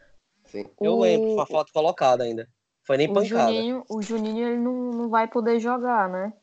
Sim. 0.46 0.66
Eu 0.82 0.96
O- 0.96 1.02
lembro, 1.02 1.28
foi 1.28 1.38
uma 1.38 1.46
foto 1.46 1.72
colocada 1.72 2.24
ainda. 2.24 2.48
Foi 2.84 2.98
nem 2.98 3.10
O 3.10 3.14
pancada. 3.14 3.52
Juninho, 3.52 3.86
o 3.90 4.02
Juninho 4.02 4.48
ele 4.48 4.58
não, 4.58 4.92
não 4.92 5.10
vai 5.10 5.28
poder 5.28 5.60
jogar, 5.60 6.10
né? 6.10 6.34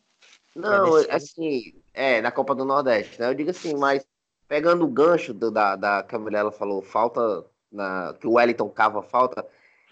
Não, 0.55 0.95
assim, 1.11 1.75
é, 1.95 2.21
na 2.21 2.31
Copa 2.31 2.55
do 2.55 2.65
Nordeste, 2.65 3.19
né? 3.21 3.29
Eu 3.29 3.35
digo 3.35 3.51
assim, 3.51 3.75
mas 3.77 4.07
pegando 4.47 4.85
o 4.85 4.89
gancho 4.89 5.33
do- 5.33 5.51
da, 5.51 5.77
da 5.77 6.03
que 6.03 6.15
a 6.15 6.19
mulher 6.19 6.41
ela 6.41 6.53
falou, 6.53 6.83
falta 6.83 7.45
na, 7.71 8.15
que 8.21 8.27
o 8.27 8.33
Wellington 8.35 8.69
cava 8.69 9.03
falta, 9.03 9.47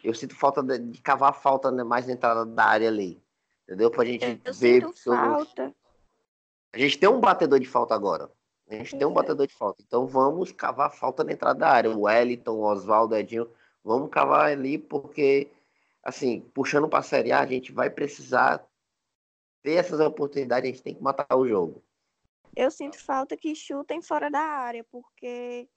eu 0.04 0.14
sinto 0.14 0.34
falta 0.34 0.62
de, 0.62 0.78
de 0.78 1.00
cavar 1.00 1.32
falta 1.34 1.70
né, 1.70 1.82
mais 1.82 2.06
na 2.06 2.12
entrada 2.12 2.44
da 2.44 2.64
área 2.64 2.88
ali. 2.88 3.22
Entendeu? 3.64 3.90
Pra 3.90 4.04
gente 4.04 4.24
Eu 4.44 4.52
ver. 4.52 4.82
sinto 4.82 4.94
eu- 5.08 5.14
falta. 5.16 5.74
a 6.72 6.78
gente 6.78 6.98
tem 6.98 7.08
um 7.08 7.20
batedor 7.20 7.58
de 7.58 7.66
falta 7.66 7.94
agora. 7.94 8.30
A 8.68 8.74
gente 8.74 8.90
tem 8.96 9.04
um 9.04 9.08
Uhum. 9.08 9.14
batedor 9.14 9.46
de 9.46 9.54
falta. 9.54 9.82
Então 9.84 10.06
vamos 10.06 10.52
cavar 10.52 10.92
falta 10.92 11.24
na 11.24 11.32
entrada 11.32 11.58
da 11.58 11.68
área. 11.70 11.90
O 11.90 12.02
Wellington, 12.02 12.52
o 12.52 12.62
Oswaldo, 12.62 13.14
o 13.14 13.18
Edinho, 13.18 13.48
vamos 13.82 14.10
cavar 14.10 14.46
ali, 14.50 14.76
porque, 14.78 15.50
assim, 16.04 16.40
puxando 16.54 16.88
para 16.88 16.98
a 17.00 17.02
Série 17.02 17.32
A, 17.32 17.40
a 17.40 17.46
gente 17.46 17.72
vai 17.72 17.90
precisar 17.90 18.64
ter 19.62 19.74
essas 19.74 20.00
oportunidades, 20.00 20.70
a 20.70 20.72
gente 20.72 20.82
tem 20.82 20.94
que 20.94 21.02
matar 21.02 21.36
o 21.36 21.46
jogo. 21.46 21.82
Eu 22.56 22.70
sinto 22.70 22.98
falta 22.98 23.36
que 23.36 23.54
chutem 23.54 24.02
fora 24.02 24.30
da 24.30 24.40
área, 24.40 24.84
porque 24.90 25.68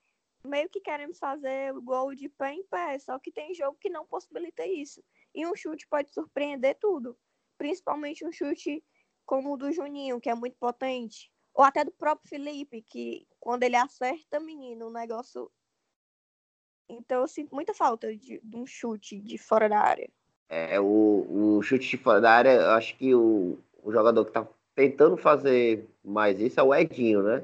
meio 0.45 0.69
que 0.69 0.81
queremos 0.81 1.17
fazer 1.19 1.73
o 1.73 1.81
gol 1.81 2.13
de 2.15 2.27
pé 2.29 2.53
em 2.53 2.63
pé, 2.63 2.97
só 2.99 3.17
que 3.19 3.31
tem 3.31 3.53
jogo 3.53 3.77
que 3.79 3.89
não 3.89 4.05
possibilita 4.05 4.65
isso. 4.65 5.03
E 5.33 5.45
um 5.45 5.55
chute 5.55 5.87
pode 5.87 6.11
surpreender 6.11 6.77
tudo, 6.79 7.17
principalmente 7.57 8.25
um 8.25 8.31
chute 8.31 8.83
como 9.25 9.53
o 9.53 9.57
do 9.57 9.71
Juninho, 9.71 10.19
que 10.19 10.29
é 10.29 10.35
muito 10.35 10.57
potente, 10.57 11.31
ou 11.53 11.63
até 11.63 11.85
do 11.85 11.91
próprio 11.91 12.29
Felipe, 12.29 12.81
que 12.81 13.27
quando 13.39 13.63
ele 13.63 13.75
acerta, 13.75 14.39
menino, 14.39 14.87
o 14.87 14.91
negócio. 14.91 15.49
Então 16.89 17.21
eu 17.21 17.27
sinto 17.27 17.55
muita 17.55 17.73
falta 17.73 18.15
de, 18.15 18.39
de 18.43 18.57
um 18.57 18.65
chute 18.65 19.19
de 19.19 19.37
fora 19.37 19.69
da 19.69 19.79
área. 19.79 20.09
É, 20.49 20.79
o, 20.79 21.57
o 21.57 21.61
chute 21.61 21.87
de 21.87 21.97
fora 21.97 22.19
da 22.19 22.31
área, 22.31 22.51
eu 22.51 22.71
acho 22.71 22.97
que 22.97 23.15
o, 23.15 23.57
o 23.83 23.91
jogador 23.91 24.25
que 24.25 24.31
tá 24.31 24.47
tentando 24.75 25.17
fazer 25.17 25.87
mais 26.03 26.39
isso 26.39 26.59
é 26.59 26.63
o 26.63 26.73
Edinho, 26.73 27.21
né? 27.21 27.43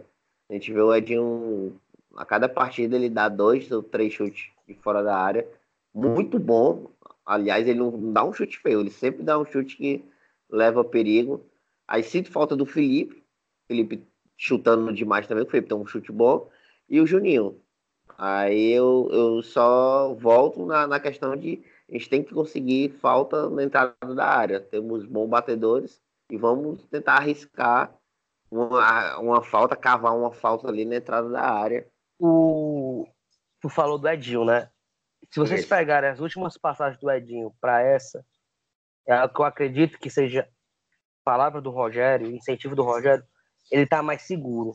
A 0.49 0.53
gente 0.53 0.73
vê 0.73 0.81
o 0.81 0.93
Edinho, 0.93 1.79
a 2.15 2.25
cada 2.25 2.49
partida 2.49 2.95
ele 2.95 3.09
dá 3.09 3.29
dois 3.29 3.71
ou 3.71 3.83
três 3.83 4.13
chutes 4.13 4.49
de 4.67 4.73
fora 4.75 5.03
da 5.03 5.15
área. 5.15 5.47
Muito 5.93 6.39
bom. 6.39 6.89
Aliás, 7.25 7.67
ele 7.67 7.79
não 7.79 8.11
dá 8.11 8.23
um 8.23 8.33
chute 8.33 8.57
feio, 8.59 8.79
ele 8.79 8.89
sempre 8.89 9.21
dá 9.21 9.37
um 9.37 9.45
chute 9.45 9.77
que 9.77 10.03
leva 10.49 10.83
perigo. 10.83 11.43
Aí 11.87 12.01
sinto 12.01 12.31
falta 12.31 12.55
do 12.55 12.65
Felipe. 12.65 13.23
Felipe 13.67 14.03
chutando 14.35 14.91
demais 14.93 15.27
também, 15.27 15.43
o 15.43 15.47
Felipe 15.47 15.69
tem 15.69 15.77
um 15.77 15.85
chute 15.85 16.11
bom. 16.11 16.49
E 16.89 16.99
o 16.99 17.05
Juninho. 17.05 17.59
Aí 18.17 18.71
eu, 18.71 19.07
eu 19.11 19.43
só 19.43 20.13
volto 20.15 20.65
na, 20.65 20.87
na 20.87 20.99
questão 20.99 21.35
de 21.35 21.61
a 21.87 21.93
gente 21.93 22.09
tem 22.09 22.23
que 22.23 22.33
conseguir 22.33 22.89
falta 22.99 23.49
na 23.49 23.63
entrada 23.63 23.95
da 24.15 24.25
área. 24.25 24.59
Temos 24.59 25.05
bons 25.05 25.27
batedores 25.27 26.01
e 26.29 26.37
vamos 26.37 26.85
tentar 26.87 27.15
arriscar 27.15 27.93
uma, 28.51 29.17
uma 29.19 29.43
falta, 29.43 29.75
cavar 29.75 30.15
uma 30.15 30.31
falta 30.31 30.67
ali 30.67 30.85
na 30.85 30.97
entrada 30.97 31.29
da 31.29 31.41
área. 31.41 31.89
O... 32.19 33.07
Tu 33.61 33.69
falou 33.69 33.97
do 33.97 34.07
Edinho, 34.07 34.45
né? 34.45 34.69
Se 35.31 35.39
vocês 35.39 35.61
Isso. 35.61 35.69
pegarem 35.69 36.09
as 36.09 36.19
últimas 36.19 36.57
passagens 36.57 36.99
do 36.99 37.09
Edinho 37.11 37.53
para 37.59 37.81
essa, 37.81 38.25
é 39.07 39.23
o 39.23 39.29
que 39.29 39.41
eu 39.41 39.45
acredito 39.45 39.99
que 39.99 40.09
seja 40.09 40.47
palavra 41.23 41.61
do 41.61 41.69
Rogério, 41.69 42.27
incentivo 42.27 42.75
do 42.75 42.83
Rogério, 42.83 43.23
ele 43.71 43.85
tá 43.85 44.01
mais 44.01 44.23
seguro. 44.23 44.73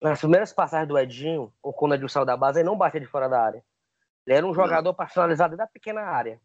Nas 0.00 0.18
primeiras 0.18 0.52
passagens 0.52 0.88
do 0.88 0.98
Edinho, 0.98 1.52
ou 1.62 1.72
quando 1.72 1.92
o 1.92 1.94
Edinho 1.94 2.08
saiu 2.08 2.24
da 2.24 2.36
base, 2.36 2.58
ele 2.58 2.68
não 2.68 2.76
batia 2.76 3.00
de 3.00 3.06
fora 3.06 3.28
da 3.28 3.40
área. 3.40 3.64
Ele 4.26 4.36
era 4.36 4.46
um 4.46 4.54
jogador 4.54 4.90
não. 4.90 4.94
personalizado 4.94 5.56
da 5.56 5.66
pequena 5.66 6.02
área. 6.02 6.40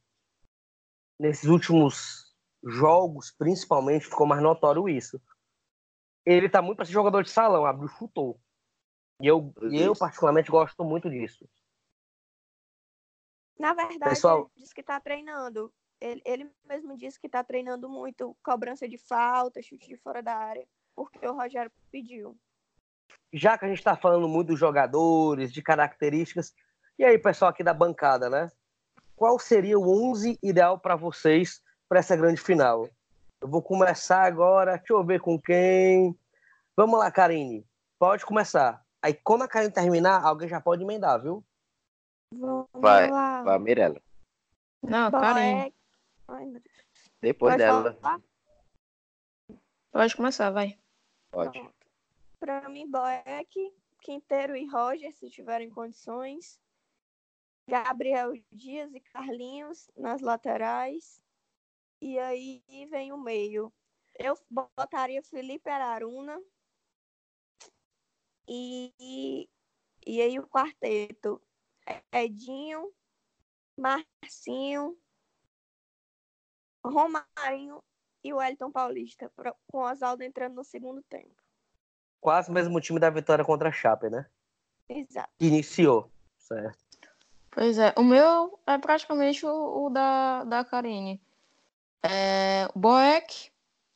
Nesses 1.20 1.49
últimos 1.49 2.26
jogos, 2.68 3.32
principalmente, 3.32 4.05
ficou 4.05 4.28
mais 4.28 4.41
notório 4.41 4.88
isso. 4.89 5.22
Ele 6.26 6.49
tá 6.49 6.61
muito 6.61 6.78
para 6.78 6.86
ser 6.86 6.91
jogador 6.91 7.24
de 7.24 7.30
salão, 7.30 7.65
abriu, 7.65 7.88
chutou. 7.88 8.39
E 9.22 9.28
eu, 9.28 9.53
e 9.72 9.82
eu 9.82 9.95
particularmente 9.95 10.51
gosto 10.51 10.84
muito 10.84 11.09
disso. 11.09 11.49
Na 13.57 13.74
verdade, 13.74 14.11
Pessoal... 14.11 14.51
ele 14.55 14.63
disse 14.63 14.76
que 14.76 14.84
tá 14.84 14.99
treinando. 14.99 15.74
Ele, 15.99 16.22
ele 16.26 16.51
mesmo 16.65 16.95
disse 16.95 17.20
que 17.20 17.28
tá 17.28 17.43
treinando 17.43 17.89
muito 17.89 18.38
cobrança 18.43 18.88
de 18.88 18.97
falta, 18.97 19.61
chute 19.63 19.88
de 19.88 19.97
fora 19.97 20.22
da 20.22 20.36
área, 20.36 20.68
porque 20.95 21.26
o 21.26 21.34
Rogério 21.34 21.72
pediu. 21.89 22.38
Já 23.34 23.57
que 23.57 23.65
a 23.65 23.68
gente 23.68 23.80
está 23.80 23.95
falando 23.95 24.28
muito 24.28 24.49
dos 24.49 24.59
jogadores, 24.59 25.51
de 25.51 25.61
características, 25.63 26.53
e 26.99 27.05
aí, 27.05 27.18
pessoal 27.18 27.49
aqui 27.49 27.63
da 27.63 27.74
bancada, 27.74 28.30
né? 28.30 28.51
Qual 29.15 29.39
seria 29.39 29.80
o 29.80 30.11
11 30.11 30.38
ideal 30.43 30.80
para 30.80 30.95
vocês 30.95 31.63
para 31.88 31.99
essa 31.99 32.15
grande 32.15 32.41
final? 32.41 32.89
Eu 33.41 33.47
vou 33.47 33.61
começar 33.61 34.23
agora, 34.23 34.77
deixa 34.77 34.93
eu 34.93 35.03
ver 35.03 35.19
com 35.19 35.39
quem. 35.39 36.17
Vamos 36.75 36.99
lá, 36.99 37.11
Karine. 37.11 37.65
Pode 37.99 38.25
começar. 38.25 38.83
Aí, 39.01 39.13
quando 39.13 39.43
a 39.43 39.47
Karine 39.47 39.71
terminar, 39.71 40.23
alguém 40.23 40.47
já 40.47 40.59
pode 40.59 40.83
emendar, 40.83 41.21
viu? 41.21 41.43
Vamos 42.33 42.67
vai, 42.73 43.09
lá. 43.09 43.43
vai, 43.43 43.59
Mirella. 43.59 44.01
Não, 44.83 45.11
Karine. 45.11 45.73
Depois 47.21 47.53
pode 47.53 47.57
dela. 47.57 47.93
Falar? 47.93 48.21
Pode 49.91 50.15
começar, 50.15 50.51
vai. 50.51 50.77
Pode. 51.31 51.59
Para 52.39 52.69
mim, 52.69 52.89
Boeck, 52.89 53.73
Quinteiro 54.01 54.55
e 54.55 54.67
Roger, 54.67 55.11
se 55.13 55.29
tiverem 55.29 55.69
condições. 55.69 56.59
Gabriel 57.69 58.33
Dias 58.51 58.93
e 58.93 58.99
Carlinhos 58.99 59.89
nas 59.97 60.21
laterais. 60.21 61.21
E 62.02 62.20
aí 62.20 62.62
vem 62.89 63.12
o 63.12 63.18
meio. 63.18 63.74
Eu 64.18 64.38
botaria 64.50 65.22
Felipe 65.24 65.70
Araruna. 65.70 66.39
E, 68.48 69.50
e 70.06 70.22
aí 70.22 70.39
o 70.39 70.48
quarteto. 70.48 71.41
Edinho, 72.12 72.91
Marcinho, 73.78 74.98
Romarinho 76.84 77.82
e 78.24 78.34
o 78.34 78.41
Elton 78.41 78.72
Paulista, 78.72 79.32
com 79.68 79.78
o 79.78 79.89
Oswaldo 79.89 80.24
entrando 80.24 80.56
no 80.56 80.64
segundo 80.64 81.02
tempo. 81.04 81.36
Quase 82.20 82.50
o 82.50 82.54
mesmo 82.54 82.82
time 82.82 83.00
da 83.00 83.10
vitória 83.10 83.45
contra 83.45 83.70
a 83.70 83.72
Chape, 83.72 84.10
né? 84.10 84.30
Exato. 84.89 85.32
Iniciou, 85.39 86.12
certo. 86.38 86.78
Pois 87.52 87.78
é, 87.78 87.93
o 87.98 88.04
meu 88.04 88.60
é 88.68 88.78
praticamente 88.78 89.45
o, 89.45 89.86
o 89.86 89.89
da, 89.89 90.43
da 90.43 90.66
Karine. 90.66 91.22
É, 92.04 92.68
Boeck, 92.76 93.52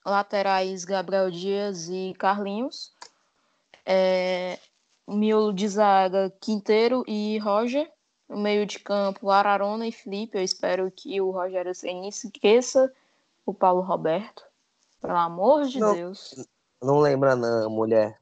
laterais 0.06 0.84
Gabriel 0.84 1.30
Dias 1.30 1.88
e 1.89 2.14
Carlinhos. 2.18 2.93
É, 3.86 4.60
miolo 5.08 5.54
de 5.54 5.68
zaga 5.68 6.34
Quinteiro 6.39 7.04
e 7.08 7.38
Roger. 7.39 7.91
No 8.28 8.38
meio 8.38 8.66
de 8.66 8.80
campo, 8.80 9.30
Ararona 9.30 9.86
e 9.86 9.91
Felipe. 9.91 10.38
Eu 10.38 10.43
espero 10.43 10.89
que 10.89 11.20
o 11.20 11.32
Rogério 11.32 11.76
Senna 11.76 12.08
esqueça 12.08 12.91
o 13.45 13.54
Paulo 13.54 13.82
Roberto. 13.82 14.43
Pelo 15.02 15.18
amor 15.18 15.66
de 15.66 15.80
não, 15.80 15.93
Deus. 15.93 16.47
Não 16.82 16.99
lembra 16.99 17.36
não, 17.36 17.70
mulher. 17.70 18.18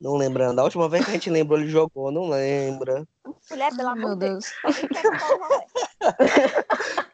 Não 0.00 0.16
lembrando. 0.16 0.56
Da 0.56 0.62
última 0.62 0.88
vez 0.88 1.04
que 1.04 1.10
a 1.10 1.14
gente 1.14 1.28
lembrou, 1.28 1.58
ele 1.58 1.68
jogou, 1.68 2.12
não 2.12 2.28
lembra. 2.28 3.04
Mulher, 3.50 3.74
pelo 3.74 3.88
amor 3.88 4.16
de 4.16 4.28
Deus. 4.28 4.52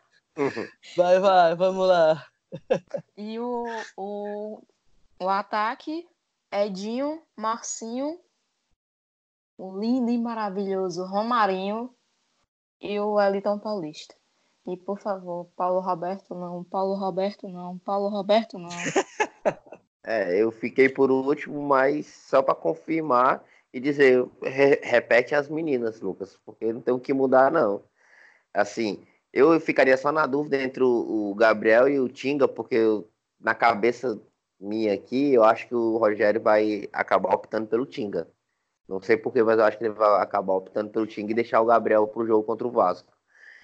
vai, 0.97 1.19
vai, 1.21 1.55
vamos 1.55 1.89
lá. 1.89 2.27
E 3.17 3.39
o, 3.39 3.65
o, 3.97 4.63
o 5.21 5.29
ataque, 5.29 6.07
Edinho, 6.53 7.23
Marcinho, 7.37 8.19
o 9.57 9.79
lindo 9.79 10.11
e 10.11 10.19
maravilhoso 10.19 11.05
Romarinho 11.05 11.95
e 12.81 12.99
o 13.01 13.21
Eliton 13.21 13.59
Paulista. 13.59 14.15
E 14.67 14.77
por 14.77 14.99
favor, 14.99 15.47
Paulo 15.57 15.81
Roberto 15.81 16.35
não, 16.35 16.65
Paulo 16.65 16.95
Roberto 16.95 17.49
não, 17.49 17.79
Paulo 17.79 18.09
Roberto 18.09 18.59
não. 18.59 18.69
É, 20.07 20.37
eu 20.37 20.51
fiquei 20.51 20.87
por 20.87 21.11
último, 21.11 21.63
mas 21.63 22.07
só 22.07 22.43
para 22.43 22.55
confirmar 22.55 23.43
e 23.73 23.81
dizer, 23.81 24.23
re 24.43 24.79
repete 24.83 25.35
as 25.35 25.49
meninas, 25.49 25.99
Lucas, 26.03 26.39
porque 26.45 26.71
não 26.75 26.83
tem 26.83 26.93
o 26.93 27.01
que 27.01 27.15
mudar, 27.15 27.51
não. 27.51 27.83
Assim, 28.53 29.03
eu 29.35 29.59
ficaria 29.59 29.97
só 29.97 30.13
na 30.13 30.27
dúvida 30.27 30.63
entre 30.63 30.85
o, 30.85 31.31
o 31.31 31.35
Gabriel 31.35 31.89
e 31.89 31.99
o 31.99 32.09
Tinga, 32.09 32.47
porque 32.47 32.77
eu, 32.77 33.11
na 33.41 33.53
cabeça 33.53 34.17
minha 34.61 34.95
aqui, 34.95 35.35
eu 35.35 35.43
acho 35.43 35.67
que 35.67 35.75
o 35.75 35.99
Rogério 35.99 36.41
vai 36.41 36.89
acabar 36.93 37.35
optando 37.35 37.67
pelo 37.67 37.85
Tinga. 37.85 38.29
Não 38.89 39.03
sei 39.03 39.17
porquê, 39.17 39.43
mas 39.43 39.59
eu 39.59 39.65
acho 39.65 39.77
que 39.77 39.85
ele 39.85 39.93
vai 39.93 40.23
acabar 40.23 40.55
optando 40.55 40.91
pelo 40.91 41.07
Tinga 41.07 41.33
e 41.33 41.35
deixar 41.35 41.61
o 41.61 41.67
Gabriel 41.67 42.07
pro 42.07 42.25
jogo 42.25 42.45
contra 42.45 42.65
o 42.65 42.71
Vasco. 42.71 43.13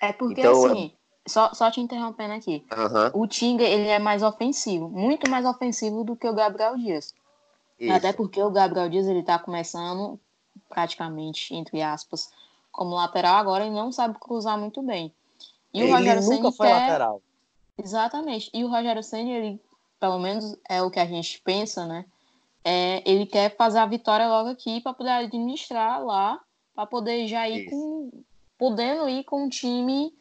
É 0.03 0.13
porque, 0.13 0.41
então, 0.41 0.67
assim, 0.67 0.93
só, 1.25 1.55
só 1.55 1.71
te 1.71 1.81
interrompendo 1.81 2.35
aqui. 2.35 2.67
O 3.15 3.29
Tinga, 3.29 3.63
ele 3.63 3.87
é 3.87 4.01
mais 4.01 4.25
ofensivo, 4.25 4.89
muito 4.89 5.31
mais 5.31 5.47
ofensivo 5.47 6.03
do 6.03 6.17
que 6.17 6.29
o 6.29 6.35
Gabriel 6.35 6.77
Dias. 6.77 7.15
Isso. 7.79 7.93
Até 7.93 8.13
porque 8.13 8.43
o 8.43 8.51
Gabriel 8.51 8.89
Dias, 8.89 9.07
ele 9.07 9.23
tá 9.23 9.39
começando 9.39 10.19
praticamente, 10.69 11.55
entre 11.55 11.81
aspas, 11.81 12.33
como 12.73 12.97
lateral 12.97 13.37
agora 13.37 13.65
e 13.65 13.71
não 13.71 13.93
sabe 13.93 14.19
cruzar 14.19 14.59
muito 14.59 14.83
bem. 14.83 15.15
E 15.73 15.81
ele 15.81 15.91
o 15.91 15.97
Rogério 15.97 16.23
nunca 16.23 16.53
foi 16.53 16.67
quer... 16.67 16.75
lateral. 16.75 17.23
Exatamente. 17.79 18.51
E 18.53 18.65
o 18.65 18.69
Rogério 18.69 19.03
Senna, 19.03 19.31
ele, 19.31 19.61
pelo 19.99 20.19
menos 20.19 20.57
é 20.69 20.83
o 20.83 20.91
que 20.91 21.01
a 21.01 21.07
gente 21.07 21.41
pensa, 21.43 21.87
né? 21.87 22.05
É, 22.63 23.03
ele 23.11 23.25
quer 23.25 23.57
fazer 23.57 23.79
a 23.79 23.87
vitória 23.87 24.29
logo 24.29 24.51
aqui 24.51 24.81
para 24.81 24.93
poder 24.93 25.11
administrar 25.11 26.05
lá, 26.05 26.39
para 26.75 26.87
poder 26.87 27.27
já 27.27 27.49
ir 27.49 27.65
Isso. 27.65 27.71
com. 27.71 28.25
podendo 28.59 29.09
ir 29.09 29.25
com 29.25 29.45
um 29.45 29.49
time 29.49 30.13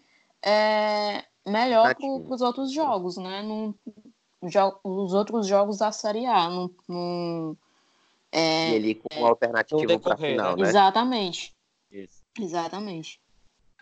é, 0.41 1.26
melhor 1.45 1.93
para 1.95 2.34
os 2.34 2.41
outros 2.41 2.72
jogos, 2.72 3.18
né? 3.18 3.41
No, 3.41 3.76
os 4.84 5.14
outros 5.14 5.47
jogos 5.47 5.80
da 5.80 5.91
Série 5.91 6.26
A. 6.26 6.50
No, 6.50 6.74
no 6.88 7.58
é, 8.32 8.72
e 8.72 8.76
ele 8.76 8.95
com 8.95 9.20
uma 9.20 9.30
alternativa 9.30 10.00
para 10.00 10.18
final, 10.18 10.56
né? 10.56 10.68
Exatamente. 10.68 11.54
Isso. 11.91 12.24
Exatamente. 12.39 13.20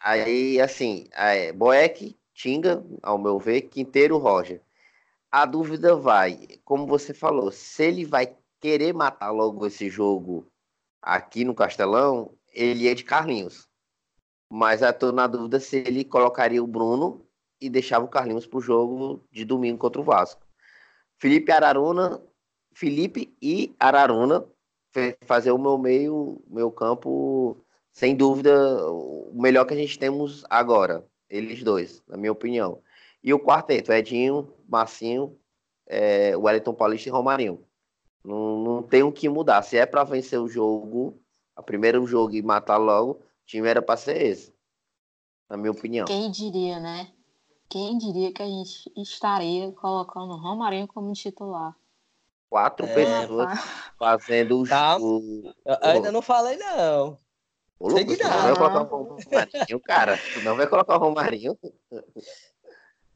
Aí, 0.02 0.60
assim, 0.62 1.08
é, 1.14 1.52
Boeck, 1.52 2.18
Tinga, 2.34 2.84
ao 3.02 3.18
meu 3.18 3.40
ver, 3.40 3.62
Quinteiro, 3.64 4.18
Roger. 4.18 4.62
a 5.32 5.46
dúvida 5.46 5.96
vai, 5.96 6.48
como 6.64 6.88
você 6.88 7.14
falou, 7.14 7.52
se 7.52 7.84
ele 7.84 8.06
vai 8.06 8.36
querer 8.60 8.94
matar 8.94 9.32
logo 9.32 9.66
esse 9.66 9.90
jogo 9.90 10.48
aqui 11.02 11.44
no 11.44 11.56
Castelão, 11.56 12.32
ele 12.54 12.88
é 12.88 12.94
de 12.94 13.04
Carlinhos. 13.04 13.68
Mas 14.50 14.82
eu 14.82 14.94
tô 14.94 15.12
na 15.12 15.28
dúvida 15.28 15.60
se 15.60 15.78
ele 15.78 16.06
colocaria 16.06 16.64
o 16.64 16.68
Bruno 16.68 17.26
e 17.60 17.70
deixava 17.70 18.06
o 18.06 18.10
Carlinhos 18.10 18.48
pro 18.48 18.62
jogo 18.62 19.24
de 19.32 19.44
domingo 19.44 19.80
contra 19.80 20.02
o 20.02 20.04
Vasco. 20.04 20.46
Felipe 21.20 21.52
Araruna, 21.52 22.22
Felipe 22.74 23.36
e 23.42 23.76
Araruna 23.80 24.48
fazer 25.26 25.52
o 25.52 25.58
meu 25.58 25.78
meio, 25.78 26.42
meu 26.48 26.72
campo, 26.72 27.64
sem 27.98 28.16
dúvida, 28.16 28.54
o 28.92 29.32
melhor 29.34 29.66
que 29.66 29.74
a 29.74 29.78
gente 29.78 29.98
temos 29.98 30.46
agora. 30.52 31.04
Eles 31.28 31.64
dois, 31.64 32.04
na 32.08 32.16
minha 32.16 32.32
opinião. 32.32 32.80
E 33.24 33.34
o 33.34 33.40
quarteto, 33.40 33.92
Edinho, 33.92 34.54
Marcinho, 34.70 35.36
é, 35.88 36.38
Wellington 36.38 36.76
Paulista 36.76 37.10
e 37.10 37.12
Romarinho. 37.12 37.66
Não, 38.24 38.60
não 38.60 38.84
tem 38.84 39.02
o 39.02 39.12
que 39.12 39.28
mudar. 39.28 39.64
Se 39.64 39.78
é 39.78 39.86
para 39.88 40.04
vencer 40.04 40.40
o 40.40 40.48
jogo, 40.48 41.20
o 41.58 41.64
primeiro 41.64 42.06
jogo 42.06 42.36
e 42.36 42.42
matar 42.44 42.78
logo, 42.78 43.14
o 43.14 43.20
time 43.48 43.68
era 43.68 43.82
para 43.82 43.98
ser 43.98 44.22
esse. 44.22 44.54
Na 45.50 45.58
minha 45.58 45.72
opinião. 45.72 46.06
Quem 46.06 46.30
diria, 46.30 46.80
né? 46.80 47.10
Quem 47.68 47.98
diria 47.98 48.32
que 48.32 48.44
a 48.44 48.48
gente 48.48 48.92
estaria 48.96 49.72
colocando 49.72 50.34
o 50.34 50.38
Romarinho 50.38 50.88
como 50.88 51.12
titular? 51.14 51.76
Quatro 52.48 52.86
é, 52.86 52.94
pessoas 52.94 53.60
fazendo 53.98 54.60
o 54.60 54.66
jogo. 54.68 55.52
Ainda 55.82 56.12
não 56.12 56.22
falei, 56.22 56.58
não. 56.58 57.18
Ô, 57.80 57.90
Lucas, 57.90 58.18
não 58.20 58.56
vai 58.56 58.56
colocar 58.56 58.96
o 58.96 59.04
Romarinho, 59.04 59.80
cara. 59.84 60.18
Tu 60.34 60.42
não 60.42 60.56
vai 60.56 60.68
colocar 60.68 60.96
o 60.96 61.00
Romarinho. 61.00 61.58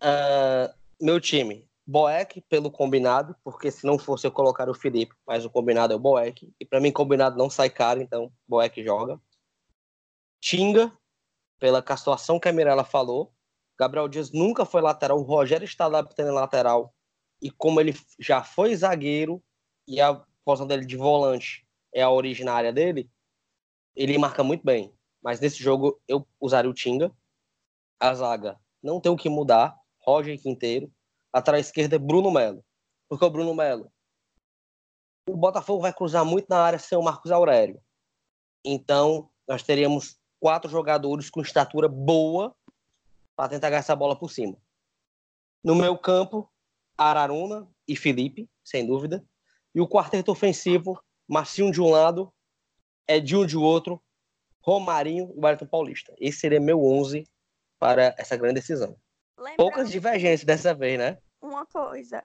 Uh, 0.04 0.74
meu 1.00 1.20
time, 1.20 1.68
Boeck 1.86 2.42
pelo 2.42 2.72
combinado, 2.72 3.36
porque 3.44 3.72
se 3.72 3.86
não 3.86 3.98
fosse 3.98 4.28
eu 4.28 4.32
colocar 4.32 4.70
o 4.70 4.74
Felipe, 4.74 5.16
mas 5.26 5.44
o 5.46 5.50
combinado 5.50 5.94
é 5.94 5.96
o 5.96 6.00
Boeck. 6.00 6.54
E 6.60 6.66
para 6.66 6.80
mim, 6.80 6.92
combinado 6.92 7.38
não 7.38 7.50
sai 7.50 7.70
caro, 7.70 8.02
então 8.02 8.32
Boeck 8.48 8.84
joga. 8.84 9.20
Tinga, 10.40 10.92
pela 11.60 11.84
situação 11.98 12.40
que 12.40 12.50
a 12.50 12.54
Mirella 12.54 12.84
falou. 12.84 13.34
Gabriel 13.80 14.08
Dias 14.08 14.32
nunca 14.32 14.64
foi 14.64 14.82
lateral, 14.82 15.20
o 15.20 15.24
Rogério 15.24 15.66
está 15.66 15.86
adaptando 15.86 16.30
em 16.30 16.36
lateral. 16.36 16.94
E 17.42 17.50
como 17.50 17.80
ele 17.80 17.96
já 18.20 18.44
foi 18.44 18.76
zagueiro 18.76 19.44
e 19.88 20.00
a 20.00 20.22
posição 20.46 20.68
dele 20.68 20.86
de 20.86 20.96
volante 20.96 21.66
é 21.94 22.02
a 22.02 22.10
originária 22.10 22.72
dele, 22.72 23.10
ele 23.96 24.18
marca 24.18 24.44
muito 24.44 24.64
bem. 24.64 24.94
Mas 25.22 25.40
nesse 25.40 25.62
jogo 25.62 26.00
eu 26.08 26.28
usaria 26.40 26.70
o 26.70 26.74
Tinga. 26.74 27.12
A 28.00 28.14
zaga 28.14 28.60
não 28.82 29.00
tem 29.00 29.12
o 29.12 29.18
que 29.18 29.30
mudar. 29.30 29.78
Roger 30.00 30.40
Quinteiro. 30.42 30.92
Atrás 31.32 31.68
esquerda 31.68 31.96
é 31.96 32.00
Bruno 32.00 32.32
Melo. 32.32 32.64
Porque 33.08 33.24
o 33.24 33.30
Bruno 33.30 33.54
Melo. 33.54 33.92
O 35.30 35.38
Botafogo 35.38 35.82
vai 35.82 35.94
cruzar 35.94 36.26
muito 36.26 36.48
na 36.50 36.62
área 36.62 36.80
sem 36.80 36.98
o 36.98 37.04
Marcos 37.04 37.32
Aurélio. 37.32 37.82
Então, 38.66 39.30
nós 39.48 39.64
teríamos 39.64 40.20
quatro 40.40 40.70
jogadores 40.70 41.30
com 41.30 41.42
estatura 41.42 41.88
boa 41.88 42.56
para 43.36 43.50
tentar 43.50 43.70
ganhar 43.70 43.80
essa 43.80 43.96
bola 43.96 44.16
por 44.16 44.32
cima. 44.32 44.58
No 45.64 45.76
meu 45.76 45.98
campo, 45.98 46.52
Araruna 46.98 47.68
e 47.88 47.96
Felipe, 47.96 48.50
sem 48.64 48.86
dúvida. 48.86 49.24
E 49.74 49.80
o 49.80 49.88
quarteto 49.88 50.32
ofensivo, 50.32 51.02
Marcinho 51.28 51.72
de 51.72 51.80
um 51.80 51.90
lado, 51.90 52.34
Edinho 53.08 53.46
de 53.46 53.58
outro, 53.58 54.02
Romarinho 54.62 55.34
e 55.36 55.40
Wellington 55.40 55.68
Paulista. 55.68 56.16
Esse 56.20 56.40
seria 56.40 56.60
meu 56.60 56.84
11 56.84 57.28
para 57.80 58.16
essa 58.18 58.38
grande 58.38 58.56
decisão. 58.56 58.98
Lembrando 59.38 59.58
Poucas 59.58 59.90
divergências 59.90 60.44
dessa 60.44 60.74
vez, 60.74 61.00
né? 61.00 61.18
Uma 61.42 61.66
coisa. 61.66 62.24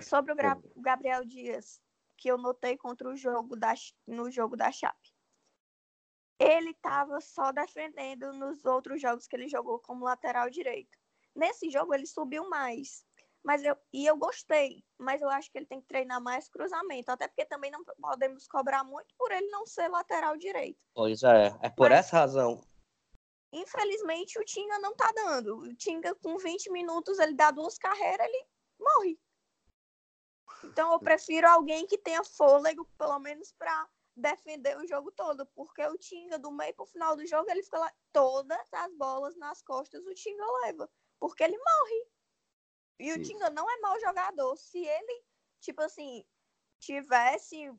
Sobre 0.00 0.32
o 0.32 0.36
Gabriel 0.76 1.24
Dias, 1.24 1.80
que 2.18 2.28
eu 2.28 2.36
notei 2.36 2.76
contra 2.76 3.08
o 3.08 3.16
jogo 3.16 3.56
da, 3.56 3.74
no 4.06 4.30
jogo 4.30 4.56
da 4.56 4.70
Chape. 4.70 5.12
Ele 6.38 6.70
estava 6.70 7.20
só 7.20 7.52
defendendo 7.52 8.32
nos 8.32 8.64
outros 8.64 9.00
jogos 9.00 9.26
que 9.26 9.34
ele 9.34 9.48
jogou 9.48 9.78
como 9.78 10.04
lateral 10.04 10.50
direito. 10.50 10.98
Nesse 11.34 11.70
jogo 11.70 11.94
ele 11.94 12.06
subiu 12.06 12.48
mais. 12.50 13.04
Mas 13.44 13.64
eu, 13.64 13.76
e 13.92 14.06
eu 14.06 14.16
gostei, 14.16 14.84
mas 14.96 15.20
eu 15.20 15.28
acho 15.28 15.50
que 15.50 15.58
ele 15.58 15.66
tem 15.66 15.80
que 15.80 15.88
treinar 15.88 16.22
mais 16.22 16.48
cruzamento, 16.48 17.10
até 17.10 17.26
porque 17.26 17.44
também 17.44 17.72
não 17.72 17.82
podemos 18.00 18.46
cobrar 18.46 18.84
muito 18.84 19.12
por 19.18 19.32
ele 19.32 19.48
não 19.48 19.66
ser 19.66 19.88
lateral 19.88 20.36
direito. 20.36 20.78
Pois 20.94 21.22
é, 21.24 21.58
é 21.60 21.68
por 21.68 21.90
mas, 21.90 21.98
essa 21.98 22.18
razão. 22.18 22.64
Infelizmente 23.52 24.38
o 24.38 24.44
Tinga 24.44 24.78
não 24.78 24.94
tá 24.94 25.10
dando. 25.14 25.58
O 25.58 25.74
Tinga 25.74 26.14
com 26.16 26.38
20 26.38 26.70
minutos 26.70 27.18
ele 27.18 27.34
dá 27.34 27.50
duas 27.50 27.76
carreiras, 27.76 28.26
ele 28.26 28.46
morre. 28.80 29.18
Então 30.64 30.92
eu 30.92 31.00
prefiro 31.00 31.48
alguém 31.48 31.86
que 31.86 31.98
tenha 31.98 32.22
fôlego, 32.22 32.88
pelo 32.96 33.18
menos 33.18 33.52
para 33.58 33.88
defender 34.16 34.76
o 34.76 34.86
jogo 34.86 35.10
todo, 35.12 35.46
porque 35.54 35.84
o 35.84 35.98
Tinga 35.98 36.38
do 36.38 36.52
meio 36.52 36.74
pro 36.74 36.86
final 36.86 37.16
do 37.16 37.26
jogo 37.26 37.50
ele 37.50 37.62
fica 37.62 37.78
lá 37.78 37.92
todas 38.12 38.68
as 38.72 38.94
bolas 38.94 39.36
nas 39.36 39.62
costas 39.62 40.04
o 40.06 40.14
Tinga 40.14 40.44
leva, 40.64 40.88
porque 41.18 41.42
ele 41.42 41.58
morre. 41.58 42.11
E 42.98 43.12
o 43.12 43.22
Tinga 43.22 43.50
não 43.50 43.68
é 43.70 43.80
mau 43.80 43.98
jogador. 44.00 44.56
Se 44.56 44.78
ele, 44.78 45.22
tipo 45.60 45.80
assim, 45.82 46.24
tivesse. 46.78 47.72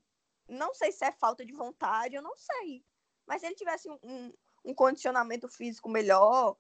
Não 0.47 0.73
sei 0.73 0.91
se 0.91 1.05
é 1.05 1.11
falta 1.11 1.45
de 1.45 1.53
vontade, 1.53 2.15
eu 2.15 2.21
não 2.21 2.35
sei. 2.35 2.83
Mas 3.25 3.41
se 3.41 3.47
ele 3.47 3.55
tivesse 3.55 3.89
um, 3.89 3.97
um, 4.03 4.33
um 4.65 4.73
condicionamento 4.73 5.47
físico 5.47 5.89
melhor, 5.89 6.57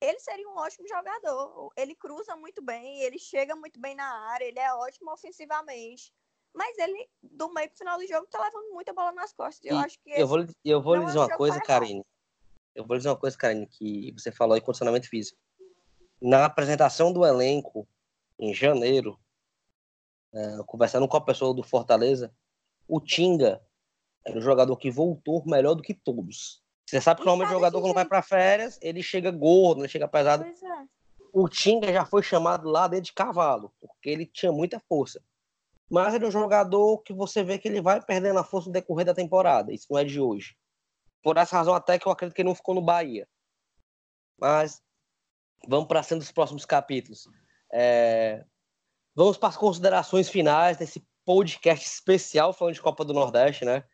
ele 0.00 0.18
seria 0.20 0.48
um 0.48 0.56
ótimo 0.56 0.86
jogador. 0.86 1.72
Ele 1.76 1.94
cruza 1.94 2.36
muito 2.36 2.62
bem, 2.62 3.00
ele 3.00 3.18
chega 3.18 3.56
muito 3.56 3.80
bem 3.80 3.94
na 3.94 4.28
área, 4.30 4.44
ele 4.44 4.58
é 4.58 4.74
ótimo 4.74 5.12
ofensivamente. 5.12 6.12
Mas 6.52 6.76
ele, 6.78 7.08
do 7.22 7.52
meio 7.54 7.68
pro 7.68 7.78
final 7.78 7.98
do 7.98 8.06
jogo, 8.06 8.26
tá 8.26 8.42
levando 8.42 8.72
muita 8.72 8.92
bola 8.92 9.12
nas 9.12 9.32
costas. 9.32 9.64
Eu 9.64 9.78
acho 9.78 9.98
que. 10.00 10.10
Eu 10.10 10.26
vou, 10.26 10.38
eu 10.64 10.82
vou 10.82 10.96
lhe 10.96 11.06
dizer 11.06 11.18
uma 11.18 11.36
coisa, 11.36 11.60
Karine. 11.60 12.04
Eu 12.74 12.84
vou 12.84 12.94
lhe 12.94 12.98
dizer 12.98 13.08
uma 13.08 13.18
coisa, 13.18 13.38
Karine, 13.38 13.66
que 13.66 14.12
você 14.12 14.32
falou 14.32 14.56
em 14.56 14.60
condicionamento 14.60 15.08
físico 15.08 15.38
na 16.20 16.44
apresentação 16.44 17.12
do 17.12 17.24
elenco, 17.24 17.88
em 18.38 18.54
janeiro, 18.54 19.18
é, 20.32 20.58
conversando 20.66 21.08
com 21.08 21.16
a 21.16 21.20
pessoa 21.20 21.54
do 21.54 21.62
Fortaleza, 21.62 22.32
o 22.86 23.00
Tinga 23.00 23.62
era 24.24 24.38
o 24.38 24.42
jogador 24.42 24.76
que 24.76 24.90
voltou 24.90 25.42
melhor 25.46 25.74
do 25.74 25.82
que 25.82 25.94
todos. 25.94 26.62
Você 26.86 27.00
sabe 27.00 27.20
que 27.20 27.26
normalmente 27.26 27.54
o 27.54 27.58
jogador, 27.58 27.80
quando 27.80 27.94
vai 27.94 28.04
para 28.04 28.22
férias, 28.22 28.78
ele 28.82 29.02
chega 29.02 29.30
gordo, 29.30 29.80
ele 29.80 29.88
chega 29.88 30.08
pesado. 30.08 30.44
É. 30.44 30.52
O 31.32 31.48
Tinga 31.48 31.92
já 31.92 32.04
foi 32.04 32.22
chamado 32.22 32.68
lá 32.68 32.88
dentro 32.88 33.06
de 33.06 33.12
cavalo, 33.12 33.72
porque 33.80 34.10
ele 34.10 34.26
tinha 34.26 34.50
muita 34.50 34.80
força. 34.80 35.22
Mas 35.88 36.14
ele 36.14 36.24
é 36.24 36.28
um 36.28 36.32
jogador 36.32 36.98
que 36.98 37.12
você 37.12 37.42
vê 37.42 37.58
que 37.58 37.68
ele 37.68 37.80
vai 37.80 38.00
perdendo 38.00 38.38
a 38.38 38.44
força 38.44 38.68
no 38.68 38.72
decorrer 38.72 39.06
da 39.06 39.14
temporada. 39.14 39.72
Isso 39.72 39.86
não 39.90 39.98
é 39.98 40.04
de 40.04 40.20
hoje. 40.20 40.56
Por 41.22 41.36
essa 41.36 41.56
razão, 41.56 41.74
até 41.74 41.98
que 41.98 42.06
eu 42.06 42.12
acredito 42.12 42.34
que 42.34 42.42
ele 42.42 42.48
não 42.48 42.54
ficou 42.54 42.74
no 42.74 42.82
Bahia. 42.82 43.28
Mas 44.38 44.82
Vamos 45.68 45.86
para 45.86 46.02
cima 46.02 46.20
dos 46.20 46.32
próximos 46.32 46.64
capítulos. 46.64 47.28
É... 47.72 48.44
Vamos 49.14 49.36
para 49.36 49.48
as 49.48 49.56
considerações 49.56 50.28
finais 50.28 50.76
desse 50.76 51.04
podcast 51.24 51.86
especial 51.86 52.52
falando 52.52 52.74
de 52.74 52.82
Copa 52.82 53.04
do 53.04 53.12
Nordeste, 53.12 53.64
né? 53.64 53.84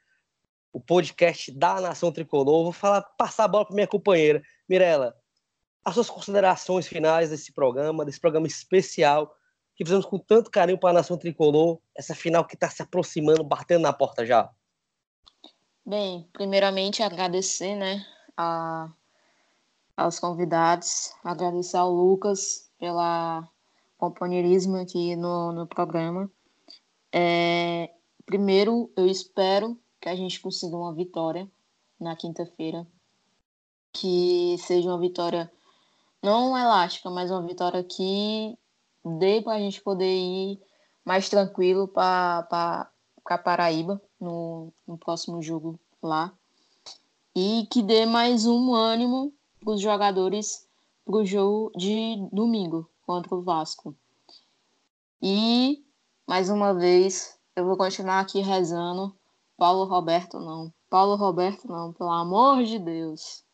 O 0.73 0.81
podcast 0.81 1.51
da 1.53 1.81
Nação 1.81 2.13
Tricolor. 2.13 2.65
Vou 2.65 2.73
falar, 2.73 3.03
passar 3.19 3.45
a 3.45 3.49
bola 3.49 3.67
para 3.67 3.75
minha 3.75 3.87
companheira. 3.87 4.43
Mirela, 4.69 5.17
as 5.85 5.95
suas 5.95 6.11
considerações 6.11 6.87
finais 6.87 7.31
desse 7.31 7.53
programa, 7.53 8.05
desse 8.05 8.21
programa 8.21 8.47
especial 8.47 9.35
que 9.77 9.85
fizemos 9.85 10.07
com 10.07 10.19
tanto 10.19 10.51
carinho 10.51 10.79
para 10.79 10.91
a 10.91 10.95
Nação 10.95 11.19
Tricolor, 11.19 11.79
essa 11.95 12.15
final 12.15 12.47
que 12.47 12.55
está 12.55 12.71
se 12.71 12.83
aproximando, 12.83 13.45
batendo 13.45 13.83
na 13.83 13.93
porta 13.93 14.25
já. 14.25 14.51
Bem, 15.85 16.29
primeiramente 16.33 17.03
agradecer, 17.03 17.77
né, 17.77 18.05
a 18.37 18.91
aos 19.97 20.21
convidados, 20.21 21.13
agradecer 21.25 21.77
ao 21.77 21.91
Lucas 21.91 22.71
pela 22.79 23.49
companheirismo 23.97 24.77
aqui 24.77 25.17
no, 25.17 25.53
no 25.53 25.67
programa. 25.67 26.31
É, 27.11 27.91
primeiro, 28.27 28.91
eu 28.97 29.07
espero 29.07 29.79
que 30.01 30.09
a 30.09 30.15
gente 30.15 30.41
consiga 30.41 30.77
uma 30.77 30.93
vitória 30.93 31.51
na 31.99 32.15
quinta-feira, 32.15 32.87
que 33.93 34.57
seja 34.59 34.91
uma 34.91 35.01
vitória 35.01 35.51
não 36.23 36.59
elástica, 36.59 37.09
mas 37.09 37.31
uma 37.31 37.43
vitória 37.43 37.83
que 37.83 38.59
dê 39.03 39.41
para 39.41 39.55
a 39.55 39.59
gente 39.59 39.81
poder 39.81 40.15
ir 40.15 40.61
mais 41.05 41.29
tranquilo 41.29 41.89
para 41.89 42.91
Paraíba 43.45 44.03
no, 44.21 44.73
no 44.87 44.99
próximo 44.99 45.41
jogo 45.41 45.79
lá 46.03 46.33
e 47.35 47.67
que 47.71 47.83
dê 47.83 48.05
mais 48.05 48.47
um 48.47 48.75
ânimo 48.75 49.33
os 49.73 49.81
jogadores 49.81 50.67
para 51.05 51.17
o 51.17 51.25
jogo 51.25 51.73
de 51.77 52.17
domingo 52.33 52.91
contra 53.07 53.35
o 53.35 53.43
Vasco. 53.43 53.95
E, 55.23 55.85
mais 56.27 56.51
uma 56.51 56.75
vez, 56.75 57.39
eu 57.55 57.65
vou 57.65 57.77
continuar 57.77 58.21
aqui 58.21 58.41
rezando. 58.41 59.17
Paulo 59.57 59.85
Roberto 59.85 60.39
não. 60.39 60.73
Paulo 60.91 61.17
Roberto 61.17 61.67
não, 61.67 61.93
pelo 61.93 62.11
amor 62.11 62.63
de 62.65 62.79
Deus. 62.79 63.45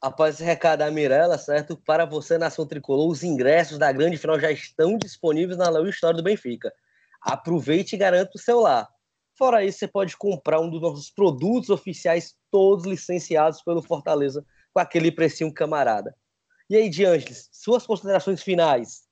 Após 0.00 0.36
esse 0.36 0.44
recado 0.44 0.80
da 0.80 0.90
Mirella, 0.90 1.36
certo? 1.38 1.76
Para 1.76 2.04
você, 2.04 2.38
Nação 2.38 2.66
Tricolor, 2.66 3.08
os 3.08 3.24
ingressos 3.24 3.78
da 3.78 3.90
grande 3.90 4.16
final 4.16 4.38
já 4.38 4.52
estão 4.52 4.96
disponíveis 4.96 5.58
na 5.58 5.68
Léo 5.68 5.88
História 5.88 6.16
do 6.16 6.22
Benfica. 6.22 6.72
Aproveite 7.20 7.96
e 7.96 7.98
garanta 7.98 8.32
o 8.34 8.38
seu 8.38 8.60
lá. 8.60 8.88
Fora 9.36 9.64
isso, 9.64 9.78
você 9.80 9.88
pode 9.88 10.16
comprar 10.16 10.60
um 10.60 10.70
dos 10.70 10.80
nossos 10.80 11.10
produtos 11.10 11.68
oficiais, 11.68 12.36
todos 12.56 12.86
licenciados 12.86 13.60
pelo 13.60 13.82
Fortaleza, 13.82 14.42
com 14.72 14.80
aquele 14.80 15.12
precinho 15.12 15.52
camarada. 15.52 16.16
E 16.70 16.74
aí, 16.74 16.88
Diângeles, 16.88 17.50
suas 17.52 17.86
considerações 17.86 18.42
finais? 18.42 19.02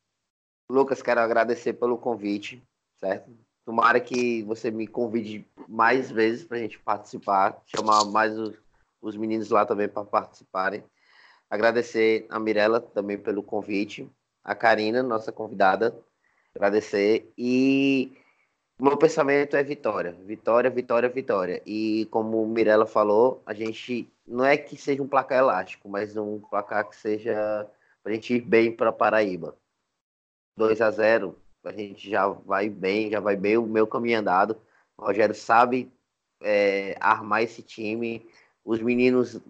Lucas, 0.70 1.02
quero 1.02 1.20
agradecer 1.20 1.74
pelo 1.74 1.98
convite, 1.98 2.62
certo? 2.98 3.30
Tomara 3.66 4.00
que 4.00 4.42
você 4.44 4.70
me 4.70 4.86
convide 4.86 5.46
mais 5.68 6.10
vezes 6.10 6.42
para 6.46 6.56
a 6.56 6.60
gente 6.60 6.78
participar, 6.78 7.60
chamar 7.66 8.06
mais 8.06 8.34
os, 8.38 8.54
os 9.02 9.14
meninos 9.14 9.50
lá 9.50 9.66
também 9.66 9.90
para 9.90 10.06
participarem. 10.06 10.82
Agradecer 11.50 12.24
a 12.30 12.40
Mirella 12.40 12.80
também 12.80 13.18
pelo 13.18 13.42
convite, 13.42 14.10
a 14.42 14.54
Karina, 14.54 15.02
nossa 15.02 15.30
convidada, 15.30 15.94
agradecer. 16.54 17.30
E 17.36 18.16
meu 18.80 18.96
pensamento 18.96 19.56
é 19.56 19.62
vitória, 19.62 20.12
vitória, 20.12 20.70
vitória, 20.70 21.08
vitória. 21.08 21.62
E 21.66 22.06
como 22.10 22.46
Mirella 22.46 22.86
falou, 22.86 23.42
a 23.46 23.54
gente 23.54 24.12
não 24.26 24.44
é 24.44 24.56
que 24.56 24.76
seja 24.76 25.02
um 25.02 25.08
placar 25.08 25.38
elástico, 25.38 25.88
mas 25.88 26.16
um 26.16 26.40
placar 26.40 26.88
que 26.88 26.96
seja 26.96 27.68
para 28.02 28.12
a 28.12 28.14
gente 28.14 28.34
ir 28.34 28.40
bem 28.40 28.74
para 28.74 28.92
Paraíba. 28.92 29.56
2 30.56 30.80
a 30.80 30.90
0 30.90 31.38
a 31.64 31.72
gente 31.72 32.10
já 32.10 32.28
vai 32.28 32.68
bem, 32.68 33.10
já 33.10 33.20
vai 33.20 33.36
bem 33.36 33.56
o 33.56 33.66
meu 33.66 33.86
caminho 33.86 34.18
andado. 34.18 34.60
O 34.96 35.06
Rogério 35.06 35.34
sabe 35.34 35.90
é, 36.42 36.96
armar 37.00 37.42
esse 37.42 37.62
time. 37.62 38.26
Os 38.64 38.80
meninos 38.80 39.40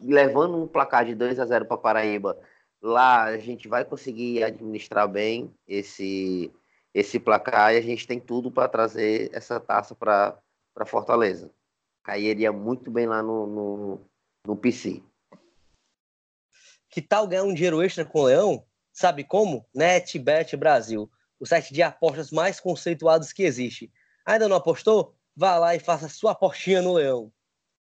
levando 0.00 0.56
um 0.56 0.68
placar 0.68 1.04
de 1.04 1.14
2 1.14 1.40
a 1.40 1.46
0 1.46 1.66
para 1.66 1.76
Paraíba, 1.76 2.38
lá 2.80 3.24
a 3.24 3.38
gente 3.38 3.68
vai 3.68 3.84
conseguir 3.84 4.42
administrar 4.44 5.08
bem 5.08 5.52
esse 5.66 6.52
esse 6.98 7.20
placar 7.20 7.74
e 7.74 7.78
a 7.78 7.80
gente 7.80 8.06
tem 8.06 8.18
tudo 8.18 8.50
para 8.50 8.68
trazer 8.68 9.30
essa 9.34 9.60
taça 9.60 9.94
para 9.94 10.40
Fortaleza. 10.86 11.50
Cairia 12.02 12.52
muito 12.52 12.90
bem 12.90 13.06
lá 13.06 13.22
no, 13.22 13.46
no, 13.46 14.00
no 14.46 14.56
PC. 14.56 15.02
Que 16.88 17.02
tal 17.02 17.26
ganhar 17.26 17.42
um 17.42 17.52
dinheiro 17.52 17.82
extra 17.82 18.04
com 18.04 18.20
o 18.20 18.24
Leão? 18.24 18.64
Sabe 18.92 19.24
como? 19.24 19.66
NetBet 19.74 20.56
Brasil 20.56 21.10
o 21.38 21.46
site 21.46 21.72
de 21.72 21.82
apostas 21.82 22.30
mais 22.30 22.58
conceituados 22.58 23.32
que 23.32 23.42
existe. 23.42 23.92
Ainda 24.24 24.48
não 24.48 24.56
apostou? 24.56 25.14
Vá 25.34 25.58
lá 25.58 25.74
e 25.74 25.78
faça 25.78 26.08
sua 26.08 26.32
apostinha 26.32 26.80
no 26.80 26.94
Leão. 26.94 27.30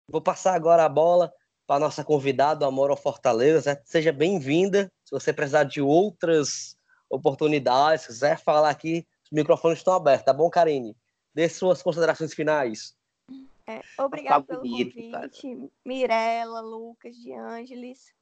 Vou 0.09 0.21
passar 0.21 0.55
agora 0.55 0.83
a 0.83 0.89
bola 0.89 1.31
para 1.65 1.79
nossa 1.79 2.03
convidada, 2.03 2.65
Amor 2.65 2.89
ao 2.89 2.97
Fortaleza. 2.97 3.81
Seja 3.85 4.11
bem-vinda. 4.11 4.91
Se 5.05 5.11
você 5.11 5.31
precisar 5.31 5.63
de 5.63 5.81
outras 5.81 6.75
oportunidades, 7.10 8.05
quiser 8.05 8.39
falar 8.39 8.70
aqui, 8.70 9.07
os 9.24 9.32
microfones 9.32 9.80
estão 9.80 9.93
abertos, 9.93 10.26
tá 10.26 10.34
bom, 10.34 10.49
Karine? 10.49 10.95
Dê 11.34 11.47
suas 11.49 11.82
considerações 11.82 12.34
finais. 12.34 12.95
É, 13.68 13.82
obrigado 13.99 14.45
tá 14.45 14.55
pelo 14.55 14.62
convite, 14.62 15.12
cara. 15.12 15.30
Mirella, 15.86 16.60
Lucas, 16.60 17.16
de 17.16 17.34
Ângeles. 17.34 18.14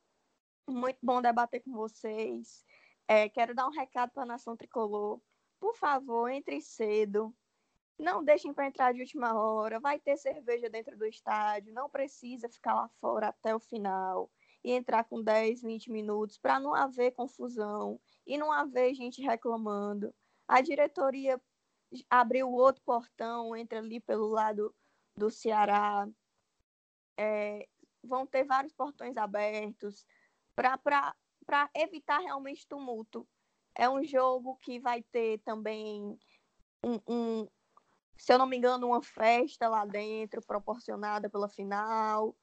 Muito 0.68 1.00
bom 1.02 1.22
debater 1.22 1.62
com 1.64 1.72
vocês. 1.72 2.66
É, 3.08 3.30
quero 3.30 3.56
dar 3.56 3.68
um 3.68 3.72
recado 3.72 4.12
para 4.12 4.24
a 4.24 4.26
nação 4.26 4.58
tricolor. 4.58 5.22
Por 5.58 5.74
favor, 5.76 6.30
entre 6.30 6.60
cedo. 6.60 7.34
Não 7.98 8.24
deixem 8.24 8.54
para 8.54 8.68
entrar 8.68 8.94
de 8.94 9.00
última 9.00 9.34
hora. 9.34 9.80
Vai 9.80 9.98
ter 9.98 10.18
cerveja 10.18 10.70
dentro 10.70 10.98
do 10.98 11.06
estádio. 11.06 11.74
Não 11.74 11.90
precisa 11.90 12.50
ficar 12.50 12.76
lá 12.76 12.90
fora 13.00 13.30
até 13.30 13.56
o 13.56 13.60
final 13.60 14.30
e 14.64 14.74
entrar 14.74 15.06
com 15.06 15.24
10, 15.24 15.62
20 15.62 15.90
minutos 15.90 16.38
para 16.38 16.60
não 16.60 16.76
haver 16.76 17.12
confusão 17.12 17.98
e 18.28 18.38
não 18.38 18.52
haver 18.52 18.94
gente 18.94 19.22
reclamando. 19.22 20.14
A 20.48 20.62
diretoria 20.62 21.42
abriu 22.10 22.52
outro 22.52 22.84
portão, 22.84 23.56
entra 23.56 23.80
ali 23.80 24.00
pelo 24.00 24.28
lado 24.28 24.76
do 25.16 25.32
Ceará. 25.32 26.08
É, 27.18 27.68
vão 28.04 28.28
ter 28.28 28.44
vários 28.44 28.74
portões 28.74 29.18
abertos 29.18 30.06
para 30.54 31.70
evitar 31.74 32.20
realmente 32.20 32.68
tumulto. 32.68 33.28
É 33.74 33.90
um 33.90 34.04
jogo 34.04 34.58
que 34.58 34.80
vai 34.80 35.02
ter 35.04 35.40
também 35.40 36.18
um, 36.84 37.00
um, 37.08 37.48
se 38.18 38.34
eu 38.34 38.38
não 38.38 38.48
me 38.48 38.58
engano, 38.58 38.88
uma 38.88 39.02
festa 39.02 39.70
lá 39.70 39.86
dentro, 39.86 40.42
proporcionada 40.42 41.30
pela 41.30 41.48
final, 41.48 42.36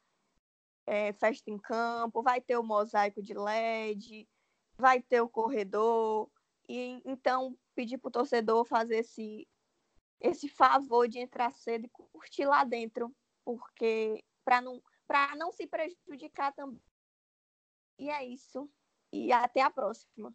é, 0.86 1.12
festa 1.14 1.50
em 1.50 1.58
campo, 1.58 2.22
vai 2.22 2.40
ter 2.40 2.56
o 2.56 2.62
mosaico 2.62 3.22
de 3.22 3.34
LED, 3.34 4.28
vai 4.76 5.00
ter 5.00 5.20
o 5.20 5.28
corredor, 5.28 6.30
e 6.68 7.00
então 7.04 7.56
pedir 7.74 7.98
para 7.98 8.08
o 8.08 8.12
torcedor 8.12 8.64
fazer 8.64 8.96
esse, 8.98 9.46
esse 10.20 10.48
favor 10.48 11.08
de 11.08 11.18
entrar 11.18 11.52
cedo 11.52 11.86
e 11.86 11.90
curtir 11.90 12.46
lá 12.46 12.64
dentro, 12.64 13.14
porque 13.44 14.24
para 14.44 14.60
não, 14.60 14.82
não 15.36 15.52
se 15.52 15.66
prejudicar 15.66 16.52
também. 16.54 16.82
E 17.98 18.10
é 18.10 18.24
isso 18.24 18.68
e 19.12 19.32
até 19.32 19.62
a 19.62 19.70
próxima. 19.70 20.34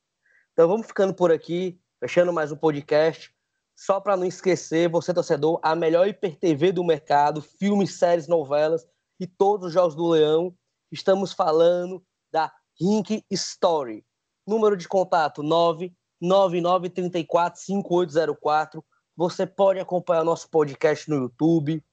Então 0.55 0.66
vamos 0.66 0.86
ficando 0.86 1.12
por 1.12 1.30
aqui, 1.30 1.78
fechando 2.00 2.32
mais 2.32 2.50
um 2.50 2.57
podcast. 2.57 3.34
Só 3.77 4.01
para 4.01 4.16
não 4.16 4.25
esquecer, 4.25 4.89
você 4.89 5.12
torcedor, 5.12 5.59
a 5.62 5.75
melhor 5.75 6.07
IPTV 6.07 6.72
do 6.72 6.85
mercado, 6.85 7.43
filmes, 7.43 7.99
séries, 7.99 8.29
novelas 8.29 8.87
e 9.18 9.27
todos 9.27 9.68
os 9.68 9.72
jogos 9.72 9.95
do 9.95 10.09
Leão. 10.09 10.55
Estamos 10.93 11.33
falando 11.33 12.05
da 12.33 12.53
Rink 12.81 13.25
Story. 13.31 14.05
Número 14.47 14.77
de 14.77 14.87
contato 14.87 15.43
9 15.43 15.93
99345804. 16.22 18.83
Você 19.16 19.47
pode 19.47 19.81
acompanhar 19.81 20.25
nosso 20.25 20.49
podcast 20.49 21.11
no 21.11 21.16
YouTube, 21.16 21.85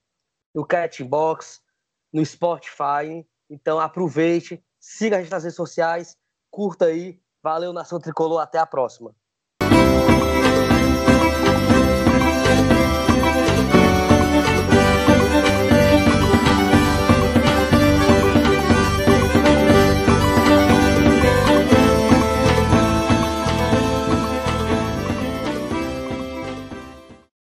no 0.53 0.65
Catbox, 0.65 1.61
no 2.11 2.25
Spotify. 2.25 3.25
Então 3.49 3.79
aproveite, 3.79 4.61
siga 4.79 5.17
a 5.17 5.21
gente 5.21 5.31
nas 5.31 5.43
redes 5.43 5.55
sociais, 5.55 6.17
curta 6.49 6.85
aí. 6.85 7.21
Valeu, 7.43 7.73
Nação 7.73 7.99
Tricolor. 7.99 8.39
Até 8.39 8.59
a 8.59 8.65
próxima. 8.65 9.15